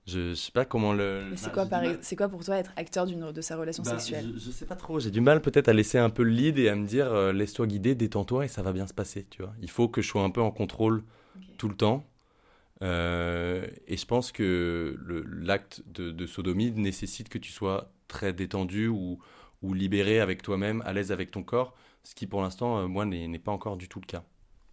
Je, 0.06 0.32
sais 0.34 0.52
pas 0.52 0.64
comment 0.64 0.94
le. 0.94 1.32
c'est 1.36 1.52
quoi, 1.52 1.68
c'est 2.00 2.16
quoi 2.16 2.30
pour 2.30 2.42
toi 2.42 2.56
être 2.56 2.72
acteur 2.76 3.04
d'une 3.04 3.30
de 3.30 3.40
sa 3.42 3.58
relation 3.58 3.82
bah, 3.82 3.90
sexuelle 3.90 4.32
je, 4.34 4.40
je, 4.40 4.50
sais 4.50 4.64
pas 4.64 4.74
trop. 4.74 4.98
J'ai 4.98 5.10
du 5.10 5.20
mal 5.20 5.42
peut-être 5.42 5.68
à 5.68 5.74
laisser 5.74 5.98
un 5.98 6.08
peu 6.08 6.22
le 6.22 6.30
lead 6.30 6.58
et 6.58 6.70
à 6.70 6.76
me 6.76 6.86
dire 6.86 7.12
euh, 7.12 7.30
laisse-toi 7.30 7.66
guider, 7.66 7.94
détends-toi 7.94 8.46
et 8.46 8.48
ça 8.48 8.62
va 8.62 8.72
bien 8.72 8.86
se 8.86 8.94
passer. 8.94 9.26
Tu 9.28 9.42
vois. 9.42 9.52
Il 9.60 9.68
faut 9.68 9.86
que 9.86 10.00
je 10.00 10.08
sois 10.08 10.22
un 10.22 10.30
peu 10.30 10.40
en 10.40 10.50
contrôle 10.50 11.04
tout 11.58 11.68
le 11.68 11.74
temps. 11.74 12.06
Euh, 12.80 13.66
et 13.86 13.98
je 13.98 14.06
pense 14.06 14.32
que 14.32 14.96
l'acte 15.42 15.82
de, 15.86 16.10
de, 16.10 16.26
sodomie 16.26 16.70
nécessite 16.70 17.28
que 17.28 17.38
tu 17.38 17.50
sois 17.50 17.92
très 18.08 18.32
détendu 18.32 18.88
ou, 18.88 19.18
ou 19.62 19.74
libéré 19.74 20.20
avec 20.20 20.42
toi-même, 20.42 20.82
à 20.86 20.92
l'aise 20.92 21.12
avec 21.12 21.30
ton 21.30 21.42
corps, 21.42 21.74
ce 22.02 22.14
qui 22.14 22.26
pour 22.26 22.42
l'instant, 22.42 22.78
euh, 22.78 22.86
moi, 22.88 23.04
n'est 23.04 23.38
pas 23.38 23.52
encore 23.52 23.76
du 23.76 23.88
tout 23.88 24.00
le 24.00 24.06
cas. 24.06 24.24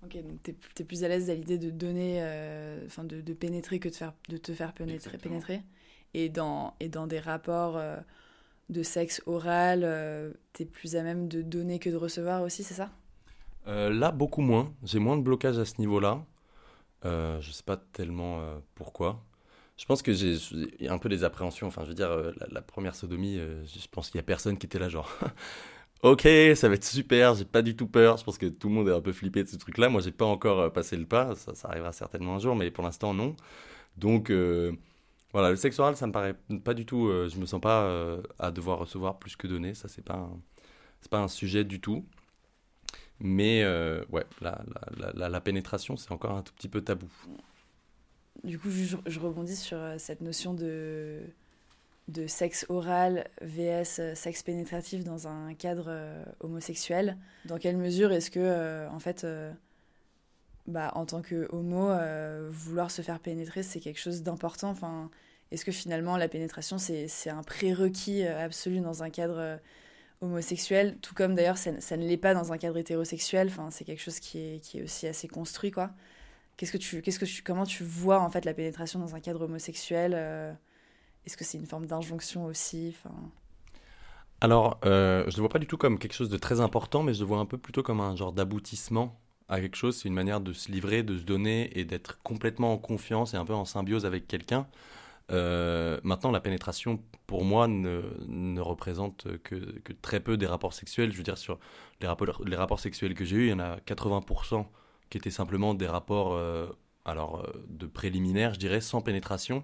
Ok, 0.06 0.22
donc 0.22 0.40
tu 0.44 0.52
es, 0.82 0.86
plus 0.86 1.04
à 1.04 1.08
l'aise 1.08 1.30
à 1.30 1.36
l'idée 1.36 1.58
de 1.58 1.72
donner, 1.72 2.18
euh, 2.22 2.84
enfin 2.86 3.04
de, 3.04 3.22
de, 3.22 3.34
pénétrer 3.34 3.80
que 3.80 3.90
de, 3.90 3.96
faire, 3.96 4.14
de 4.30 4.38
te 4.38 4.54
faire 4.54 4.74
pénétrer. 4.74 5.18
pénétrer. 5.18 5.62
Et, 6.14 6.30
dans, 6.30 6.76
et 6.80 6.90
dans 6.90 7.08
des 7.08 7.20
rapports 7.20 7.78
euh, 7.78 7.98
de 8.70 8.84
sexe 8.84 9.22
oral, 9.26 9.82
euh, 9.84 10.32
tu 10.54 10.64
es 10.64 10.66
plus 10.66 10.96
à 10.96 11.02
même 11.02 11.28
de 11.28 11.42
donner 11.42 11.80
que 11.80 11.90
de 11.90 11.96
recevoir 11.96 12.44
aussi, 12.44 12.64
c'est 12.64 12.76
ça? 12.76 12.92
Là, 13.66 14.12
beaucoup 14.12 14.42
moins. 14.42 14.72
J'ai 14.84 15.00
moins 15.00 15.18
de 15.18 15.24
blocage 15.24 15.58
à 15.58 15.66
ce 15.66 15.80
niveau-là. 15.80 16.24
je 17.04 17.50
sais 17.52 17.64
pas 17.64 17.78
tellement 17.78 18.40
pourquoi. 18.76 19.24
Je 19.78 19.86
pense 19.86 20.02
que 20.02 20.14
j'ai 20.14 20.38
un 20.88 20.98
peu 20.98 21.10
des 21.10 21.24
appréhensions. 21.24 21.68
Enfin, 21.68 21.84
je 21.84 21.90
veux 21.90 21.96
dire, 21.96 22.10
la, 22.10 22.48
la 22.50 22.62
première 22.62 22.96
sodomie, 22.96 23.38
je 23.38 23.88
pense 23.92 24.10
qu'il 24.10 24.18
y 24.18 24.20
a 24.20 24.24
personne 24.24 24.58
qui 24.58 24.66
était 24.66 24.80
là, 24.80 24.90
genre. 24.90 25.12
ok, 26.06 26.28
ça 26.56 26.70
va 26.70 26.76
être 26.76 26.84
super, 26.84 27.34
j'ai 27.36 27.46
pas 27.46 27.62
du 27.62 27.76
tout 27.76 27.88
peur. 27.88 28.18
Je 28.18 28.24
pense 28.24 28.38
que 28.38 28.46
tout 28.48 28.70
le 28.70 28.76
monde 28.76 28.90
est 28.90 28.94
un 28.94 29.02
peu 29.02 29.14
flippé 29.14 29.44
de 29.44 29.50
ce 29.50 29.58
truc-là. 29.58 29.90
Moi, 29.90 30.02
j'ai 30.02 30.12
pas 30.12 30.26
encore 30.26 30.60
euh, 30.60 30.70
passé 30.70 30.98
le 30.98 31.06
pas, 31.06 31.36
ça, 31.36 31.54
arrivera 31.68 31.92
certainement 31.94 32.36
un 32.36 32.40
jour, 32.40 32.56
mais 32.56 32.72
pour 32.72 32.84
l'instant, 32.84 33.14
non. 33.14 33.36
Donc, 33.98 34.30
euh, 34.30 34.74
voilà, 35.34 35.50
le 35.52 35.56
sexe 35.58 35.80
oral, 35.80 35.96
ça 35.98 36.08
me 36.08 36.12
paraît 36.12 36.36
pas 36.64 36.74
du 36.74 36.86
tout. 36.86 37.08
Euh, 37.08 37.30
je 37.30 37.38
me 37.38 37.46
sens 37.46 37.62
pas 37.62 38.20
à 38.40 38.52
devoir 38.52 38.80
recevoir 38.80 39.20
plus 39.20 39.36
que 39.36 39.48
donner. 39.48 39.74
Ça, 39.74 39.88
c'est 39.88 40.06
pas, 40.06 40.30
pas 41.10 41.20
un 41.20 41.28
sujet 41.28 41.64
du 41.64 41.82
tout. 41.82 42.06
Mais 43.20 43.66
ouais, 44.10 44.26
la, 44.42 44.62
la, 45.16 45.30
la, 45.30 45.42
pénétration, 45.42 45.98
c'est 45.98 46.12
encore 46.12 46.32
un 46.32 46.42
tout 46.44 46.54
petit 46.54 46.68
peu 46.70 46.82
tabou. 46.82 47.08
Du 48.44 48.60
coup, 48.60 48.70
je 48.70 49.20
rebondis 49.20 49.56
sur 49.56 49.80
cette 49.98 50.22
notion 50.22 50.54
de 50.54 51.24
sexe 52.28 52.66
oral 52.70 53.28
vs 53.42 54.00
euh, 54.00 54.16
sexe 54.16 54.44
pénétratif 54.44 55.04
dans 55.04 55.28
un 55.28 55.54
cadre 55.54 55.86
euh, 55.88 56.24
homosexuel. 56.40 57.18
Dans 57.46 57.58
quelle 57.58 57.78
mesure 57.78 58.12
est-ce 58.12 58.30
que, 58.30 58.40
euh, 58.40 58.90
en 58.90 59.00
fait, 59.00 59.26
bah, 60.68 60.92
en 60.96 61.06
tant 61.06 61.22
que 61.22 61.48
homo, 61.52 61.90
vouloir 62.50 62.92
se 62.92 63.02
faire 63.02 63.20
pénétrer, 63.20 63.64
c'est 63.64 63.80
quelque 63.80 64.00
chose 64.00 64.24
d'important? 64.24 64.70
Enfin, 64.70 65.10
Est-ce 65.52 65.66
que 65.66 65.72
finalement 65.72 66.18
la 66.18 66.28
pénétration, 66.28 66.78
c'est 66.78 67.30
un 67.30 67.44
prérequis 67.44 68.24
absolu 68.24 68.80
dans 68.80 69.04
un 69.04 69.10
cadre 69.10 69.60
homosexuel, 70.22 70.98
tout 71.02 71.14
comme 71.14 71.36
d'ailleurs 71.36 71.58
ça, 71.58 71.72
ne 71.72 72.08
l'est 72.08 72.18
pas 72.18 72.34
dans 72.34 72.52
un 72.52 72.58
cadre 72.58 72.78
hétérosexuel, 72.78 73.48
enfin, 73.48 73.70
c'est 73.70 73.84
quelque 73.84 74.02
chose 74.02 74.20
qui 74.20 74.40
est, 74.40 74.60
qui 74.60 74.80
est 74.80 74.84
aussi 74.84 75.08
assez 75.08 75.28
construit. 75.28 75.72
quoi. 75.72 75.92
Qu'est-ce 76.58 76.72
que 76.72 76.78
tu, 76.78 77.02
qu'est-ce 77.02 77.20
que 77.20 77.26
tu, 77.26 77.44
comment 77.44 77.66
tu 77.66 77.84
vois 77.84 78.22
en 78.22 78.30
fait 78.30 78.46
la 78.46 78.54
pénétration 78.54 79.00
dans 79.00 79.14
un 79.16 79.20
cadre 79.20 79.42
homosexuel 79.42 80.58
est-ce 81.26 81.38
que 81.38 81.44
c'est 81.44 81.58
une 81.58 81.66
forme 81.66 81.86
d'injonction 81.86 82.46
aussi 82.46 82.96
enfin... 82.98 83.16
Alors, 84.42 84.80
euh, 84.86 85.24
je 85.24 85.32
ne 85.32 85.36
le 85.38 85.40
vois 85.42 85.50
pas 85.50 85.60
du 85.60 85.66
tout 85.66 85.78
comme 85.78 85.98
quelque 85.98 86.14
chose 86.14 86.30
de 86.30 86.38
très 86.38 86.60
important, 86.60 87.04
mais 87.04 87.14
je 87.14 87.22
le 87.22 87.26
vois 87.26 87.40
un 87.40 87.46
peu 87.46 87.58
plutôt 87.58 87.84
comme 87.84 88.02
un 88.02 88.16
genre 88.16 88.34
d'aboutissement 88.34 89.20
à 89.48 89.62
quelque 89.62 89.78
chose. 89.78 89.98
C'est 89.98 90.10
une 90.10 90.14
manière 90.14 90.42
de 90.42 90.54
se 90.54 90.72
livrer, 90.72 91.04
de 91.04 91.18
se 91.18 91.24
donner 91.24 91.78
et 91.78 91.86
d'être 91.86 92.22
complètement 92.22 92.74
en 92.74 92.78
confiance 92.78 93.34
et 93.34 93.38
un 93.38 93.46
peu 93.46 93.54
en 93.54 93.66
symbiose 93.66 94.06
avec 94.06 94.28
quelqu'un. 94.28 94.68
Euh, 95.32 96.00
maintenant, 96.04 96.32
la 96.32 96.42
pénétration, 96.42 97.02
pour 97.26 97.44
moi, 97.46 97.68
ne, 97.68 98.02
ne 98.28 98.62
représente 98.62 99.26
que, 99.44 99.56
que, 99.56 99.94
très 99.94 100.20
peu 100.20 100.38
des 100.38 100.46
rapports 100.46 100.74
sexuels. 100.74 101.12
Je 101.12 101.18
veux 101.18 101.24
dire, 101.24 101.38
sur 101.38 101.58
les 102.02 102.08
rapports, 102.08 102.44
les 102.46 102.58
rapports 102.58 102.80
sexuels 102.80 103.16
que 103.16 103.26
j'ai 103.26 103.38
eus, 103.38 103.46
il 103.48 103.50
y 103.50 103.54
en 103.54 103.60
a 103.60 103.78
80% 103.78 104.66
qui 105.10 105.18
étaient 105.18 105.32
simplement 105.32 105.74
des 105.74 105.88
rapports 105.88 106.34
euh, 106.34 106.68
alors, 107.06 107.44
euh, 107.46 107.66
de 107.70 107.86
préliminaires, 107.86 108.54
je 108.54 108.60
dirais, 108.60 108.82
sans 108.82 109.02
pénétration. 109.02 109.64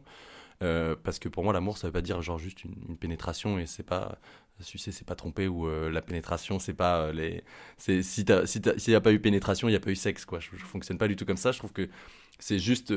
Euh, 0.64 0.96
parce 1.04 1.18
que 1.18 1.28
pour 1.28 1.44
moi, 1.44 1.54
l'amour, 1.54 1.78
ça 1.78 1.88
veut 1.88 1.94
pas 1.94 2.02
dire 2.02 2.22
genre 2.22 2.38
juste 2.38 2.64
une, 2.64 2.98
pénétration 2.98 3.58
et 3.58 3.66
c'est 3.66 3.84
pas 3.84 4.20
sucer, 4.60 4.92
c'est 4.92 5.08
pas 5.08 5.16
tromper 5.16 5.48
ou 5.48 5.68
la 5.68 6.04
pénétration, 6.04 6.60
c'est 6.60 6.76
pas 6.76 7.12
les. 7.12 7.44
C'est 7.78 8.04
si 8.04 8.24
s'il 8.46 8.62
n'y 8.88 8.96
a 8.96 9.02
pas 9.02 9.12
eu 9.12 9.20
pénétration, 9.20 9.68
il 9.68 9.72
n'y 9.72 9.76
a 9.76 9.80
pas 9.80 9.90
eu 9.90 9.96
sexe 9.96 10.24
quoi. 10.24 10.40
Je, 10.40 10.50
je, 10.56 10.64
fonctionne 10.64 11.00
pas 11.00 11.08
du 11.08 11.16
tout 11.16 11.26
comme 11.26 11.38
ça. 11.38 11.52
Je 11.52 11.58
trouve 11.58 11.74
que 11.74 11.90
c'est 12.38 12.60
juste 12.60 12.94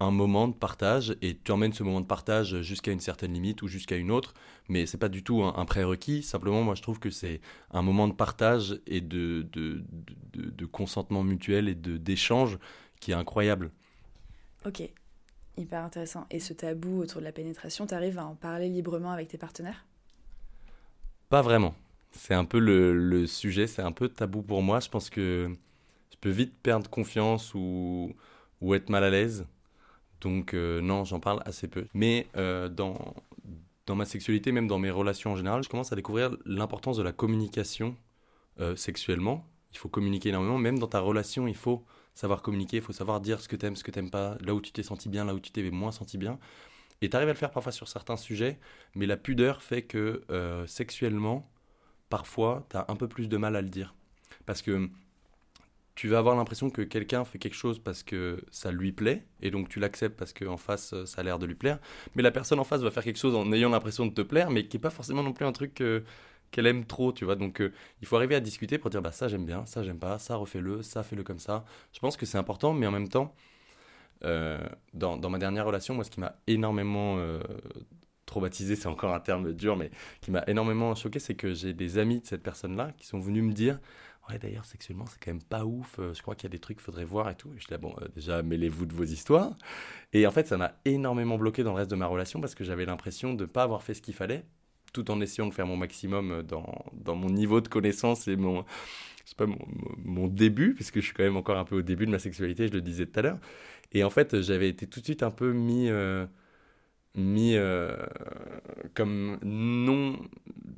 un 0.00 0.10
moment 0.10 0.48
de 0.48 0.54
partage 0.54 1.16
et 1.22 1.38
tu 1.38 1.52
emmènes 1.52 1.72
ce 1.72 1.82
moment 1.82 2.00
de 2.00 2.06
partage 2.06 2.60
jusqu'à 2.62 2.92
une 2.92 3.00
certaine 3.00 3.32
limite 3.32 3.62
ou 3.62 3.68
jusqu'à 3.68 3.96
une 3.96 4.10
autre, 4.10 4.34
mais 4.68 4.86
c'est 4.86 4.98
pas 4.98 5.08
du 5.08 5.22
tout 5.22 5.42
un, 5.42 5.64
prérequis. 5.64 6.22
Simplement, 6.22 6.62
moi, 6.62 6.74
je 6.74 6.82
trouve 6.82 6.98
que 6.98 7.10
c'est 7.10 7.40
un 7.70 7.82
moment 7.82 8.08
de 8.08 8.12
partage 8.12 8.80
et 8.86 9.00
de, 9.00 9.46
de, 9.52 9.82
de, 10.34 10.50
de 10.50 10.66
consentement 10.66 11.22
mutuel 11.22 11.68
et 11.68 11.74
d'échange 11.74 12.58
qui 13.00 13.12
est 13.12 13.14
incroyable. 13.14 13.70
Ok, 14.66 14.82
Hyper 15.58 15.82
intéressant. 15.84 16.26
Et 16.30 16.38
ce 16.38 16.52
tabou 16.52 17.00
autour 17.00 17.20
de 17.20 17.24
la 17.24 17.32
pénétration, 17.32 17.86
tu 17.86 17.94
arrives 17.94 18.18
à 18.18 18.26
en 18.26 18.34
parler 18.34 18.68
librement 18.68 19.10
avec 19.10 19.28
tes 19.28 19.38
partenaires? 19.38 19.86
Pas 21.28 21.42
vraiment. 21.42 21.74
C'est 22.12 22.34
un 22.34 22.44
peu 22.44 22.58
le, 22.58 22.94
le 22.94 23.26
sujet, 23.26 23.66
c'est 23.66 23.82
un 23.82 23.92
peu 23.92 24.08
tabou 24.08 24.42
pour 24.42 24.62
moi. 24.62 24.80
Je 24.80 24.88
pense 24.88 25.10
que 25.10 25.50
je 26.10 26.16
peux 26.20 26.30
vite 26.30 26.54
perdre 26.62 26.88
confiance 26.90 27.54
ou, 27.54 28.14
ou 28.60 28.74
être 28.74 28.90
mal 28.90 29.04
à 29.04 29.10
l'aise. 29.10 29.46
Donc 30.20 30.54
euh, 30.54 30.80
non, 30.80 31.04
j'en 31.04 31.20
parle 31.20 31.42
assez 31.44 31.68
peu. 31.68 31.86
Mais 31.94 32.26
euh, 32.36 32.68
dans, 32.68 33.14
dans 33.86 33.94
ma 33.94 34.04
sexualité, 34.04 34.52
même 34.52 34.66
dans 34.66 34.78
mes 34.78 34.90
relations 34.90 35.32
en 35.32 35.36
général, 35.36 35.62
je 35.62 35.68
commence 35.68 35.92
à 35.92 35.96
découvrir 35.96 36.36
l'importance 36.44 36.96
de 36.96 37.02
la 37.02 37.12
communication 37.12 37.96
euh, 38.60 38.76
sexuellement. 38.76 39.46
Il 39.72 39.78
faut 39.78 39.88
communiquer 39.88 40.30
énormément. 40.30 40.58
Même 40.58 40.78
dans 40.78 40.86
ta 40.86 41.00
relation, 41.00 41.46
il 41.46 41.56
faut 41.56 41.84
savoir 42.14 42.40
communiquer, 42.40 42.78
il 42.78 42.82
faut 42.82 42.94
savoir 42.94 43.20
dire 43.20 43.40
ce 43.40 43.48
que 43.48 43.56
t'aimes, 43.56 43.76
ce 43.76 43.84
que 43.84 43.90
t'aimes 43.90 44.10
pas, 44.10 44.38
là 44.40 44.54
où 44.54 44.60
tu 44.60 44.72
t'es 44.72 44.82
senti 44.82 45.08
bien, 45.08 45.24
là 45.24 45.34
où 45.34 45.40
tu 45.40 45.50
t'es 45.50 45.70
moins 45.70 45.92
senti 45.92 46.16
bien. 46.16 46.38
Et 47.02 47.10
tu 47.10 47.16
arrives 47.16 47.28
à 47.28 47.32
le 47.32 47.38
faire 47.38 47.50
parfois 47.50 47.72
sur 47.72 47.88
certains 47.88 48.16
sujets, 48.16 48.58
mais 48.94 49.04
la 49.04 49.18
pudeur 49.18 49.60
fait 49.60 49.82
que 49.82 50.22
sexuellement, 50.66 51.46
parfois, 52.08 52.66
tu 52.70 52.78
as 52.78 52.86
un 52.88 52.96
peu 52.96 53.06
plus 53.06 53.28
de 53.28 53.36
mal 53.36 53.54
à 53.54 53.60
le 53.60 53.68
dire. 53.68 53.94
Parce 54.46 54.62
que 54.62 54.88
tu 55.96 56.08
vas 56.08 56.18
avoir 56.18 56.36
l'impression 56.36 56.70
que 56.70 56.82
quelqu'un 56.82 57.24
fait 57.24 57.38
quelque 57.38 57.56
chose 57.56 57.78
parce 57.78 58.02
que 58.02 58.40
ça 58.50 58.70
lui 58.70 58.92
plaît, 58.92 59.26
et 59.42 59.50
donc 59.50 59.68
tu 59.68 59.80
l'acceptes 59.80 60.16
parce 60.16 60.32
qu'en 60.32 60.58
face, 60.58 60.94
ça 61.06 61.20
a 61.20 61.24
l'air 61.24 61.38
de 61.38 61.46
lui 61.46 61.54
plaire. 61.54 61.78
Mais 62.14 62.22
la 62.22 62.30
personne 62.30 62.60
en 62.60 62.64
face 62.64 62.82
va 62.82 62.90
faire 62.90 63.02
quelque 63.02 63.18
chose 63.18 63.34
en 63.34 63.50
ayant 63.52 63.70
l'impression 63.70 64.06
de 64.06 64.12
te 64.12 64.20
plaire, 64.22 64.50
mais 64.50 64.68
qui 64.68 64.76
n'est 64.76 64.80
pas 64.80 64.90
forcément 64.90 65.22
non 65.22 65.32
plus 65.32 65.46
un 65.46 65.52
truc 65.52 65.82
qu'elle 66.50 66.66
aime 66.66 66.84
trop, 66.84 67.12
tu 67.12 67.24
vois. 67.24 67.36
Donc, 67.36 67.60
euh, 67.60 67.72
il 68.02 68.06
faut 68.06 68.16
arriver 68.16 68.34
à 68.34 68.40
discuter 68.40 68.78
pour 68.78 68.90
dire, 68.90 69.02
bah 69.02 69.12
ça 69.12 69.28
j'aime 69.28 69.46
bien, 69.46 69.66
ça 69.66 69.82
j'aime 69.82 69.98
pas, 69.98 70.18
ça 70.18 70.36
refais-le, 70.36 70.82
ça 70.82 71.02
fais-le 71.02 71.24
comme 71.24 71.38
ça. 71.38 71.64
Je 71.92 71.98
pense 72.00 72.16
que 72.16 72.26
c'est 72.26 72.38
important, 72.38 72.72
mais 72.72 72.86
en 72.86 72.92
même 72.92 73.08
temps, 73.08 73.34
euh, 74.24 74.58
dans, 74.94 75.16
dans, 75.16 75.30
ma 75.30 75.38
dernière 75.38 75.66
relation, 75.66 75.94
moi, 75.94 76.04
ce 76.04 76.10
qui 76.10 76.20
m'a 76.20 76.36
énormément 76.46 77.16
euh, 77.18 77.40
traumatisé, 78.26 78.76
c'est 78.76 78.88
encore 78.88 79.14
un 79.14 79.20
terme 79.20 79.52
dur, 79.52 79.76
mais 79.76 79.90
qui 80.20 80.30
m'a 80.30 80.44
énormément 80.46 80.94
choqué, 80.94 81.18
c'est 81.18 81.34
que 81.34 81.54
j'ai 81.54 81.72
des 81.72 81.98
amis 81.98 82.20
de 82.20 82.26
cette 82.26 82.42
personne-là 82.42 82.92
qui 82.98 83.06
sont 83.06 83.18
venus 83.18 83.42
me 83.42 83.52
dire, 83.52 83.78
ouais 84.28 84.38
d'ailleurs 84.38 84.64
sexuellement 84.64 85.06
c'est 85.06 85.22
quand 85.22 85.30
même 85.32 85.42
pas 85.42 85.64
ouf, 85.64 85.96
je 85.98 86.20
crois 86.22 86.34
qu'il 86.34 86.44
y 86.44 86.50
a 86.50 86.50
des 86.50 86.58
trucs 86.58 86.78
qu'il 86.78 86.84
faudrait 86.84 87.04
voir 87.04 87.30
et 87.30 87.34
tout. 87.34 87.52
Et 87.56 87.60
je 87.60 87.66
dis, 87.66 87.80
bon, 87.80 87.94
déjà 88.14 88.42
mêlez-vous 88.42 88.86
de 88.86 88.94
vos 88.94 89.04
histoires. 89.04 89.54
Et 90.12 90.26
en 90.26 90.30
fait, 90.30 90.46
ça 90.46 90.56
m'a 90.56 90.74
énormément 90.84 91.38
bloqué 91.38 91.62
dans 91.62 91.72
le 91.72 91.78
reste 91.78 91.90
de 91.90 91.96
ma 91.96 92.06
relation 92.06 92.40
parce 92.40 92.54
que 92.54 92.64
j'avais 92.64 92.86
l'impression 92.86 93.34
de 93.34 93.42
ne 93.42 93.46
pas 93.46 93.62
avoir 93.62 93.82
fait 93.82 93.94
ce 93.94 94.02
qu'il 94.02 94.14
fallait 94.14 94.44
tout 94.92 95.10
en 95.10 95.20
essayant 95.20 95.46
de 95.46 95.52
faire 95.52 95.66
mon 95.66 95.76
maximum 95.76 96.42
dans, 96.42 96.84
dans 96.94 97.16
mon 97.16 97.28
niveau 97.28 97.60
de 97.60 97.68
connaissance 97.68 98.28
et 98.28 98.36
mon, 98.36 98.64
je 99.26 99.34
pas, 99.34 99.46
mon, 100.04 100.28
début, 100.28 100.74
puisque 100.74 100.96
je 100.96 101.06
suis 101.06 101.14
quand 101.14 101.24
même 101.24 101.36
encore 101.36 101.58
un 101.58 101.64
peu 101.64 101.76
au 101.76 101.82
début 101.82 102.06
de 102.06 102.10
ma 102.10 102.18
sexualité, 102.18 102.68
je 102.68 102.72
le 102.72 102.80
disais 102.80 103.06
tout 103.06 103.18
à 103.18 103.22
l'heure. 103.22 103.38
Et 103.92 104.04
en 104.04 104.10
fait, 104.10 104.40
j'avais 104.40 104.68
été 104.68 104.86
tout 104.86 105.00
de 105.00 105.04
suite 105.04 105.22
un 105.22 105.30
peu 105.30 105.52
mis, 105.52 105.88
euh, 105.88 106.26
mis 107.14 107.56
euh, 107.56 107.96
comme 108.94 109.38
non, 109.42 110.18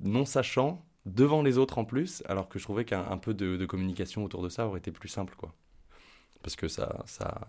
non 0.03 0.25
sachant 0.25 0.85
devant 1.09 1.43
les 1.43 1.59
autres 1.59 1.79
en 1.79 1.85
plus, 1.85 2.23
alors 2.27 2.49
que 2.49 2.59
je 2.59 2.65
trouvais 2.65 2.85
qu'un 2.85 3.19
peu 3.19 3.35
de, 3.35 3.57
de, 3.57 3.67
communication 3.67 4.25
autour 4.25 4.43
de 4.43 4.49
ça 4.49 4.67
aurait 4.67 4.79
été 4.79 4.93
plus 4.93 5.09
simple, 5.09 5.35
quoi. 5.37 5.55
Parce 6.43 6.55
que 6.55 6.69
ça, 6.69 7.03
ça, 7.07 7.47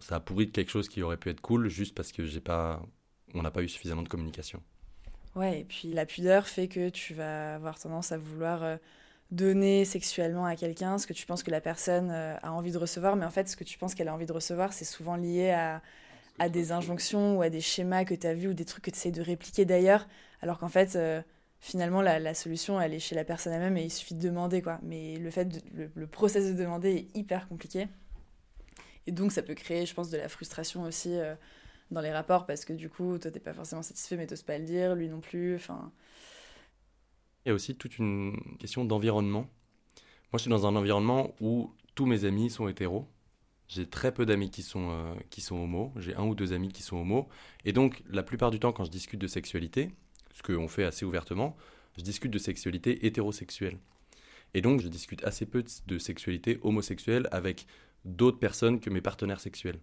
ça 0.00 0.16
a 0.16 0.20
pourri 0.20 0.46
de 0.46 0.50
quelque 0.50 0.70
chose 0.70 0.88
qui 0.88 1.02
aurait 1.02 1.16
pu 1.16 1.30
être 1.30 1.40
cool, 1.40 1.68
juste 1.68 1.94
parce 1.94 2.12
que 2.12 2.24
j'ai 2.24 2.40
pas, 2.40 2.82
on 3.34 3.42
n'a 3.42 3.50
pas 3.50 3.62
eu 3.62 3.68
suffisamment 3.68 4.02
de 4.02 4.08
communication. 4.08 4.62
Ouais, 5.36 5.60
et 5.60 5.64
puis 5.64 5.92
la 5.92 6.06
pudeur 6.06 6.48
fait 6.48 6.68
que 6.68 6.88
tu 6.88 7.14
vas 7.14 7.54
avoir 7.54 7.78
tendance 7.78 8.10
à 8.10 8.18
vouloir 8.18 8.64
euh, 8.64 8.76
donner 9.30 9.84
sexuellement 9.84 10.46
à 10.46 10.56
quelqu'un 10.56 10.98
ce 10.98 11.06
que 11.06 11.12
tu 11.12 11.26
penses 11.26 11.42
que 11.42 11.50
la 11.50 11.60
personne 11.60 12.10
euh, 12.10 12.36
a 12.42 12.52
envie 12.52 12.72
de 12.72 12.78
recevoir, 12.78 13.14
mais 13.14 13.24
en 13.26 13.30
fait, 13.30 13.48
ce 13.48 13.56
que 13.56 13.64
tu 13.64 13.78
penses 13.78 13.94
qu'elle 13.94 14.08
a 14.08 14.14
envie 14.14 14.26
de 14.26 14.32
recevoir, 14.32 14.72
c'est 14.72 14.84
souvent 14.84 15.16
lié 15.16 15.50
à, 15.50 15.82
à, 16.38 16.48
des 16.48 16.72
injonctions 16.72 17.38
ou 17.38 17.42
à 17.42 17.50
des 17.50 17.60
schémas 17.60 18.04
que 18.04 18.14
tu 18.14 18.26
as 18.26 18.34
vus 18.34 18.48
ou 18.48 18.54
des 18.54 18.64
trucs 18.64 18.84
que 18.84 18.90
tu 18.90 18.96
essayes 18.96 19.12
de 19.12 19.22
répliquer 19.22 19.64
d'ailleurs, 19.64 20.08
alors 20.40 20.58
qu'en 20.58 20.68
fait, 20.68 20.96
euh, 20.96 21.22
finalement, 21.60 22.02
la, 22.02 22.34
solution, 22.34 22.80
elle 22.80 22.94
est 22.94 23.00
chez 23.00 23.14
la 23.14 23.24
personne 23.24 23.52
elle-même 23.52 23.76
et 23.76 23.84
il 23.84 23.90
suffit 23.90 24.14
de 24.14 24.20
demander, 24.20 24.62
quoi. 24.62 24.78
Mais 24.82 25.16
le 25.16 25.30
fait, 25.30 25.62
le, 25.72 26.06
process 26.06 26.46
de 26.46 26.52
demander 26.52 26.90
est 26.90 27.16
hyper 27.16 27.48
compliqué. 27.48 27.88
Et 29.06 29.12
donc, 29.12 29.32
ça 29.32 29.42
peut 29.42 29.54
créer, 29.54 29.86
je 29.86 29.94
pense, 29.94 30.10
de 30.10 30.18
la 30.18 30.28
frustration 30.28 30.82
aussi 30.82 31.18
euh, 31.18 31.34
dans 31.90 32.00
les 32.00 32.12
rapports 32.12 32.46
parce 32.46 32.64
que 32.64 32.72
du 32.72 32.88
coup, 32.88 33.18
toi, 33.18 33.30
t'es 33.30 33.40
pas 33.40 33.54
forcément 33.54 33.82
satisfait, 33.82 34.16
mais 34.16 34.26
t'oses 34.26 34.42
pas 34.42 34.58
le 34.58 34.64
dire, 34.64 34.94
lui 34.94 35.08
non 35.08 35.20
plus. 35.20 35.56
Enfin. 35.56 35.92
Il 37.44 37.48
y 37.48 37.52
a 37.52 37.54
aussi 37.54 37.74
toute 37.74 37.98
une 37.98 38.36
question 38.58 38.84
d'environnement. 38.84 39.48
Moi, 40.30 40.36
je 40.36 40.42
suis 40.42 40.50
dans 40.50 40.66
un 40.66 40.76
environnement 40.76 41.34
où 41.40 41.72
tous 41.94 42.04
mes 42.06 42.24
amis 42.24 42.50
sont 42.50 42.68
hétéros. 42.68 43.08
J'ai 43.66 43.86
très 43.86 44.12
peu 44.12 44.24
d'amis 44.24 44.50
qui 44.50 44.62
sont, 44.62 44.90
euh, 44.90 45.14
qui 45.30 45.40
sont 45.40 45.56
homos. 45.56 45.92
J'ai 45.96 46.14
un 46.14 46.24
ou 46.24 46.34
deux 46.34 46.52
amis 46.52 46.68
qui 46.68 46.82
sont 46.82 46.96
homos. 46.96 47.28
Et 47.64 47.72
donc, 47.72 48.02
la 48.08 48.22
plupart 48.22 48.50
du 48.50 48.60
temps, 48.60 48.72
quand 48.72 48.84
je 48.84 48.90
discute 48.90 49.20
de 49.20 49.26
sexualité, 49.26 49.90
ce 50.38 50.42
qu'on 50.42 50.68
fait 50.68 50.84
assez 50.84 51.04
ouvertement, 51.04 51.56
je 51.96 52.02
discute 52.02 52.30
de 52.30 52.38
sexualité 52.38 53.06
hétérosexuelle. 53.06 53.78
Et 54.54 54.60
donc, 54.60 54.80
je 54.80 54.88
discute 54.88 55.22
assez 55.24 55.46
peu 55.46 55.64
de 55.86 55.98
sexualité 55.98 56.58
homosexuelle 56.62 57.28
avec 57.32 57.66
d'autres 58.04 58.38
personnes 58.38 58.80
que 58.80 58.88
mes 58.88 59.00
partenaires 59.00 59.40
sexuels. 59.40 59.80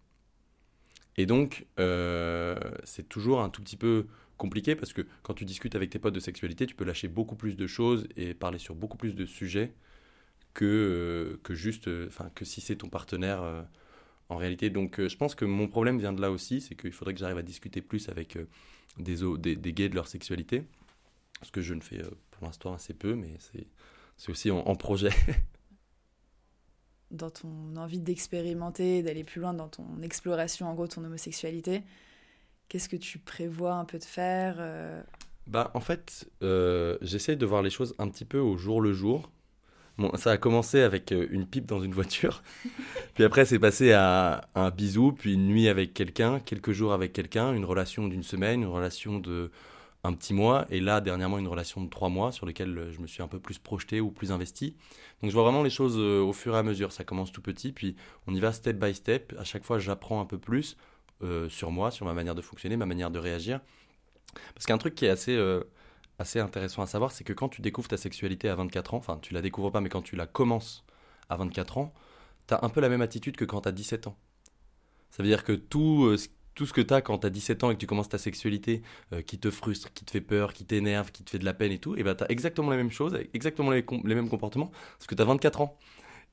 Et 1.18 1.26
donc, 1.26 1.66
euh, 1.80 2.58
c'est 2.84 3.08
toujours 3.08 3.42
un 3.42 3.50
tout 3.50 3.62
petit 3.62 3.78
peu 3.78 4.08
compliqué 4.38 4.76
parce 4.76 4.94
que 4.94 5.02
quand 5.24 5.34
tu 5.34 5.46
discutes 5.46 5.76
avec 5.76 5.90
tes 5.90 6.00
potes 6.00 6.16
de 6.16 6.20
sexualité, 6.20 6.66
tu 6.66 6.76
peux 6.76 6.86
lâcher 6.86 7.08
beaucoup 7.08 7.36
plus 7.36 7.56
de 7.56 7.68
choses 7.68 8.08
et 8.16 8.34
parler 8.34 8.60
sur 8.60 8.76
beaucoup 8.76 8.98
plus 8.98 9.16
de 9.16 9.26
sujets 9.26 9.74
que, 10.54 10.66
euh, 10.66 11.40
que 11.44 11.54
juste, 11.54 11.88
euh, 11.88 12.08
enfin, 12.08 12.32
que 12.34 12.46
si 12.46 12.62
c'est 12.62 12.78
ton 12.78 12.90
partenaire 12.90 13.66
en 14.30 14.38
réalité. 14.38 14.70
Donc, 14.70 15.00
je 15.00 15.16
pense 15.18 15.36
que 15.36 15.46
mon 15.46 15.68
problème 15.68 16.00
vient 16.00 16.14
de 16.14 16.22
là 16.22 16.32
aussi, 16.32 16.62
c'est 16.62 16.76
qu'il 16.76 16.92
faudrait 16.92 17.14
que 17.14 17.20
j'arrive 17.20 17.38
à 17.38 17.44
discuter 17.44 17.82
plus 17.82 18.10
avec 18.10 18.38
des, 18.98 19.18
des, 19.38 19.56
des, 19.56 19.74
gays 19.74 19.90
de 19.90 19.96
leur 19.96 20.08
sexualité, 20.08 20.64
ce 21.42 21.52
que 21.52 21.62
je 21.62 21.74
ne 21.74 21.82
fais 21.82 22.02
pour 22.32 22.46
l'instant 22.46 22.74
assez 22.74 22.94
peu, 22.94 23.16
mais 23.16 23.38
c'est 24.18 24.30
aussi 24.30 24.52
en 24.52 24.76
projet. 24.76 25.12
dans 27.12 27.30
ton 27.30 27.76
envie 27.78 28.00
d'expérimenter, 28.00 29.04
d'aller 29.04 29.24
plus 29.24 29.42
loin 29.42 29.54
dans 29.54 29.68
ton 29.68 30.02
exploration, 30.02 30.68
en 30.68 30.74
gros, 30.74 30.88
ton 30.88 31.04
homosexualité, 31.04 31.84
qu'est-ce 32.68 32.90
que 32.90 32.96
tu 32.96 33.20
prévois 33.20 33.74
un 33.74 33.86
peu 33.86 34.00
de 34.00 34.04
faire 34.04 34.58
euh? 34.60 35.02
Bah, 35.48 35.72
en 35.74 35.80
fait, 35.80 36.30
euh, 36.42 36.98
j'essaie 37.02 37.36
de 37.36 37.46
voir 37.46 37.62
les 37.62 37.70
choses 37.70 37.94
un 38.00 38.10
petit 38.10 38.26
peu 38.26 38.40
au 38.40 38.58
jour 38.58 38.82
le 38.82 38.94
jour. 38.94 39.32
Bon, 39.98 40.12
ça 40.16 40.32
a 40.32 40.38
commencé 40.38 40.82
avec 40.82 41.12
euh, 41.12 41.28
une 41.32 41.46
pipe 41.46 41.66
dans 41.66 41.80
une 41.82 41.94
voiture, 41.94 42.44
puis 43.14 43.24
après 43.24 43.46
c'est 43.46 43.60
passé 43.60 43.94
à 43.94 44.50
un 44.54 44.70
bisou, 44.70 45.14
puis 45.14 45.34
une 45.34 45.48
nuit 45.48 45.70
avec 45.70 45.94
quelqu'un, 45.94 46.40
quelques 46.40 46.74
jours 46.74 46.92
avec 46.92 47.14
quelqu'un, 47.14 47.54
une 47.54 47.64
relation 47.64 48.08
d'une 48.08 48.24
semaine, 48.24 48.64
une 48.64 48.68
relation 48.68 49.20
de 49.20 49.52
un 50.06 50.14
petit 50.14 50.34
mois, 50.34 50.66
et 50.70 50.80
là 50.80 51.02
dernièrement 51.02 51.40
une 51.40 51.48
relation 51.48 51.82
de 51.82 51.90
trois 51.90 52.10
mois 52.10 52.32
sur 52.32 52.46
lesquelles 52.46 52.90
je 52.92 53.00
me 53.00 53.08
suis 53.08 53.24
un 53.24 53.28
peu 53.28 53.40
plus 53.40 53.58
projeté 53.58 54.02
ou 54.02 54.12
plus 54.12 54.32
investi. 54.32 54.76
Donc 55.22 55.32
je 55.32 55.34
vois 55.36 55.44
vraiment 55.44 55.64
les 55.64 55.70
choses 55.70 55.96
euh, 55.98 56.22
au 56.22 56.34
fur 56.34 56.56
et 56.56 56.60
à 56.60 56.64
mesure. 56.64 56.92
Ça 56.92 57.04
commence 57.04 57.32
tout 57.32 57.42
petit, 57.42 57.72
puis 57.72 57.96
on 58.28 58.34
y 58.34 58.40
va 58.40 58.52
step 58.52 58.78
by 58.78 58.94
step. 58.94 59.34
À 59.40 59.44
chaque 59.44 59.64
fois, 59.64 59.80
j'apprends 59.80 60.22
un 60.22 60.26
peu 60.26 60.38
plus 60.38 60.78
euh, 61.24 61.50
sur 61.50 61.72
moi, 61.72 61.92
sur 61.92 62.06
ma 62.06 62.14
manière 62.14 62.36
de 62.36 62.42
fonctionner, 62.42 62.78
ma 62.78 62.86
manière 62.86 63.12
de 63.12 63.20
réagir. 63.20 63.62
Parce 64.54 64.66
qu'un 64.66 64.78
truc 64.78 64.96
qui 64.96 65.06
est 65.06 65.10
assez, 65.10 65.36
euh, 65.36 65.64
assez 66.20 66.40
intéressant 66.40 66.82
à 66.82 66.88
savoir, 66.88 67.12
c'est 67.12 67.24
que 67.24 67.34
quand 67.34 67.50
tu 67.50 67.62
découvres 67.62 67.88
ta 67.88 67.98
sexualité 67.98 68.50
à 68.50 68.56
24 68.56 68.94
ans, 68.94 68.98
enfin 68.98 69.20
tu 69.22 69.34
la 69.34 69.42
découvres 69.42 69.72
pas, 69.72 69.82
mais 69.82 69.90
quand 69.90 70.02
tu 70.02 70.16
la 70.16 70.28
commences 70.28 70.86
à 71.30 71.36
24 71.38 71.78
ans, 71.78 71.94
tu 72.48 72.54
as 72.54 72.60
un 72.64 72.70
peu 72.70 72.82
la 72.82 72.90
même 72.90 73.02
attitude 73.02 73.36
que 73.36 73.46
quand 73.46 73.62
tu 73.62 73.70
as 73.70 73.72
17 73.72 74.08
ans. 74.08 74.18
Ça 75.12 75.24
veut 75.24 75.30
dire 75.30 75.44
que 75.44 75.54
tout 75.54 76.18
ce 76.18 76.28
tout 76.56 76.66
ce 76.66 76.74
que 76.74 76.82
tu 76.82 76.94
as 76.94 77.02
quand 77.02 77.20
tu 77.20 77.28
as 77.28 77.30
17 77.30 77.64
ans 77.64 77.72
et 77.72 77.76
que 77.76 77.80
tu 77.80 77.86
commences 77.86 78.10
ta 78.10 78.18
sexualité 78.18 78.82
euh, 79.14 79.22
qui 79.22 79.38
te 79.38 79.52
frustre, 79.52 79.94
qui 79.94 80.06
te 80.06 80.12
fait 80.12 80.22
peur, 80.22 80.54
qui 80.54 80.66
t'énerve, 80.66 81.12
qui 81.12 81.24
te 81.24 81.30
fait 81.30 81.38
de 81.38 81.46
la 81.46 81.54
peine 81.54 81.72
et 81.72 81.78
tout, 81.78 81.96
et 81.98 82.04
ben 82.04 82.16
tu 82.16 82.24
as 82.24 82.32
exactement 82.32 82.70
la 82.72 82.78
même 82.78 82.92
chose, 82.92 83.18
exactement 83.34 83.72
les, 83.72 83.84
mêmes 84.04 84.30
comportements, 84.30 84.72
parce 84.98 85.08
que 85.08 85.16
tu 85.16 85.22
as 85.22 85.26
24 85.26 85.62
ans. 85.62 85.78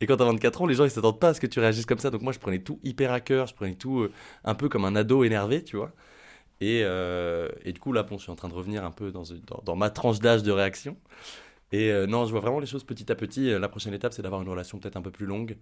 Et 0.00 0.06
quand 0.06 0.16
tu 0.16 0.22
as 0.22 0.26
24 0.26 0.62
ans, 0.62 0.66
les 0.66 0.74
gens 0.74 0.84
ils 0.84 0.90
s'attendent 0.90 1.20
pas 1.20 1.28
à 1.28 1.34
ce 1.34 1.40
que 1.40 1.46
tu 1.46 1.60
réagisses 1.60 1.86
comme 1.86 1.98
ça. 1.98 2.10
Donc 2.10 2.22
moi 2.22 2.32
je 2.32 2.38
prenais 2.38 2.60
tout 2.60 2.80
hyper 2.82 3.12
à 3.12 3.20
cœur, 3.20 3.46
je 3.46 3.54
prenais 3.54 3.74
tout 3.74 4.00
euh, 4.00 4.12
un 4.44 4.54
peu 4.54 4.68
comme 4.68 4.84
un 4.84 4.96
ado 4.96 5.24
énervé, 5.24 5.62
tu 5.62 5.76
vois. 5.76 5.92
Et, 6.62 6.82
euh, 6.84 7.48
et, 7.64 7.72
du 7.72 7.80
coup 7.80 7.92
là, 7.92 8.02
bon, 8.02 8.18
je 8.18 8.22
suis 8.22 8.32
en 8.32 8.36
train 8.36 8.48
de 8.48 8.54
revenir 8.54 8.84
un 8.84 8.92
peu 8.92 9.10
dans, 9.10 9.24
dans, 9.64 9.76
ma 9.76 9.90
tranche 9.90 10.20
d'âge 10.20 10.42
de 10.42 10.52
réaction. 10.52 10.96
Et 11.72 11.90
non, 12.06 12.26
je 12.26 12.32
vois 12.32 12.40
vraiment 12.40 12.60
les 12.60 12.66
choses 12.66 12.84
petit 12.84 13.10
à 13.10 13.14
petit. 13.14 13.50
La 13.58 13.68
prochaine 13.68 13.94
étape, 13.94 14.12
c'est 14.12 14.22
d'avoir 14.22 14.42
une 14.42 14.48
relation 14.48 14.78
peut-être 14.78 14.96
un 14.96 15.02
peu 15.02 15.10
plus 15.10 15.26
longue 15.26 15.56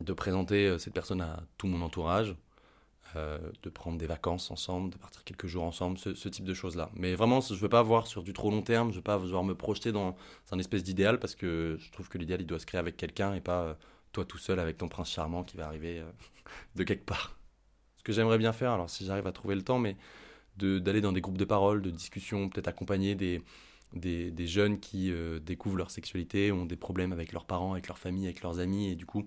de 0.00 0.12
présenter 0.12 0.66
euh, 0.66 0.78
cette 0.78 0.94
personne 0.94 1.20
à 1.20 1.42
tout 1.58 1.66
mon 1.66 1.82
entourage, 1.82 2.36
euh, 3.16 3.38
de 3.62 3.70
prendre 3.70 3.98
des 3.98 4.06
vacances 4.06 4.50
ensemble, 4.50 4.92
de 4.92 4.98
partir 4.98 5.22
quelques 5.24 5.46
jours 5.46 5.64
ensemble, 5.64 5.98
ce, 5.98 6.28
type 6.28 6.44
de 6.44 6.54
choses-là. 6.54 6.90
Mais 6.94 7.14
vraiment, 7.14 7.40
je 7.40 7.54
ne 7.54 7.58
veux 7.58 7.68
pas 7.68 7.82
voir 7.82 8.06
sur 8.06 8.22
du 8.22 8.32
trop 8.32 8.50
long 8.50 8.62
terme, 8.62 8.88
je 8.88 8.94
ne 8.94 8.96
veux 8.96 9.02
pas 9.02 9.16
vouloir 9.16 9.44
me 9.44 9.54
projeter 9.54 9.92
dans 9.92 10.16
un 10.50 10.58
espèce 10.58 10.82
d'idéal, 10.82 11.18
parce 11.18 11.34
que 11.34 11.76
je 11.78 11.90
trouve 11.92 12.08
que 12.08 12.18
l'idéal, 12.18 12.40
il 12.40 12.46
doit 12.46 12.58
se 12.58 12.66
créer 12.66 12.78
avec 12.78 12.96
quelqu'un 12.96 13.34
et 13.34 13.40
pas 13.40 13.62
euh, 13.62 13.74
toi 14.12 14.24
tout 14.24 14.38
seul 14.38 14.58
avec 14.58 14.78
ton 14.78 14.88
prince 14.88 15.10
charmant 15.10 15.44
qui 15.44 15.56
va 15.56 15.66
arriver 15.66 16.02
de 16.76 16.84
quelque 16.84 17.04
part. 17.04 17.36
Que 18.04 18.12
j'aimerais 18.12 18.38
bien 18.38 18.52
faire, 18.52 18.72
alors 18.72 18.88
si 18.88 19.04
j'arrive 19.04 19.26
à 19.26 19.32
trouver 19.32 19.54
le 19.54 19.62
temps, 19.62 19.78
mais 19.78 19.96
d'aller 20.56 21.00
dans 21.00 21.12
des 21.12 21.20
groupes 21.20 21.38
de 21.38 21.44
parole, 21.44 21.82
de 21.82 21.90
discussion, 21.90 22.48
peut-être 22.48 22.68
accompagner 22.68 23.16
des, 23.16 23.42
des, 23.94 24.46
jeunes 24.46 24.78
qui 24.78 25.12
découvrent 25.42 25.78
leur 25.78 25.90
sexualité, 25.90 26.52
ont 26.52 26.64
des 26.64 26.76
problèmes 26.76 27.12
avec 27.12 27.32
leurs 27.32 27.44
parents, 27.44 27.72
avec 27.72 27.88
leur 27.88 27.98
famille, 27.98 28.26
avec 28.26 28.42
leurs 28.42 28.60
amis, 28.60 28.90
et 28.90 28.94
du 28.94 29.06
coup 29.06 29.26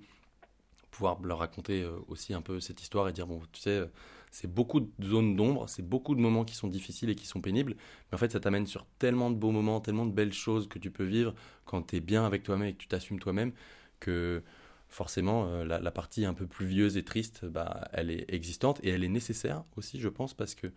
pouvoir 0.98 1.22
leur 1.22 1.40
raconter 1.40 1.84
euh, 1.84 1.92
aussi 2.08 2.34
un 2.34 2.42
peu 2.42 2.60
cette 2.60 2.82
histoire 2.82 3.08
et 3.08 3.14
dire 3.14 3.28
bon 3.28 3.42
tu 3.52 3.62
sais 3.62 3.84
c'est 4.32 4.52
beaucoup 4.52 4.80
de 4.80 5.08
zones 5.08 5.36
d'ombre 5.36 5.70
c'est 5.70 5.88
beaucoup 5.88 6.16
de 6.16 6.20
moments 6.20 6.44
qui 6.44 6.56
sont 6.56 6.68
difficiles 6.68 7.10
et 7.12 7.16
qui 7.16 7.28
sont 7.28 7.40
pénibles 7.40 7.76
mais 8.10 8.16
en 8.16 8.18
fait 8.18 8.32
ça 8.32 8.40
t'amène 8.40 8.66
sur 8.66 8.86
tellement 8.98 9.30
de 9.30 9.36
beaux 9.36 9.52
moments 9.52 9.80
tellement 9.80 10.08
de 10.08 10.12
belles 10.12 10.34
choses 10.34 10.68
que 10.68 10.80
tu 10.80 10.90
peux 10.90 11.04
vivre 11.04 11.36
quand 11.66 11.84
tu 11.84 11.98
es 11.98 12.00
bien 12.00 12.26
avec 12.26 12.42
toi-même 12.42 12.70
et 12.70 12.74
que 12.74 12.80
tu 12.80 12.88
t'assumes 12.88 13.20
toi-même 13.20 13.52
que 14.00 14.42
forcément 14.90 15.48
euh, 15.48 15.66
la, 15.66 15.92
partie 15.92 16.26
un 16.26 16.34
peu 16.34 16.48
pluvieuse 16.48 16.98
et 16.98 17.04
triste 17.04 17.46
bah 17.46 17.88
elle 17.92 18.10
est 18.10 18.26
existante 18.34 18.80
et 18.84 18.90
elle 18.90 19.04
est 19.04 19.10
nécessaire 19.10 19.64
aussi 19.76 20.00
je 20.00 20.10
pense 20.10 20.34
parce 20.34 20.56
que 20.56 20.68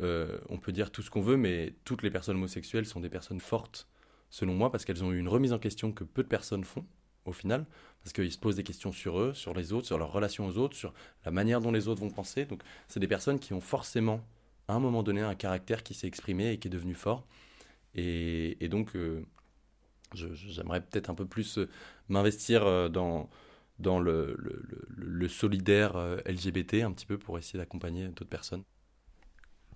euh, 0.00 0.38
on 0.48 0.58
peut 0.58 0.72
dire 0.72 0.90
tout 0.90 1.02
ce 1.02 1.10
qu'on 1.10 1.20
veut 1.20 1.36
mais 1.36 1.74
toutes 1.84 2.02
les 2.02 2.10
personnes 2.10 2.36
homosexuelles 2.36 2.86
sont 2.86 3.00
des 3.00 3.10
personnes 3.10 3.40
fortes 3.40 3.86
selon 4.30 4.54
moi 4.54 4.72
parce 4.72 4.84
qu'elles 4.84 5.04
ont 5.04 5.12
eu 5.12 5.18
une 5.18 5.28
remise 5.28 5.52
en 5.52 5.58
question 5.58 5.92
que 5.92 6.04
peu 6.04 6.22
de 6.22 6.28
personnes 6.28 6.64
font 6.64 6.84
au 7.24 7.32
final, 7.32 7.66
parce 8.02 8.12
qu'ils 8.12 8.32
se 8.32 8.38
posent 8.38 8.56
des 8.56 8.64
questions 8.64 8.92
sur 8.92 9.18
eux, 9.18 9.34
sur 9.34 9.54
les 9.54 9.72
autres, 9.72 9.86
sur 9.86 9.98
leur 9.98 10.12
relation 10.12 10.46
aux 10.46 10.58
autres, 10.58 10.76
sur 10.76 10.92
la 11.24 11.30
manière 11.30 11.60
dont 11.60 11.72
les 11.72 11.88
autres 11.88 12.00
vont 12.00 12.10
penser. 12.10 12.44
Donc, 12.44 12.62
c'est 12.88 13.00
des 13.00 13.08
personnes 13.08 13.38
qui 13.38 13.54
ont 13.54 13.60
forcément, 13.60 14.20
à 14.68 14.74
un 14.74 14.80
moment 14.80 15.02
donné, 15.02 15.22
un 15.22 15.34
caractère 15.34 15.82
qui 15.82 15.94
s'est 15.94 16.06
exprimé 16.06 16.52
et 16.52 16.58
qui 16.58 16.68
est 16.68 16.70
devenu 16.70 16.94
fort. 16.94 17.26
Et, 17.94 18.68
donc, 18.68 18.96
euh, 18.96 19.24
j'aimerais 20.14 20.80
peut-être 20.80 21.10
un 21.10 21.14
peu 21.14 21.26
plus 21.26 21.58
euh, 21.58 21.68
m'investir 22.08 22.66
euh, 22.66 22.88
dans, 22.88 23.28
dans 23.78 23.98
le, 23.98 24.36
le, 24.96 25.28
solidaire 25.28 25.96
LGBT, 26.26 26.82
un 26.82 26.92
petit 26.92 27.06
peu, 27.06 27.18
pour 27.18 27.38
essayer 27.38 27.58
d'accompagner 27.58 28.06
d'autres 28.08 28.24
personnes. 28.24 28.62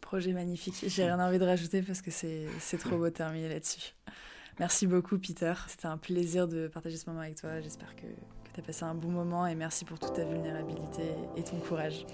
Projet 0.00 0.32
magnifique. 0.32 0.84
J'ai 0.86 1.04
rien 1.04 1.18
envie 1.20 1.38
de 1.38 1.44
rajouter 1.44 1.82
parce 1.82 2.02
que 2.02 2.10
c'est 2.10 2.78
trop 2.78 2.96
beau 2.96 3.06
de 3.06 3.10
terminer 3.10 3.48
là-dessus. 3.48 3.94
Merci 4.58 4.86
beaucoup, 4.86 5.18
Peter. 5.18 5.54
C'était 5.68 5.86
un 5.86 5.98
plaisir 5.98 6.48
de 6.48 6.68
partager 6.68 6.96
ce 6.96 7.08
moment 7.08 7.22
avec 7.22 7.36
toi. 7.36 7.60
J'espère 7.60 7.94
que, 7.96 8.06
tu 8.54 8.60
as 8.60 8.62
passé 8.62 8.84
un 8.84 8.94
bon 8.94 9.10
moment 9.10 9.46
et 9.46 9.54
merci 9.54 9.84
pour 9.84 9.98
toute 9.98 10.14
ta 10.14 10.24
vulnérabilité 10.24 11.02
et 11.36 11.44
ton 11.44 11.58
courage. 11.60 12.06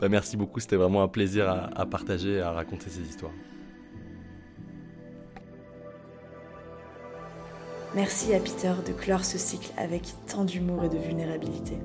Bah, 0.00 0.08
merci 0.08 0.36
beaucoup, 0.36 0.58
c'était 0.58 0.76
vraiment 0.76 1.02
un 1.02 1.08
plaisir 1.08 1.48
à, 1.48 1.66
à 1.78 1.86
partager 1.86 2.34
et 2.34 2.40
à 2.40 2.50
raconter 2.50 2.90
ces 2.90 3.02
histoires. 3.02 3.32
Merci 7.94 8.32
à 8.32 8.40
Peter 8.40 8.72
de 8.86 8.92
clore 8.92 9.22
ce 9.22 9.36
cycle 9.36 9.70
avec 9.76 10.14
tant 10.26 10.46
d'humour 10.46 10.82
et 10.84 10.88
de 10.88 10.96
vulnérabilité. 10.96 11.76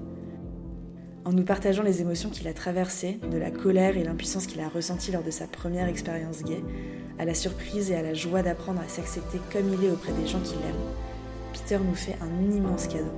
En 1.26 1.34
nous 1.34 1.44
partageant 1.44 1.84
les 1.84 2.00
émotions 2.00 2.30
qu'il 2.30 2.48
a 2.48 2.54
traversées, 2.54 3.20
de 3.30 3.38
la 3.38 3.52
colère 3.52 3.98
et 3.98 4.06
l'impuissance 4.06 4.48
qu'il 4.48 4.62
a 4.62 4.70
ressentie 4.70 5.12
lors 5.12 5.24
de 5.24 5.32
sa 5.32 5.48
première 5.48 5.90
expérience 5.90 6.44
gay, 6.46 6.64
à 7.20 7.26
la 7.26 7.34
surprise 7.34 7.92
et 7.92 7.96
à 7.98 8.02
la 8.02 8.14
joie 8.14 8.42
d'apprendre 8.42 8.80
à 8.80 8.88
s'accepter 8.88 9.40
comme 9.52 9.74
il 9.74 9.84
est 9.84 9.92
auprès 9.92 10.14
des 10.14 10.26
gens 10.26 10.40
qu'il 10.40 10.60
aime, 10.60 10.80
Peter 11.52 11.78
nous 11.86 11.96
fait 11.96 12.16
un 12.22 12.52
immense 12.54 12.88
cadeau. 12.88 13.12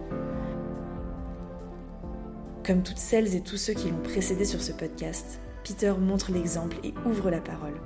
Comme 2.66 2.82
toutes 2.82 2.98
celles 2.98 3.36
et 3.36 3.42
tous 3.42 3.58
ceux 3.58 3.74
qui 3.74 3.92
l'ont 3.92 4.02
précédé 4.04 4.46
sur 4.46 4.62
ce 4.64 4.72
podcast, 4.72 5.40
Peter 5.64 5.94
montre 6.00 6.32
l'exemple 6.32 6.78
et 6.84 6.96
ouvre 7.06 7.30
la 7.30 7.40
parole 7.40 7.80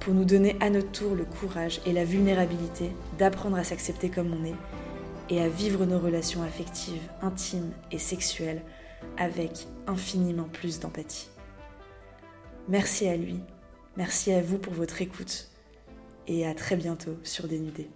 pour 0.00 0.14
nous 0.14 0.24
donner 0.24 0.56
à 0.60 0.70
notre 0.70 0.90
tour 0.92 1.14
le 1.14 1.24
courage 1.24 1.80
et 1.86 1.92
la 1.92 2.04
vulnérabilité 2.04 2.92
d'apprendre 3.18 3.56
à 3.56 3.64
s'accepter 3.64 4.10
comme 4.10 4.32
on 4.32 4.44
est 4.44 4.54
et 5.30 5.40
à 5.40 5.48
vivre 5.48 5.86
nos 5.86 5.98
relations 5.98 6.42
affectives, 6.42 7.02
intimes 7.22 7.72
et 7.90 7.98
sexuelles 7.98 8.62
avec 9.16 9.66
infiniment 9.86 10.48
plus 10.52 10.80
d'empathie. 10.80 11.28
Merci 12.68 13.08
à 13.08 13.16
lui 13.16 13.40
Merci 13.96 14.32
à 14.32 14.42
vous 14.42 14.58
pour 14.58 14.72
votre 14.72 15.02
écoute 15.02 15.50
et 16.26 16.46
à 16.46 16.54
très 16.54 16.74
bientôt 16.74 17.16
sur 17.22 17.46
Dénudé. 17.46 17.88